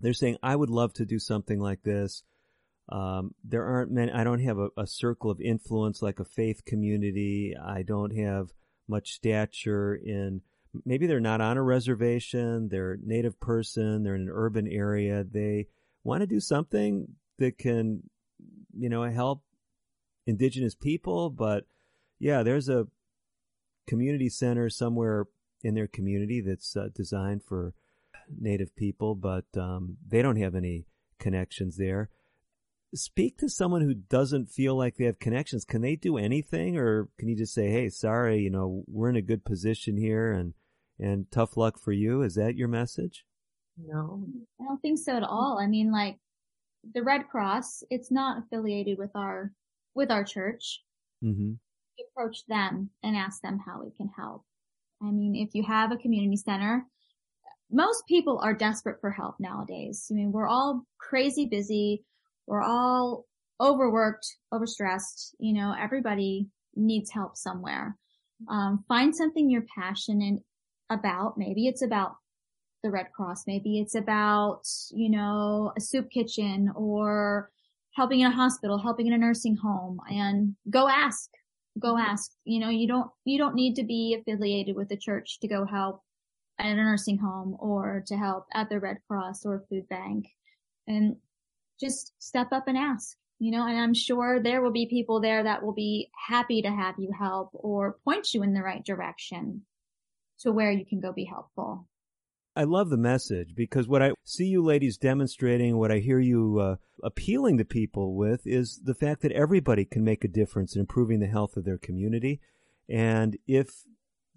they're 0.02 0.12
saying, 0.12 0.36
I 0.42 0.54
would 0.56 0.70
love 0.70 0.92
to 0.94 1.06
do 1.06 1.18
something 1.18 1.60
like 1.60 1.82
this. 1.82 2.24
Um, 2.88 3.34
there 3.44 3.64
aren't 3.64 3.92
many, 3.92 4.12
I 4.12 4.24
don't 4.24 4.40
have 4.40 4.58
a, 4.58 4.68
a 4.76 4.86
circle 4.86 5.30
of 5.30 5.40
influence 5.40 6.02
like 6.02 6.18
a 6.18 6.24
faith 6.24 6.64
community. 6.64 7.54
I 7.56 7.82
don't 7.82 8.14
have 8.16 8.52
much 8.88 9.12
stature 9.12 9.94
in, 9.94 10.42
maybe 10.84 11.06
they're 11.06 11.20
not 11.20 11.40
on 11.40 11.56
a 11.56 11.62
reservation. 11.62 12.68
They're 12.68 12.98
native 13.02 13.38
person. 13.40 14.02
They're 14.02 14.16
in 14.16 14.22
an 14.22 14.30
urban 14.30 14.66
area. 14.66 15.24
They 15.24 15.68
want 16.04 16.20
to 16.22 16.26
do 16.26 16.40
something 16.40 17.06
that 17.38 17.56
can, 17.56 18.02
you 18.76 18.88
know, 18.88 19.04
help 19.04 19.42
indigenous 20.26 20.74
people. 20.74 21.30
But 21.30 21.64
yeah, 22.18 22.42
there's 22.42 22.68
a 22.68 22.88
community 23.86 24.28
center 24.28 24.68
somewhere 24.68 25.26
in 25.62 25.74
their 25.74 25.86
community 25.86 26.40
that's 26.40 26.76
uh, 26.76 26.88
designed 26.94 27.42
for 27.44 27.74
native 28.28 28.74
people, 28.76 29.14
but 29.14 29.44
um, 29.56 29.96
they 30.06 30.22
don't 30.22 30.40
have 30.40 30.54
any 30.54 30.86
connections 31.18 31.76
there. 31.76 32.10
Speak 32.94 33.38
to 33.38 33.48
someone 33.48 33.80
who 33.80 33.94
doesn't 33.94 34.50
feel 34.50 34.76
like 34.76 34.96
they 34.96 35.04
have 35.04 35.18
connections. 35.18 35.64
Can 35.64 35.80
they 35.80 35.96
do 35.96 36.18
anything, 36.18 36.76
or 36.76 37.08
can 37.18 37.28
you 37.28 37.36
just 37.36 37.54
say, 37.54 37.70
"Hey, 37.70 37.88
sorry, 37.88 38.40
you 38.40 38.50
know, 38.50 38.84
we're 38.86 39.08
in 39.08 39.16
a 39.16 39.22
good 39.22 39.44
position 39.44 39.96
here, 39.96 40.30
and 40.30 40.52
and 40.98 41.30
tough 41.32 41.56
luck 41.56 41.78
for 41.78 41.92
you"? 41.92 42.22
Is 42.22 42.34
that 42.34 42.56
your 42.56 42.68
message? 42.68 43.24
no, 43.76 44.24
I 44.60 44.64
don't 44.64 44.80
think 44.80 44.98
so 44.98 45.16
at 45.16 45.22
all. 45.22 45.58
I 45.60 45.66
mean, 45.66 45.92
like 45.92 46.18
the 46.94 47.02
Red 47.02 47.28
Cross, 47.28 47.82
it's 47.90 48.10
not 48.10 48.38
affiliated 48.38 48.98
with 48.98 49.10
our 49.14 49.52
with 49.94 50.10
our 50.10 50.24
church. 50.24 50.82
Mm-hmm. 51.24 51.52
Approach 52.10 52.44
them 52.46 52.90
and 53.02 53.16
ask 53.16 53.40
them 53.42 53.60
how 53.64 53.82
we 53.82 53.90
can 53.96 54.10
help. 54.16 54.44
I 55.02 55.10
mean, 55.10 55.36
if 55.36 55.54
you 55.54 55.62
have 55.64 55.92
a 55.92 55.96
community 55.96 56.36
center, 56.36 56.86
most 57.72 58.06
people 58.06 58.38
are 58.42 58.54
desperate 58.54 59.00
for 59.00 59.10
help 59.10 59.36
nowadays. 59.40 60.06
I 60.10 60.14
mean, 60.14 60.30
we're 60.30 60.48
all 60.48 60.86
crazy 60.98 61.46
busy. 61.46 62.04
We're 62.46 62.62
all 62.62 63.24
overworked, 63.60 64.26
overstressed. 64.52 65.34
You 65.38 65.54
know, 65.54 65.74
everybody 65.78 66.48
needs 66.76 67.10
help 67.10 67.36
somewhere. 67.36 67.96
Um, 68.48 68.84
find 68.88 69.14
something 69.14 69.48
you're 69.48 69.64
passionate 69.74 70.40
about. 70.90 71.38
Maybe 71.38 71.66
it's 71.66 71.82
about 71.82 72.16
the 72.82 72.90
Red 72.90 73.06
Cross. 73.12 73.44
Maybe 73.46 73.78
it's 73.78 73.94
about, 73.94 74.62
you 74.90 75.08
know, 75.08 75.72
a 75.76 75.80
soup 75.80 76.10
kitchen 76.10 76.70
or 76.74 77.50
helping 77.94 78.20
in 78.20 78.26
a 78.26 78.34
hospital, 78.34 78.78
helping 78.78 79.06
in 79.06 79.12
a 79.12 79.18
nursing 79.18 79.56
home 79.56 80.00
and 80.10 80.56
go 80.68 80.88
ask, 80.88 81.30
go 81.78 81.96
ask. 81.96 82.32
You 82.44 82.60
know, 82.60 82.70
you 82.70 82.88
don't, 82.88 83.10
you 83.24 83.38
don't 83.38 83.54
need 83.54 83.76
to 83.76 83.84
be 83.84 84.16
affiliated 84.18 84.76
with 84.76 84.88
the 84.88 84.96
church 84.96 85.38
to 85.40 85.48
go 85.48 85.64
help 85.64 86.02
at 86.58 86.66
a 86.66 86.74
nursing 86.74 87.18
home 87.18 87.56
or 87.58 88.02
to 88.06 88.16
help 88.16 88.46
at 88.54 88.68
the 88.68 88.80
Red 88.80 88.98
Cross 89.08 89.44
or 89.44 89.64
food 89.68 89.88
bank 89.88 90.26
and 90.86 91.16
just 91.80 92.12
step 92.18 92.48
up 92.52 92.68
and 92.68 92.78
ask, 92.78 93.16
you 93.38 93.50
know, 93.50 93.66
and 93.66 93.78
I'm 93.78 93.94
sure 93.94 94.40
there 94.40 94.62
will 94.62 94.70
be 94.70 94.86
people 94.86 95.20
there 95.20 95.42
that 95.42 95.62
will 95.62 95.72
be 95.72 96.10
happy 96.28 96.62
to 96.62 96.70
have 96.70 96.94
you 96.98 97.10
help 97.18 97.50
or 97.52 97.98
point 98.04 98.32
you 98.34 98.42
in 98.42 98.54
the 98.54 98.62
right 98.62 98.84
direction 98.84 99.62
to 100.40 100.52
where 100.52 100.70
you 100.70 100.84
can 100.84 101.00
go 101.00 101.12
be 101.12 101.24
helpful. 101.24 101.88
I 102.54 102.64
love 102.64 102.90
the 102.90 102.98
message 102.98 103.54
because 103.54 103.88
what 103.88 104.02
I 104.02 104.12
see 104.24 104.44
you 104.44 104.62
ladies 104.62 104.98
demonstrating, 104.98 105.78
what 105.78 105.90
I 105.90 105.98
hear 105.98 106.20
you 106.20 106.58
uh, 106.58 106.76
appealing 107.02 107.56
to 107.58 107.64
people 107.64 108.14
with 108.14 108.46
is 108.46 108.80
the 108.84 108.94
fact 108.94 109.22
that 109.22 109.32
everybody 109.32 109.86
can 109.86 110.04
make 110.04 110.22
a 110.22 110.28
difference 110.28 110.74
in 110.74 110.80
improving 110.80 111.20
the 111.20 111.26
health 111.26 111.56
of 111.56 111.64
their 111.64 111.78
community. 111.78 112.40
And 112.88 113.38
if 113.46 113.70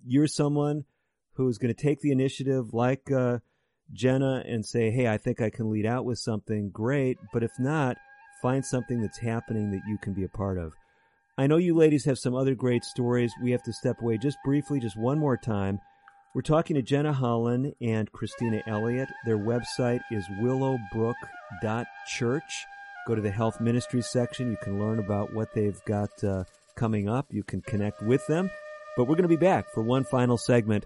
you're 0.05 0.27
someone 0.27 0.85
who's 1.35 1.57
going 1.57 1.73
to 1.73 1.81
take 1.81 2.01
the 2.01 2.11
initiative 2.11 2.73
like 2.73 3.09
uh, 3.11 3.39
Jennah 3.93 4.41
and 4.51 4.65
say, 4.65 4.89
hey, 4.91 5.07
I 5.07 5.17
think 5.17 5.39
I 5.41 5.49
can 5.49 5.71
lead 5.71 5.85
out 5.85 6.03
with 6.05 6.19
something, 6.19 6.69
great. 6.69 7.17
But 7.33 7.43
if 7.43 7.51
not, 7.59 7.97
find 8.41 8.65
something 8.65 9.01
that's 9.01 9.19
happening 9.19 9.71
that 9.71 9.81
you 9.87 9.97
can 9.97 10.13
be 10.13 10.23
a 10.23 10.29
part 10.29 10.57
of. 10.57 10.71
I 11.37 11.47
know 11.47 11.57
you 11.57 11.75
ladies 11.75 12.05
have 12.05 12.17
some 12.17 12.33
other 12.33 12.55
great 12.55 12.85
stories. 12.85 13.33
We 13.43 13.51
have 13.51 13.63
to 13.63 13.73
step 13.73 14.01
away 14.01 14.17
just 14.17 14.37
briefly, 14.45 14.79
just 14.79 14.97
one 14.97 15.19
more 15.19 15.35
time. 15.35 15.81
We're 16.33 16.41
talking 16.41 16.75
to 16.75 16.81
Jennah 16.81 17.15
Hollen 17.15 17.73
and 17.81 18.09
Kristina 18.11 18.61
Elliott. 18.67 19.09
Their 19.25 19.37
website 19.37 19.99
is 20.11 20.23
willowbrook.church. 20.41 22.65
Go 23.07 23.15
to 23.15 23.21
the 23.21 23.31
health 23.31 23.61
ministry 23.61 24.01
section. 24.01 24.51
You 24.51 24.57
can 24.61 24.77
learn 24.79 24.99
about 24.99 25.33
what 25.33 25.53
they've 25.53 25.81
got 25.85 26.23
uh, 26.23 26.43
coming 26.75 27.09
up. 27.09 27.27
You 27.29 27.43
can 27.43 27.61
connect 27.61 28.01
with 28.01 28.25
them. 28.27 28.49
But 28.97 29.05
we're 29.05 29.15
going 29.15 29.23
to 29.23 29.29
be 29.29 29.35
back 29.35 29.73
for 29.73 29.81
one 29.81 30.05
final 30.05 30.37
segment 30.37 30.85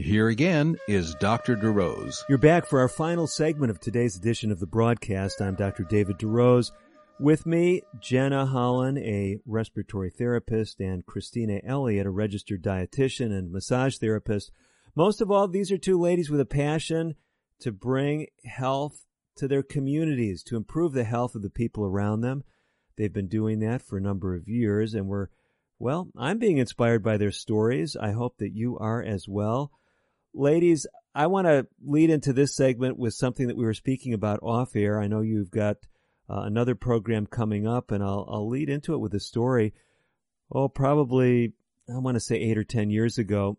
Here 0.00 0.28
again 0.28 0.78
is 0.88 1.14
Dr. 1.16 1.56
DeRose. 1.56 2.24
You're 2.26 2.38
back 2.38 2.64
for 2.64 2.80
our 2.80 2.88
final 2.88 3.26
segment 3.26 3.70
of 3.70 3.80
today's 3.80 4.16
edition 4.16 4.50
of 4.50 4.58
the 4.58 4.66
broadcast. 4.66 5.42
I'm 5.42 5.56
Dr. 5.56 5.84
David 5.84 6.16
DeRose. 6.16 6.72
With 7.20 7.44
me, 7.44 7.82
Jennah 7.98 8.50
Hollen, 8.50 8.98
a 8.98 9.40
respiratory 9.44 10.08
therapist, 10.08 10.80
and 10.80 11.04
Kristina 11.04 11.60
Elliott, 11.62 12.06
a 12.06 12.10
registered 12.10 12.62
dietitian 12.62 13.26
and 13.26 13.52
massage 13.52 13.98
therapist. 13.98 14.52
Most 14.96 15.20
of 15.20 15.30
all, 15.30 15.46
these 15.46 15.70
are 15.70 15.76
two 15.76 16.00
ladies 16.00 16.30
with 16.30 16.40
a 16.40 16.46
passion 16.46 17.14
to 17.58 17.70
bring 17.70 18.28
health 18.46 19.04
to 19.36 19.46
their 19.46 19.62
communities, 19.62 20.42
to 20.44 20.56
improve 20.56 20.94
the 20.94 21.04
health 21.04 21.34
of 21.34 21.42
the 21.42 21.50
people 21.50 21.84
around 21.84 22.22
them. 22.22 22.42
They've 22.96 23.12
been 23.12 23.28
doing 23.28 23.58
that 23.60 23.82
for 23.82 23.98
a 23.98 24.02
number 24.02 24.34
of 24.34 24.48
years, 24.48 24.94
and 24.94 25.08
we're, 25.08 25.28
well, 25.78 26.08
I'm 26.16 26.38
being 26.38 26.56
inspired 26.56 27.02
by 27.02 27.18
their 27.18 27.30
stories. 27.30 27.96
I 27.96 28.12
hope 28.12 28.38
that 28.38 28.56
you 28.56 28.78
are 28.78 29.02
as 29.02 29.28
well. 29.28 29.72
Ladies, 30.32 30.86
I 31.14 31.26
want 31.26 31.46
to 31.46 31.66
lead 31.84 32.10
into 32.10 32.32
this 32.32 32.54
segment 32.54 32.98
with 32.98 33.14
something 33.14 33.48
that 33.48 33.56
we 33.56 33.64
were 33.64 33.74
speaking 33.74 34.14
about 34.14 34.40
off 34.42 34.76
air. 34.76 35.00
I 35.00 35.08
know 35.08 35.22
you've 35.22 35.50
got 35.50 35.76
uh, 36.28 36.42
another 36.42 36.76
program 36.76 37.26
coming 37.26 37.66
up, 37.66 37.90
and 37.90 38.02
I'll, 38.02 38.28
I'll 38.30 38.48
lead 38.48 38.68
into 38.68 38.94
it 38.94 38.98
with 38.98 39.12
a 39.14 39.20
story. 39.20 39.74
Oh, 40.52 40.68
probably, 40.68 41.52
I 41.88 41.98
want 41.98 42.14
to 42.14 42.20
say 42.20 42.36
eight 42.36 42.58
or 42.58 42.64
ten 42.64 42.90
years 42.90 43.18
ago, 43.18 43.58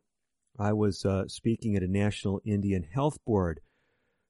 I 0.57 0.71
was 0.71 1.03
uh, 1.03 1.27
speaking 1.27 1.75
at 1.75 1.83
a 1.83 1.87
National 1.87 2.41
Indian 2.45 2.83
Health 2.83 3.17
Board 3.25 3.59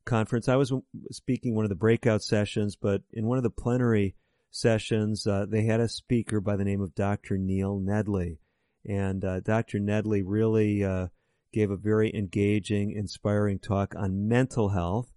conference. 0.06 0.50
I 0.50 0.56
was 0.56 0.74
speaking 1.12 1.56
one 1.56 1.66
of 1.66 1.70
the 1.70 1.76
breakout 1.76 2.24
sessions, 2.24 2.76
but 2.76 3.04
in 3.14 3.28
one 3.28 3.38
of 3.38 3.44
the 3.44 3.52
plenary 3.52 4.16
sessions, 4.50 5.28
uh, 5.28 5.46
they 5.48 5.66
had 5.66 5.80
a 5.80 5.88
speaker 5.88 6.42
by 6.42 6.56
the 6.56 6.66
name 6.66 6.82
of 6.82 6.96
Dr. 6.96 7.38
Neil 7.38 7.80
Nedley. 7.80 8.40
And 8.84 9.24
uh, 9.24 9.42
Dr. 9.42 9.80
Nedley 9.80 10.24
really 10.26 10.84
uh, 10.84 11.08
gave 11.52 11.72
a 11.72 11.78
very 11.78 12.14
engaging, 12.14 12.92
inspiring 12.92 13.60
talk 13.60 13.94
on 13.96 14.28
mental 14.28 14.70
health 14.70 15.12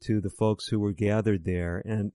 to 0.00 0.20
the 0.20 0.30
folks 0.30 0.68
who 0.68 0.78
were 0.78 0.92
gathered 0.92 1.44
there. 1.44 1.82
And 1.84 2.12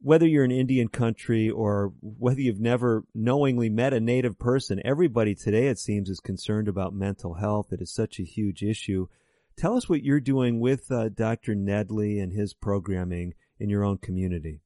whether 0.00 0.26
you're 0.26 0.44
in 0.44 0.50
Indian 0.50 0.88
country 0.88 1.48
or 1.48 1.92
whether 2.00 2.40
you've 2.40 2.60
never 2.60 3.04
knowingly 3.14 3.68
met 3.68 3.94
a 3.94 4.00
native 4.00 4.38
person, 4.38 4.80
everybody 4.84 5.34
today, 5.34 5.68
it 5.68 5.78
seems, 5.78 6.08
is 6.08 6.20
concerned 6.20 6.68
about 6.68 6.92
mental 6.92 7.34
health. 7.34 7.72
It 7.72 7.80
is 7.80 7.94
such 7.94 8.18
a 8.18 8.24
huge 8.24 8.62
issue. 8.62 9.06
Tell 9.56 9.76
us 9.76 9.88
what 9.88 10.02
you're 10.02 10.20
doing 10.20 10.60
with 10.60 10.90
uh, 10.90 11.08
Dr. 11.10 11.54
Nedley 11.54 12.20
and 12.20 12.32
his 12.32 12.54
programming 12.54 13.34
in 13.60 13.68
your 13.68 13.84
own 13.84 13.98
community. 13.98 14.60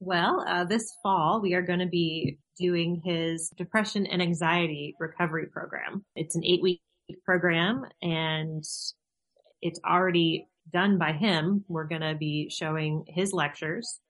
Well, 0.00 0.44
uh, 0.48 0.64
this 0.64 0.96
fall, 1.02 1.40
we 1.42 1.54
are 1.54 1.62
going 1.62 1.80
to 1.80 1.86
be 1.86 2.38
doing 2.58 3.02
his 3.04 3.50
depression 3.56 4.06
and 4.06 4.20
anxiety 4.20 4.96
recovery 4.98 5.46
program. 5.46 6.04
It's 6.16 6.34
an 6.34 6.44
eight 6.44 6.62
week 6.62 6.80
program 7.24 7.84
and 8.02 8.64
it's 9.62 9.80
already 9.86 10.48
done 10.72 10.98
by 10.98 11.12
him. 11.12 11.64
We're 11.68 11.88
going 11.88 12.00
to 12.02 12.14
be 12.14 12.50
showing 12.50 13.04
his 13.08 13.32
lectures 13.32 14.00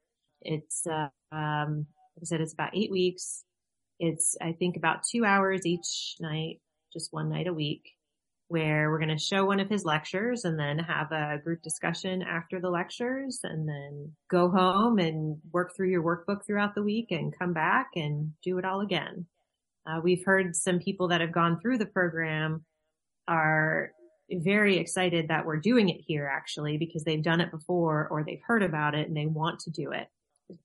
it's, 0.42 0.86
uh, 0.86 1.08
um, 1.32 1.86
like 2.16 2.22
I 2.22 2.24
said, 2.24 2.40
it's 2.40 2.54
about 2.54 2.74
eight 2.74 2.90
weeks. 2.90 3.44
It's, 3.98 4.36
I 4.40 4.52
think 4.52 4.76
about 4.76 5.02
two 5.04 5.24
hours 5.24 5.66
each 5.66 6.16
night, 6.20 6.60
just 6.92 7.12
one 7.12 7.28
night 7.28 7.46
a 7.46 7.52
week. 7.52 7.94
where 8.50 8.90
we're 8.90 8.98
going 8.98 9.16
to 9.16 9.16
show 9.16 9.44
one 9.44 9.60
of 9.60 9.68
his 9.68 9.84
lectures 9.84 10.44
and 10.44 10.58
then 10.58 10.76
have 10.76 11.12
a 11.12 11.38
group 11.44 11.62
discussion 11.62 12.20
after 12.20 12.60
the 12.60 12.68
lectures 12.68 13.38
and 13.44 13.68
then 13.68 14.10
go 14.28 14.50
home 14.50 14.98
and 14.98 15.38
work 15.52 15.70
through 15.76 15.88
your 15.88 16.02
workbook 16.02 16.44
throughout 16.44 16.74
the 16.74 16.82
week 16.82 17.12
and 17.12 17.38
come 17.38 17.52
back 17.52 17.90
and 17.94 18.32
do 18.42 18.58
it 18.58 18.64
all 18.64 18.80
again. 18.80 19.24
Uh, 19.86 20.00
we've 20.02 20.24
heard 20.24 20.56
some 20.56 20.80
people 20.80 21.06
that 21.06 21.20
have 21.20 21.30
gone 21.30 21.60
through 21.60 21.78
the 21.78 21.86
program 21.86 22.64
are 23.30 23.92
very 24.30 24.76
excited 24.78 25.28
that 25.28 25.46
we're 25.46 25.56
doing 25.56 25.88
it 25.88 26.00
here 26.06 26.30
actually 26.30 26.76
because 26.76 27.04
they've 27.04 27.22
done 27.22 27.40
it 27.40 27.50
before 27.50 28.08
or 28.10 28.24
they've 28.24 28.42
heard 28.46 28.62
about 28.62 28.94
it 28.94 29.08
and 29.08 29.16
they 29.16 29.26
want 29.26 29.60
to 29.60 29.70
do 29.70 29.92
it. 29.92 30.08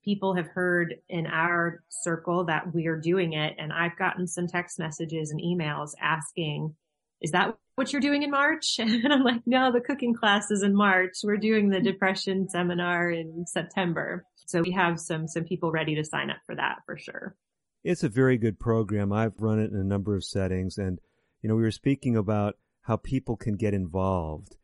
People 0.04 0.34
have 0.34 0.48
heard 0.48 0.96
in 1.08 1.26
our 1.26 1.82
circle 1.88 2.44
that 2.44 2.74
we're 2.74 3.00
doing 3.00 3.32
it 3.34 3.54
and 3.58 3.72
I've 3.72 3.96
gotten 3.96 4.26
some 4.26 4.48
text 4.48 4.78
messages 4.78 5.30
and 5.30 5.40
emails 5.40 5.92
asking, 6.00 6.74
is 7.20 7.30
that 7.30 7.56
what 7.76 7.92
you're 7.92 8.00
doing 8.00 8.22
in 8.22 8.30
March? 8.30 8.76
And 8.78 9.12
I'm 9.12 9.22
like, 9.22 9.42
no, 9.46 9.72
the 9.72 9.80
cooking 9.80 10.14
class 10.14 10.50
is 10.50 10.62
in 10.62 10.74
March. 10.74 11.14
We're 11.22 11.36
doing 11.36 11.70
the 11.70 11.80
depression 11.80 12.48
seminar 12.48 13.10
in 13.10 13.46
September. 13.46 14.24
So 14.46 14.62
we 14.62 14.72
have 14.72 15.00
some, 15.00 15.28
some 15.28 15.44
people 15.44 15.70
ready 15.70 15.94
to 15.96 16.04
sign 16.04 16.30
up 16.30 16.38
for 16.46 16.54
that 16.56 16.78
for 16.84 16.96
sure. 16.96 17.36
It's 17.84 18.02
a 18.02 18.08
very 18.08 18.38
good 18.38 18.58
program. 18.58 19.12
I've 19.12 19.40
run 19.40 19.60
it 19.60 19.70
in 19.70 19.76
a 19.76 19.84
number 19.84 20.16
of 20.16 20.24
settings 20.24 20.78
and, 20.78 20.98
you 21.42 21.48
know, 21.48 21.56
we 21.56 21.62
were 21.62 21.70
speaking 21.70 22.16
about 22.16 22.56
how 22.82 22.96
people 22.96 23.36
can 23.36 23.56
get 23.56 23.74
involved. 23.74 24.56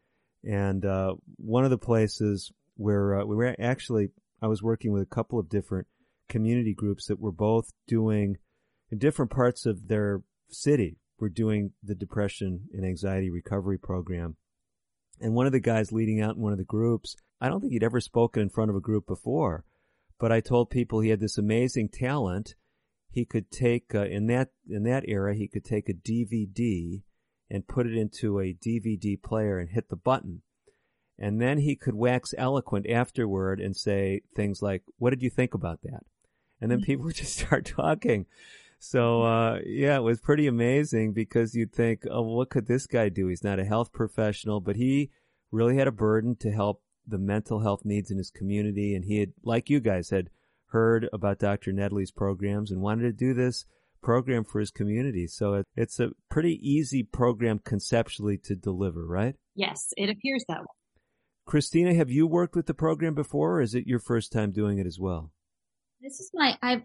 And, 0.45 0.85
uh, 0.85 1.15
one 1.37 1.65
of 1.65 1.71
the 1.71 1.79
places 1.79 2.53
where 2.77 3.21
uh, 3.21 3.25
we 3.25 3.37
were 3.37 3.55
actually, 3.61 4.09
I 4.41 4.47
was 4.47 4.63
working 4.63 4.93
with 4.93 5.03
a 5.03 5.15
couple 5.15 5.39
of 5.39 5.49
different 5.49 5.87
community 6.29 6.75
groups 6.75 7.07
that 7.07 7.21
were 7.21 7.33
both 7.33 7.73
doing 7.87 8.39
in 8.91 8.99
different 8.99 9.31
parts 9.31 9.67
of 9.67 9.89
their 9.89 10.23
city 10.51 10.99
we're 11.23 11.29
doing 11.29 11.71
the 11.85 11.95
depression 11.95 12.63
and 12.75 12.85
anxiety 12.85 13.31
recovery 13.31 13.79
program. 13.79 14.35
And 15.21 15.35
one 15.35 15.47
of 15.47 15.53
the 15.53 15.61
guys 15.61 15.93
leading 15.93 16.21
out 16.21 16.35
in 16.35 16.43
one 16.43 16.51
of 16.51 16.59
the 16.59 16.65
groups, 16.65 17.15
I 17.41 17.49
don't 17.49 17.61
think 17.61 17.73
he'd 17.73 17.85
ever 17.85 18.01
spoken 18.01 18.43
in 18.43 18.49
front 18.49 18.71
of 18.71 18.77
a 18.77 18.81
group 18.81 19.07
before, 19.07 19.65
but 20.19 20.33
I 20.33 20.41
told 20.41 20.69
people 20.69 20.99
he 20.99 21.11
had 21.11 21.21
this 21.21 21.39
amazing 21.39 21.91
talent. 21.91 22.57
He 23.13 23.25
could 23.25 23.51
take 23.51 23.95
uh, 23.95 24.07
in 24.07 24.27
that 24.29 24.51
in 24.69 24.85
that 24.85 25.05
era, 25.07 25.35
he 25.35 25.47
could 25.47 25.65
take 25.65 25.89
a 25.89 25.95
DVD 25.95 27.03
and 27.51 27.69
put 27.69 27.87
it 27.87 27.95
into 27.95 28.41
a 28.41 28.55
DVD 28.55 29.23
player 29.23 29.59
and 29.59 29.71
hit 29.71 29.91
the 29.91 29.97
button. 29.97 30.43
And 31.19 31.41
then 31.41 31.59
he 31.59 31.77
could 31.77 31.95
wax 31.95 32.35
eloquent 32.39 32.89
afterward 32.89 33.61
and 33.61 33.77
say 33.77 34.23
things 34.35 34.63
like, 34.63 34.83
"What 34.99 35.11
did 35.11 35.23
you 35.23 35.31
think 35.31 35.53
about 35.53 35.83
that?" 35.83 36.05
And 36.61 36.71
then 36.71 36.81
people 36.81 37.05
would 37.07 37.17
just 37.17 37.39
start 37.39 37.67
talking. 37.67 38.27
So, 38.79 39.23
uh, 39.23 39.61
yeah, 39.65 39.97
it 39.97 40.03
was 40.03 40.21
pretty 40.21 40.49
amazing 40.49 41.13
because 41.13 41.55
you'd 41.55 41.73
think, 41.73 42.03
oh, 42.11 42.23
what 42.23 42.51
could 42.51 42.67
this 42.67 42.89
guy 42.89 43.11
do? 43.11 43.29
He's 43.29 43.45
not 43.45 43.61
a 43.61 43.65
health 43.65 43.93
professional, 43.93 44.59
but 44.59 44.75
he 44.75 45.11
really 45.53 45.77
had 45.77 45.87
a 45.87 45.93
burden 45.93 46.35
to 46.41 46.51
help 46.51 46.83
the 47.07 47.19
mental 47.19 47.61
health 47.61 47.85
needs 47.85 48.11
in 48.11 48.19
his 48.19 48.31
community. 48.31 48.97
And 48.97 49.05
he 49.05 49.21
had, 49.21 49.35
like 49.45 49.71
you 49.71 49.79
guys, 49.79 50.11
had 50.11 50.31
heard 50.73 51.09
about 51.13 51.39
Dr. 51.39 51.73
Nedley's 51.73 52.11
programs 52.11 52.71
and 52.71 52.81
wanted 52.81 53.03
to 53.03 53.13
do 53.13 53.35
this 53.35 53.65
program 54.03 54.45
for 54.45 54.59
his 54.61 54.71
community. 54.71 55.27
So 55.27 55.55
it, 55.55 55.67
it's 55.77 56.01
a 56.01 56.11
pretty 56.29 56.59
easy 56.61 57.03
program 57.03 57.61
conceptually 57.61 58.37
to 58.45 58.55
deliver, 58.55 59.07
right? 59.07 59.37
Yes, 59.55 59.93
it 59.97 60.11
appears 60.11 60.45
that 60.49 60.61
way. 60.61 60.67
Kristina, 61.49 61.95
have 61.97 62.11
you 62.11 62.27
worked 62.27 62.57
with 62.57 62.67
the 62.67 62.75
program 62.75 63.15
before 63.15 63.59
or 63.59 63.63
is 63.63 63.75
it 63.75 63.87
your 63.87 63.99
first 63.99 64.33
time 64.33 64.53
doing 64.53 64.79
it 64.79 64.87
as 64.87 64.99
well? 64.99 65.33
This 66.01 66.21
is 66.21 66.31
my, 66.35 66.57
I've 66.63 66.83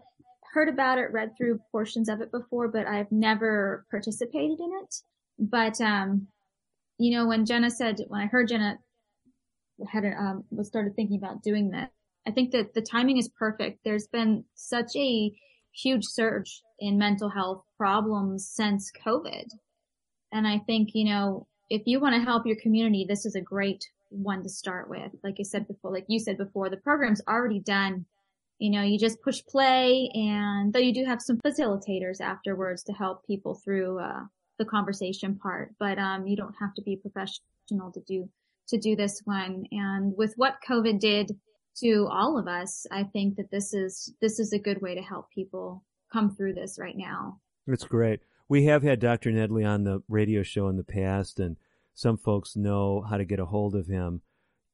heard 0.52 0.68
about 0.68 0.98
it, 0.98 1.12
read 1.12 1.30
through 1.36 1.60
portions 1.72 2.08
of 2.08 2.20
it 2.20 2.30
before, 2.30 2.68
but 2.68 2.86
I've 2.86 3.10
never 3.10 3.84
participated 3.90 4.58
in 4.60 4.70
it. 4.82 4.94
But, 5.38 5.80
um, 5.80 6.28
you 6.98 7.16
know, 7.16 7.26
when 7.26 7.44
Jennah 7.44 7.70
said, 7.70 8.00
when 8.08 8.20
I 8.20 8.26
heard 8.26 8.48
Jennah 8.48 8.76
had, 9.90 10.04
um, 10.04 10.44
was 10.50 10.66
started 10.66 10.94
thinking 10.96 11.18
about 11.18 11.42
doing 11.42 11.70
that, 11.70 11.92
I 12.28 12.30
think 12.30 12.52
that 12.52 12.74
the 12.74 12.82
timing 12.82 13.16
is 13.16 13.28
perfect. 13.28 13.80
There's 13.84 14.06
been 14.06 14.44
such 14.54 14.94
a 14.96 15.32
huge 15.72 16.04
surge 16.04 16.62
in 16.78 16.98
mental 16.98 17.30
health 17.30 17.64
problems 17.78 18.48
since 18.52 18.92
COVID. 19.06 19.46
And 20.30 20.46
I 20.46 20.58
think, 20.58 20.90
you 20.92 21.06
know, 21.06 21.46
if 21.70 21.82
you 21.86 22.00
want 22.00 22.14
to 22.14 22.20
help 22.20 22.46
your 22.46 22.60
community, 22.60 23.06
this 23.08 23.24
is 23.24 23.34
a 23.34 23.40
great 23.40 23.82
one 24.10 24.42
to 24.42 24.48
start 24.48 24.90
with. 24.90 25.12
Like 25.24 25.36
I 25.40 25.42
said 25.42 25.66
before, 25.66 25.90
like 25.90 26.04
you 26.08 26.20
said 26.20 26.36
before, 26.36 26.68
the 26.68 26.76
program's 26.76 27.22
already 27.26 27.60
done 27.60 28.04
you 28.58 28.70
know, 28.70 28.82
you 28.82 28.98
just 28.98 29.22
push 29.22 29.40
play 29.48 30.10
and 30.14 30.72
though 30.72 30.80
you 30.80 30.92
do 30.92 31.04
have 31.04 31.22
some 31.22 31.38
facilitators 31.38 32.20
afterwards 32.20 32.82
to 32.84 32.92
help 32.92 33.24
people 33.24 33.54
through, 33.54 34.00
uh, 34.00 34.22
the 34.58 34.64
conversation 34.64 35.36
part, 35.36 35.72
but, 35.78 35.98
um, 35.98 36.26
you 36.26 36.36
don't 36.36 36.56
have 36.58 36.74
to 36.74 36.82
be 36.82 36.96
professional 36.96 37.92
to 37.92 38.00
do, 38.00 38.28
to 38.68 38.76
do 38.76 38.96
this 38.96 39.22
one. 39.24 39.64
And 39.70 40.12
with 40.16 40.34
what 40.36 40.56
COVID 40.68 40.98
did 40.98 41.38
to 41.76 42.08
all 42.10 42.38
of 42.38 42.48
us, 42.48 42.86
I 42.90 43.04
think 43.04 43.36
that 43.36 43.50
this 43.50 43.72
is, 43.72 44.12
this 44.20 44.38
is 44.38 44.52
a 44.52 44.58
good 44.58 44.82
way 44.82 44.94
to 44.94 45.02
help 45.02 45.30
people 45.30 45.84
come 46.12 46.34
through 46.34 46.54
this 46.54 46.78
right 46.78 46.96
now. 46.96 47.40
It's 47.66 47.84
great. 47.84 48.20
We 48.48 48.64
have 48.64 48.82
had 48.82 48.98
Dr. 48.98 49.30
Nedley 49.30 49.68
on 49.68 49.84
the 49.84 50.02
radio 50.08 50.42
show 50.42 50.68
in 50.68 50.76
the 50.76 50.84
past 50.84 51.38
and 51.38 51.56
some 51.94 52.16
folks 52.16 52.56
know 52.56 53.02
how 53.02 53.16
to 53.16 53.24
get 53.24 53.40
a 53.40 53.46
hold 53.46 53.74
of 53.74 53.86
him 53.86 54.22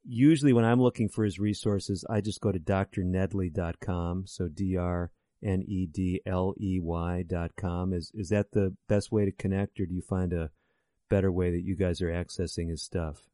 usually 0.04 0.52
when 0.52 0.64
I'm 0.64 0.80
looking 0.80 1.08
for 1.08 1.24
his 1.24 1.38
resources, 1.38 2.04
I 2.08 2.20
just 2.20 2.40
go 2.40 2.52
to 2.52 2.58
drnedley.com. 2.58 4.26
So 4.26 4.48
D-R-N-E-D-L-E-Y 4.48 5.12
dot 7.26 7.56
com. 7.56 7.92
Is, 7.92 8.12
is 8.14 8.28
that 8.28 8.52
the 8.52 8.76
best 8.88 9.10
way 9.10 9.24
to 9.24 9.32
connect 9.32 9.80
or 9.80 9.86
do 9.86 9.94
you 9.94 10.02
find 10.02 10.32
a 10.32 10.50
better 11.08 11.32
way 11.32 11.50
that 11.50 11.64
you 11.64 11.74
guys 11.76 12.00
are 12.02 12.10
accessing 12.10 12.70
his 12.70 12.82
stuff? 12.82 13.28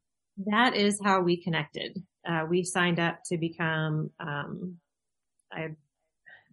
That 0.47 0.75
is 0.75 1.01
how 1.03 1.21
we 1.21 1.43
connected. 1.43 2.03
Uh, 2.29 2.45
we 2.49 2.63
signed 2.63 3.01
up 3.01 3.21
to 3.27 3.37
become, 3.37 4.11
um, 4.21 4.77
I, 5.53 5.69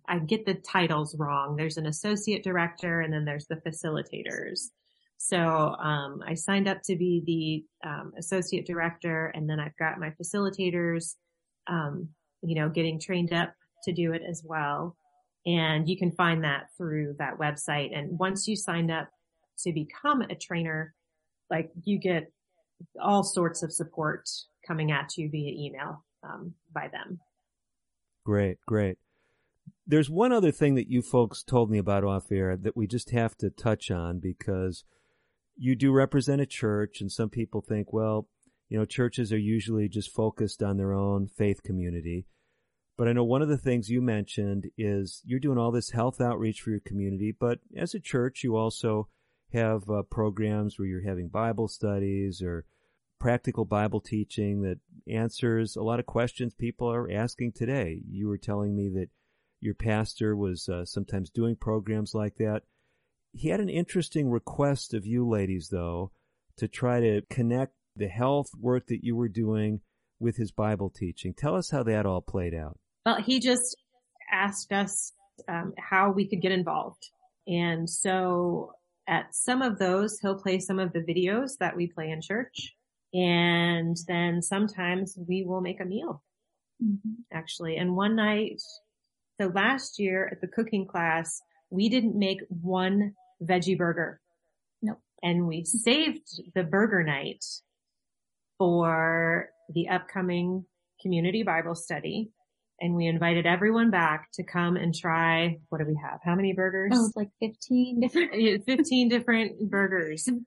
I 0.07 0.19
get 0.19 0.45
the 0.45 0.55
titles 0.55 1.15
wrong. 1.17 1.55
There's 1.55 1.77
an 1.77 1.85
associate 1.85 2.43
director 2.43 3.01
and 3.01 3.13
then 3.13 3.25
there's 3.25 3.47
the 3.47 3.57
facilitators. 3.57 4.69
So 5.17 5.39
um, 5.39 6.21
I 6.25 6.35
signed 6.35 6.67
up 6.67 6.81
to 6.83 6.95
be 6.95 7.65
the 7.83 7.89
um, 7.89 8.13
associate 8.17 8.67
director, 8.67 9.31
and 9.33 9.49
then 9.49 9.59
I've 9.59 9.75
got 9.77 9.99
my 9.99 10.11
facilitators, 10.11 11.15
um, 11.67 12.09
you 12.43 12.55
know, 12.55 12.69
getting 12.69 12.99
trained 12.99 13.33
up 13.33 13.51
to 13.85 13.91
do 13.91 14.13
it 14.13 14.21
as 14.27 14.43
well. 14.45 14.95
And 15.45 15.89
you 15.89 15.97
can 15.97 16.11
find 16.11 16.43
that 16.43 16.67
through 16.77 17.15
that 17.17 17.39
website. 17.39 17.97
And 17.97 18.19
once 18.19 18.47
you 18.47 18.55
sign 18.55 18.91
up 18.91 19.09
to 19.63 19.73
become 19.73 20.21
a 20.21 20.35
trainer, 20.35 20.93
like 21.49 21.71
you 21.83 21.97
get 21.97 22.31
all 23.01 23.23
sorts 23.23 23.63
of 23.63 23.71
support 23.71 24.30
coming 24.65 24.91
at 24.91 25.17
you 25.17 25.30
via 25.30 25.51
email 25.51 26.03
um, 26.23 26.53
by 26.73 26.88
them. 26.88 27.19
Great, 28.25 28.57
great. 28.65 28.97
There's 29.86 30.09
one 30.09 30.34
other 30.34 30.51
thing 30.51 30.75
that 30.75 30.89
you 30.89 31.01
folks 31.01 31.43
told 31.43 31.71
me 31.71 31.78
about 31.78 32.03
off 32.03 32.32
air 32.32 32.57
that 32.57 32.75
we 32.75 32.88
just 32.88 33.11
have 33.11 33.38
to 33.38 33.49
touch 33.49 33.89
on 33.89 34.19
because 34.19 34.84
you 35.55 35.75
do 35.75 35.91
represent 35.91 36.41
a 36.41 36.45
church 36.45 36.99
and 36.99 37.11
some 37.11 37.30
people 37.30 37.61
think, 37.61 37.93
well, 37.93 38.28
you 38.69 38.78
know, 38.78 38.86
churches 38.86 39.32
are 39.32 39.38
usually 39.38 39.88
just 39.88 40.11
focused 40.11 40.61
on 40.61 40.78
their 40.78 40.93
own 40.93 41.28
faith 41.28 41.63
community. 41.63 42.25
But 42.97 43.07
I 43.07 43.13
know 43.13 43.23
one 43.23 43.41
of 43.41 43.47
the 43.47 43.57
things 43.57 43.89
you 43.89 44.01
mentioned 44.01 44.65
is 44.78 45.21
you're 45.23 45.39
doing 45.39 45.57
all 45.57 45.71
this 45.71 45.91
health 45.91 46.19
outreach 46.19 46.61
for 46.61 46.71
your 46.71 46.82
community, 46.82 47.34
but 47.38 47.59
as 47.78 47.93
a 47.93 47.99
church, 47.99 48.43
you 48.43 48.57
also 48.57 49.07
have 49.53 49.89
uh, 49.89 50.03
programs 50.03 50.77
where 50.77 50.87
you're 50.87 51.07
having 51.07 51.29
Bible 51.29 51.67
studies 51.67 52.41
or 52.41 52.65
practical 53.19 53.65
Bible 53.65 54.01
teaching 54.01 54.61
that 54.61 54.79
answers 55.07 55.75
a 55.75 55.81
lot 55.81 55.99
of 55.99 56.05
questions 56.05 56.53
people 56.53 56.91
are 56.91 57.09
asking 57.11 57.53
today. 57.53 58.01
You 58.09 58.27
were 58.27 58.37
telling 58.37 58.75
me 58.75 58.89
that 58.89 59.09
your 59.59 59.73
pastor 59.73 60.35
was 60.35 60.69
uh, 60.69 60.85
sometimes 60.85 61.29
doing 61.29 61.55
programs 61.55 62.13
like 62.13 62.35
that. 62.37 62.61
He 63.33 63.49
had 63.49 63.59
an 63.59 63.69
interesting 63.69 64.29
request 64.29 64.93
of 64.93 65.05
you 65.05 65.27
ladies, 65.27 65.69
though, 65.71 66.11
to 66.57 66.67
try 66.67 66.99
to 66.99 67.21
connect 67.29 67.73
the 67.95 68.07
health 68.07 68.49
work 68.59 68.87
that 68.87 69.03
you 69.03 69.15
were 69.15 69.29
doing 69.29 69.81
with 70.19 70.37
his 70.37 70.51
Bible 70.51 70.89
teaching. 70.89 71.33
Tell 71.33 71.55
us 71.55 71.71
how 71.71 71.83
that 71.83 72.05
all 72.05 72.21
played 72.21 72.53
out. 72.53 72.77
Well, 73.05 73.21
he 73.21 73.39
just 73.39 73.75
asked 74.31 74.71
us 74.71 75.13
um, 75.47 75.73
how 75.77 76.11
we 76.11 76.27
could 76.27 76.41
get 76.41 76.51
involved. 76.51 77.09
And 77.47 77.89
so 77.89 78.73
at 79.07 79.33
some 79.33 79.61
of 79.61 79.79
those, 79.79 80.19
he'll 80.19 80.39
play 80.39 80.59
some 80.59 80.79
of 80.79 80.93
the 80.93 80.99
videos 80.99 81.57
that 81.59 81.75
we 81.75 81.87
play 81.87 82.11
in 82.11 82.21
church. 82.21 82.75
And 83.13 83.97
then 84.07 84.41
sometimes 84.41 85.17
we 85.27 85.43
will 85.43 85.61
make 85.61 85.79
a 85.79 85.85
meal, 85.85 86.23
mm-hmm. 86.83 87.21
actually. 87.31 87.77
And 87.77 87.95
one 87.95 88.15
night, 88.15 88.61
so 89.39 89.47
last 89.47 89.97
year 89.97 90.27
at 90.31 90.41
the 90.41 90.47
cooking 90.47 90.85
class, 90.85 91.41
we 91.69 91.89
didn't 91.89 92.17
make 92.17 92.41
one 92.49 93.13
veggie 93.41 93.77
burger. 93.77 94.19
Nope. 94.81 94.99
And 95.23 95.47
we 95.47 95.63
saved 95.63 96.41
the 96.53 96.63
burger 96.63 97.03
night 97.03 97.43
for 98.57 99.49
the 99.73 99.89
upcoming 99.89 100.65
community 101.01 101.43
Bible 101.43 101.75
study. 101.75 102.31
And 102.80 102.95
we 102.95 103.07
invited 103.07 103.45
everyone 103.45 103.89
back 103.89 104.30
to 104.34 104.43
come 104.43 104.75
and 104.75 104.93
try, 104.93 105.57
what 105.69 105.80
do 105.80 105.86
we 105.86 105.99
have? 106.03 106.19
How 106.23 106.36
many 106.36 106.53
burgers? 106.53 106.91
Oh, 106.93 107.07
it's 107.07 107.15
like 107.15 107.30
15 107.39 108.01
different. 108.01 108.63
15 108.65 109.09
different 109.09 109.69
burgers. 109.69 110.30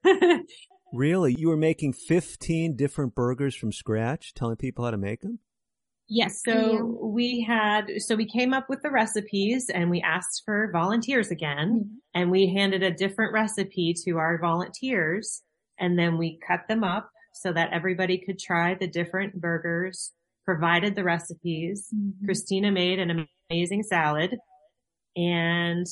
Really? 0.93 1.35
You 1.37 1.47
were 1.47 1.57
making 1.57 1.93
15 1.93 2.75
different 2.75 3.15
burgers 3.15 3.55
from 3.55 3.71
scratch, 3.71 4.33
telling 4.33 4.57
people 4.57 4.85
how 4.85 4.91
to 4.91 4.97
make 4.97 5.21
them? 5.21 5.39
Yes. 6.09 6.41
So 6.43 6.99
we 7.01 7.45
had, 7.47 7.85
so 7.99 8.15
we 8.17 8.25
came 8.25 8.53
up 8.53 8.67
with 8.67 8.81
the 8.81 8.91
recipes 8.91 9.69
and 9.73 9.89
we 9.89 10.01
asked 10.01 10.41
for 10.43 10.69
volunteers 10.73 11.31
again 11.31 11.85
mm-hmm. 11.85 11.95
and 12.13 12.29
we 12.29 12.53
handed 12.53 12.83
a 12.83 12.91
different 12.91 13.31
recipe 13.31 13.95
to 14.03 14.17
our 14.17 14.37
volunteers 14.37 15.41
and 15.79 15.97
then 15.97 16.17
we 16.17 16.37
cut 16.45 16.67
them 16.67 16.83
up 16.83 17.09
so 17.33 17.53
that 17.53 17.71
everybody 17.71 18.17
could 18.17 18.37
try 18.37 18.75
the 18.75 18.87
different 18.87 19.39
burgers, 19.39 20.11
provided 20.51 20.95
the 20.95 21.03
recipes. 21.03 21.87
Mm-hmm. 21.95 22.25
Christina 22.25 22.71
made 22.71 22.99
an 22.99 23.27
amazing 23.49 23.83
salad 23.83 24.35
and, 25.15 25.87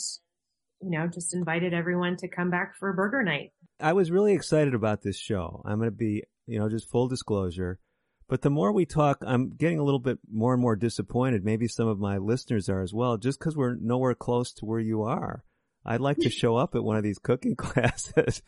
you 0.82 0.89
know, 0.89 1.07
just 1.07 1.34
invited 1.34 1.74
everyone 1.74 2.18
to 2.18 2.28
come 2.28 2.49
back 2.49 2.76
for 2.78 2.89
a 2.89 2.93
burger 2.93 3.24
night. 3.24 3.53
I 3.80 3.93
was 3.93 4.12
really 4.12 4.34
excited 4.34 4.74
about 4.74 5.01
this 5.01 5.18
show. 5.18 5.62
I'm 5.66 5.78
going 5.78 5.89
to 5.89 5.95
be, 5.95 6.24
you 6.45 6.60
know, 6.60 6.68
just 6.68 6.89
full 6.89 7.07
disclosure. 7.07 7.80
But 8.28 8.41
the 8.41 8.49
more 8.49 8.74
we 8.74 8.86
talk, 8.86 9.24
I'm 9.26 9.51
getting 9.51 9.80
a 9.80 9.84
little 9.84 9.99
bit 9.99 10.20
more 10.30 10.53
and 10.53 10.62
more 10.62 10.76
disappointed. 10.76 11.45
Maybe 11.45 11.68
some 11.70 11.88
of 11.88 11.97
my 11.97 12.18
listeners 12.18 12.68
are 12.68 12.82
as 12.82 12.93
well, 12.93 13.18
just 13.18 13.39
because 13.39 13.55
we're 13.55 13.76
nowhere 13.76 14.14
close 14.14 14.51
to 14.55 14.66
where 14.66 14.82
you 14.82 15.03
are. 15.03 15.45
I'd 15.86 16.01
like 16.01 16.18
to 16.18 16.30
show 16.30 16.57
up 16.57 16.76
at 16.76 16.84
one 16.84 16.97
of 16.97 17.03
these 17.03 17.18
cooking 17.18 17.55
classes. 17.57 18.41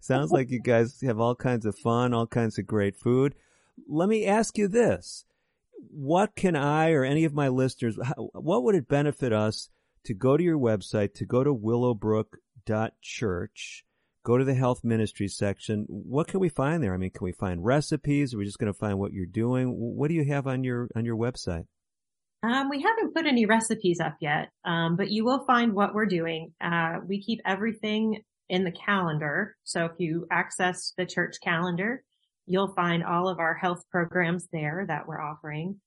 Sounds 0.00 0.32
like 0.32 0.50
you 0.50 0.60
guys 0.60 1.00
have 1.02 1.20
all 1.20 1.36
kinds 1.36 1.66
of 1.66 1.78
fun, 1.78 2.12
all 2.12 2.26
kinds 2.26 2.58
of 2.58 2.66
great 2.66 2.96
food. 2.96 3.36
Let 3.88 4.08
me 4.08 4.26
ask 4.26 4.58
you 4.58 4.66
this. 4.66 5.24
What 5.90 6.36
can 6.36 6.56
I 6.56 6.92
or 6.92 7.04
any 7.04 7.24
of 7.24 7.34
my 7.34 7.48
listeners, 7.48 7.98
what 8.16 8.64
would 8.64 8.74
it 8.74 8.88
benefit 8.88 9.32
us 9.32 9.68
to 10.04 10.14
go 10.14 10.36
to 10.36 10.42
your 10.42 10.58
website, 10.58 11.14
to 11.14 11.24
go 11.24 11.44
to 11.44 11.52
willowbrook.church 11.52 13.84
go 14.24 14.38
to 14.38 14.44
the 14.44 14.54
health 14.54 14.84
ministry 14.84 15.28
section. 15.28 15.84
What 15.88 16.28
can 16.28 16.40
we 16.40 16.48
find 16.48 16.82
there? 16.82 16.94
I 16.94 16.96
mean, 16.96 17.10
can 17.10 17.24
we 17.24 17.32
find 17.32 17.64
recipes? 17.64 18.34
Are 18.34 18.38
we 18.38 18.44
just 18.44 18.58
going 18.58 18.72
to 18.72 18.78
find 18.78 18.98
what 18.98 19.12
you're 19.12 19.26
doing? 19.26 19.68
What 19.68 20.08
do 20.08 20.14
you 20.14 20.24
have 20.26 20.46
on 20.46 20.64
your 20.64 20.88
on 20.94 21.04
your 21.04 21.16
website? 21.16 21.66
Um, 22.44 22.68
we 22.68 22.82
haven't 22.82 23.14
put 23.14 23.26
any 23.26 23.46
recipes 23.46 24.00
up 24.00 24.16
yet, 24.20 24.48
um, 24.64 24.96
but 24.96 25.10
you 25.10 25.24
will 25.24 25.44
find 25.46 25.74
what 25.74 25.94
we're 25.94 26.06
doing. 26.06 26.52
Uh, 26.60 26.98
we 27.06 27.22
keep 27.22 27.40
everything 27.46 28.22
in 28.48 28.64
the 28.64 28.72
calendar. 28.72 29.56
So 29.62 29.84
if 29.84 29.92
you 29.98 30.26
access 30.30 30.92
the 30.98 31.06
church 31.06 31.36
calendar, 31.42 32.02
you'll 32.46 32.74
find 32.74 33.04
all 33.04 33.28
of 33.28 33.38
our 33.38 33.54
health 33.54 33.82
programs 33.90 34.48
there 34.52 34.84
that 34.88 35.06
we're 35.06 35.20
offering. 35.20 35.80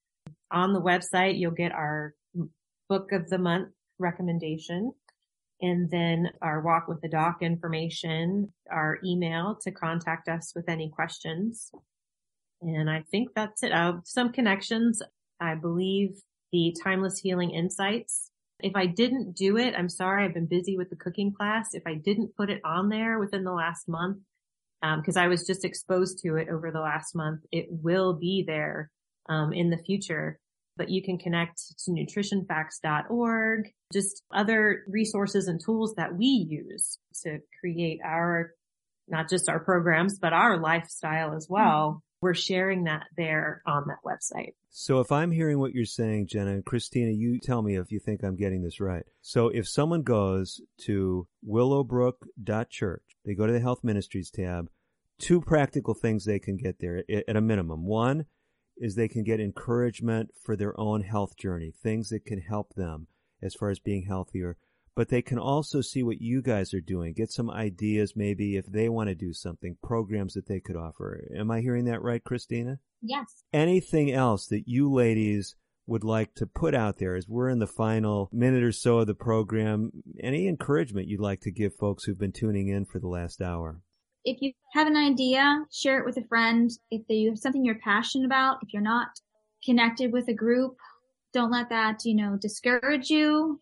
On 0.52 0.74
the 0.74 0.82
website, 0.82 1.38
you'll 1.38 1.52
get 1.52 1.72
our 1.72 2.14
book 2.88 3.12
of 3.12 3.30
the 3.30 3.38
month 3.38 3.70
recommendation 4.00 4.94
and 5.62 5.90
then 5.90 6.30
our 6.42 6.62
walk 6.62 6.88
with 6.88 7.02
the 7.02 7.08
doc 7.08 7.38
information, 7.42 8.52
our 8.70 9.00
email 9.06 9.58
to 9.64 9.72
contact 9.72 10.28
us 10.28 10.54
with 10.56 10.68
any 10.68 10.90
questions. 10.90 11.72
And 12.62 12.90
I 12.90 13.04
think 13.12 13.30
that's 13.36 13.64
it. 13.64 13.72
Uh, 13.72 13.94
some 14.04 14.32
connections. 14.32 15.02
I 15.40 15.56
believe 15.56 16.22
the 16.52 16.76
timeless 16.84 17.20
healing 17.20 17.52
insights. 17.52 18.32
If 18.60 18.76
I 18.76 18.86
didn't 18.86 19.36
do 19.36 19.58
it, 19.58 19.74
I'm 19.78 19.90
sorry. 19.90 20.26
I've 20.26 20.34
been 20.34 20.46
busy 20.46 20.78
with 20.78 20.90
the 20.90 20.96
cooking 20.96 21.34
class. 21.34 21.70
If 21.74 21.84
I 21.86 21.96
didn't 21.96 22.36
put 22.36 22.50
it 22.50 22.62
on 22.64 22.90
there 22.90 23.20
within 23.20 23.44
the 23.44 23.52
last 23.52 23.88
month, 23.88 24.20
because 24.82 25.18
um, 25.18 25.24
I 25.24 25.28
was 25.28 25.48
just 25.48 25.66
exposed 25.66 26.20
to 26.24 26.36
it 26.36 26.48
over 26.50 26.72
the 26.72 26.80
last 26.80 27.16
month, 27.16 27.42
it 27.52 27.66
will 27.70 28.14
be 28.14 28.44
there 28.46 28.92
um, 29.28 29.54
in 29.54 29.70
the 29.70 29.78
future 29.78 30.40
but 30.78 30.90
you 30.90 31.02
can 31.02 31.18
connect 31.18 31.62
to 31.86 31.92
nutritionfacts.org, 31.92 33.70
just 33.94 34.24
other 34.34 34.84
resources 34.88 35.48
and 35.48 35.62
tools 35.64 35.94
that 35.96 36.16
we 36.16 36.26
use 36.26 36.98
to 37.24 37.40
create 37.60 38.00
our, 38.04 38.52
not 39.08 39.30
just 39.30 39.50
our 39.50 39.60
programs, 39.60 40.20
but 40.20 40.34
our 40.34 40.60
lifestyle 40.60 41.36
as 41.36 41.48
well. 41.50 42.04
We're 42.26 42.34
sharing 42.34 42.86
that 42.86 43.04
there 43.16 43.62
on 43.68 43.84
that 43.86 44.00
website. 44.04 44.56
So 44.72 45.00
if 45.00 45.12
I'm 45.12 45.30
hearing 45.30 45.60
what 45.60 45.76
you're 45.76 45.86
saying, 45.86 46.26
Jennah 46.26 46.56
and 46.56 46.66
Kristina, 46.66 47.16
you 47.16 47.40
tell 47.40 47.62
me 47.62 47.76
if 47.76 47.92
you 47.92 48.00
think 48.00 48.24
I'm 48.24 48.36
getting 48.36 48.64
this 48.64 48.80
right. 48.80 49.04
So 49.22 49.50
if 49.50 49.70
someone 49.70 50.02
goes 50.02 50.60
to 50.86 51.28
willowbrook.church, 51.44 53.04
they 53.24 53.36
go 53.36 53.46
to 53.46 53.54
the 53.54 53.60
health 53.60 53.84
ministries 53.84 54.32
tab, 54.32 54.72
two 55.20 55.40
practical 55.40 55.94
things 55.94 56.26
they 56.26 56.40
can 56.40 56.58
get 56.58 56.80
there 56.80 57.04
at 57.28 57.36
a 57.36 57.42
minimum. 57.42 57.86
One, 57.86 58.26
is 58.76 58.96
they 58.96 59.08
can 59.08 59.24
get 59.24 59.40
encouragement 59.40 60.32
for 60.44 60.56
their 60.56 60.74
own 60.80 61.04
health 61.04 61.38
journey, 61.38 61.72
things 61.72 62.10
that 62.10 62.26
can 62.26 62.42
help 62.42 62.74
them 62.74 63.06
as 63.40 63.54
far 63.54 63.70
as 63.70 63.78
being 63.78 64.08
healthier. 64.08 64.58
But 64.96 65.10
they 65.10 65.22
can 65.22 65.38
also 65.38 65.82
see 65.82 66.04
what 66.04 66.22
you 66.22 66.42
guys 66.42 66.74
are 66.74 66.82
doing, 66.82 67.14
get 67.14 67.32
some 67.32 67.50
ideas 67.50 68.14
maybe 68.16 68.56
if 68.56 68.66
they 68.66 68.88
want 68.88 69.10
to 69.10 69.16
do 69.16 69.34
something, 69.34 69.78
programs 69.84 70.34
that 70.34 70.48
they 70.48 70.60
could 70.60 70.78
offer. 70.78 71.28
Am 71.38 71.52
I 71.52 71.62
hearing 71.62 71.86
that 71.86 72.02
right, 72.02 72.24
Kristina? 72.24 72.78
Yes. 73.02 73.44
Anything 73.52 74.12
else 74.12 74.48
that 74.48 74.64
you 74.68 74.92
ladies 74.92 75.56
would 75.86 76.04
like 76.04 76.34
to 76.36 76.48
put 76.48 76.74
out 76.74 76.98
there 76.98 77.16
as 77.16 77.28
we're 77.28 77.50
in 77.50 77.60
the 77.60 77.68
final 77.68 78.30
minute 78.32 78.64
or 78.64 78.72
so 78.72 79.00
of 79.00 79.08
the 79.08 79.14
program? 79.14 79.92
Any 80.24 80.48
encouragement 80.48 81.08
you'd 81.08 81.20
like 81.20 81.42
to 81.42 81.52
give 81.52 81.76
folks 81.76 82.06
who've 82.06 82.18
been 82.18 82.32
tuning 82.32 82.70
in 82.70 82.86
for 82.86 83.00
the 83.00 83.08
last 83.08 83.42
hour? 83.42 83.82
if 84.26 84.42
you 84.42 84.52
have 84.74 84.88
an 84.88 84.98
idea, 84.98 85.64
share 85.72 86.00
it 86.00 86.06
with 86.06 86.18
a 86.18 86.28
friend. 86.28 86.72
If 86.90 87.04
you 87.08 87.30
have 87.30 87.40
something 87.40 87.64
you're 87.64 87.80
passionate 87.80 88.26
about, 88.26 88.58
if 88.64 88.74
you're 88.74 88.82
not 88.82 89.08
connected 89.64 90.12
with 90.12 90.28
a 90.28 90.34
group, 90.34 90.76
don't 91.32 91.52
let 91.52 91.70
that, 91.70 92.04
you 92.04 92.16
know, 92.16 92.38
discourage 92.42 93.10
you. 93.10 93.60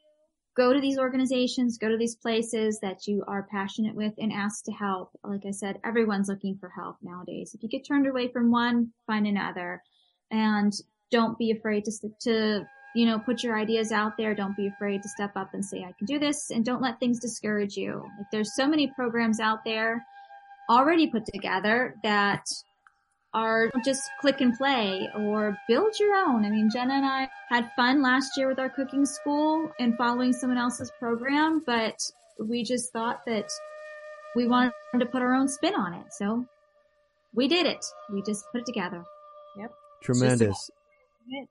Go 0.56 0.72
to 0.72 0.80
these 0.80 1.00
organizations, 1.00 1.80
go 1.80 1.90
to 1.90 1.98
these 1.98 2.16
places 2.16 2.80
that 2.82 3.08
you 3.08 3.24
are 3.28 3.48
passionate 3.50 3.96
with 3.96 4.14
and 4.20 4.32
ask 4.32 4.64
to 4.66 4.72
help. 4.72 5.10
Like 5.24 5.46
I 5.48 5.52
said, 5.52 5.80
everyone's 5.84 6.30
looking 6.30 6.58
for 6.60 6.70
help 6.70 6.98
nowadays. 7.02 7.54
If 7.56 7.64
you 7.64 7.70
get 7.70 7.88
turned 7.88 8.06
away 8.06 8.28
from 8.28 8.52
one, 8.52 8.92
find 9.08 9.26
another 9.26 9.82
and 10.30 10.72
don't 11.10 11.38
be 11.40 11.52
afraid 11.52 11.86
to, 11.86 11.92
to, 12.22 12.68
you 12.96 13.06
know, 13.08 13.18
put 13.18 13.42
your 13.42 13.58
ideas 13.58 13.92
out 13.92 14.16
there. 14.16 14.36
Don't 14.36 14.56
be 14.56 14.68
afraid 14.68 15.02
to 15.02 15.10
step 15.10 15.32
up 15.36 15.54
and 15.54 15.66
say, 15.66 15.80
I 15.80 15.94
can 15.98 16.06
do 16.06 16.20
this 16.20 16.52
and 16.52 16.64
don't 16.64 16.82
let 16.82 17.00
things 17.00 17.20
discourage 17.20 17.76
you. 17.76 18.06
Like 18.18 18.28
there's 18.32 18.56
so 18.56 18.68
many 18.68 18.88
programs 18.96 19.40
out 19.40 19.66
there 19.66 20.06
already 20.70 21.08
put 21.08 21.26
together 21.26 21.96
that 22.04 22.46
are 23.34 23.72
just 23.84 24.02
click 24.22 24.42
and 24.42 24.56
play 24.56 25.10
or 25.16 25.58
build 25.68 25.94
your 26.00 26.16
own. 26.16 26.46
I 26.46 26.50
mean, 26.50 26.70
Jennah 26.70 26.92
and 26.92 27.06
I 27.06 27.30
had 27.50 27.72
fun 27.76 28.02
last 28.02 28.32
year 28.38 28.48
with 28.48 28.60
our 28.60 28.70
cooking 28.70 29.06
school 29.06 29.72
and 29.80 29.98
following 29.98 30.34
someone 30.34 30.60
else's 30.60 30.92
program, 31.00 31.64
but 31.66 32.00
we 32.40 32.64
just 32.64 32.92
thought 32.92 33.26
that 33.26 33.50
we 34.36 34.48
wanted 34.48 34.74
to 35.00 35.06
put 35.06 35.22
our 35.22 35.34
own 35.34 35.48
spin 35.48 35.76
on 35.76 35.94
it. 35.94 36.06
So 36.12 36.46
we 37.34 37.48
did 37.48 37.66
it. 37.66 37.84
We 38.12 38.22
just 38.22 38.46
put 38.52 38.62
it 38.62 38.66
together. 38.66 39.04
Yep. 39.58 39.72
Tremendous. 40.04 40.70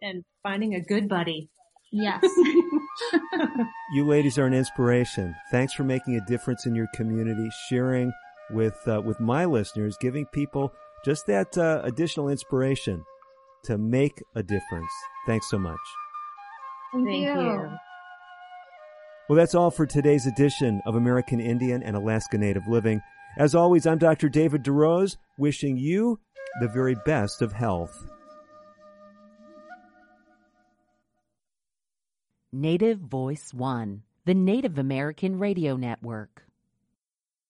And 0.03 0.25
finding 0.43 0.75
a 0.75 0.81
good 0.81 1.09
buddy. 1.09 1.49
Yes. 1.91 2.23
you 3.95 4.07
ladies 4.07 4.39
are 4.39 4.47
an 4.47 4.55
inspiration. 4.55 5.35
Thanks 5.51 5.73
for 5.73 5.85
making 5.85 6.17
a 6.17 6.27
difference 6.27 6.67
in 6.67 6.75
your 6.75 6.89
community, 6.95 7.51
sharing 7.69 8.13
with 8.51 8.77
uh, 8.87 9.01
with 9.05 9.19
my 9.21 9.45
listeners, 9.45 9.97
giving 10.01 10.27
people 10.27 10.73
just 11.05 11.27
that 11.27 11.57
uh, 11.59 11.81
additional 11.85 12.29
inspiration 12.29 13.05
to 13.65 13.79
make 13.79 14.23
a 14.35 14.43
difference. 14.43 14.91
Thanks 15.27 15.49
so 15.51 15.59
much. 15.59 15.79
Thank, 16.93 17.07
Thank 17.07 17.25
you. 17.25 17.43
you. 17.43 17.71
Well, 19.29 19.37
that's 19.37 19.55
all 19.55 19.71
for 19.71 19.87
today's 19.87 20.27
edition 20.27 20.83
of 20.85 20.97
American 20.97 21.41
Indian 21.41 21.83
and 21.83 21.97
Alaska 21.97 22.37
Native 22.37 22.67
Living. 22.69 23.01
As 23.39 23.55
always, 23.55 23.87
I'm 23.87 23.99
Dr. 23.99 24.29
David 24.29 24.63
DeRose, 24.63 25.17
wishing 25.39 25.79
you 25.79 26.19
the 26.61 26.69
very 26.69 26.97
best 27.07 27.41
of 27.41 27.53
health. 27.53 28.11
Native 32.53 32.99
Voice 32.99 33.55
One, 33.55 34.03
the 34.27 34.35
Native 34.35 34.77
American 34.77 35.39
Radio 35.39 35.77
Network. 35.77 36.45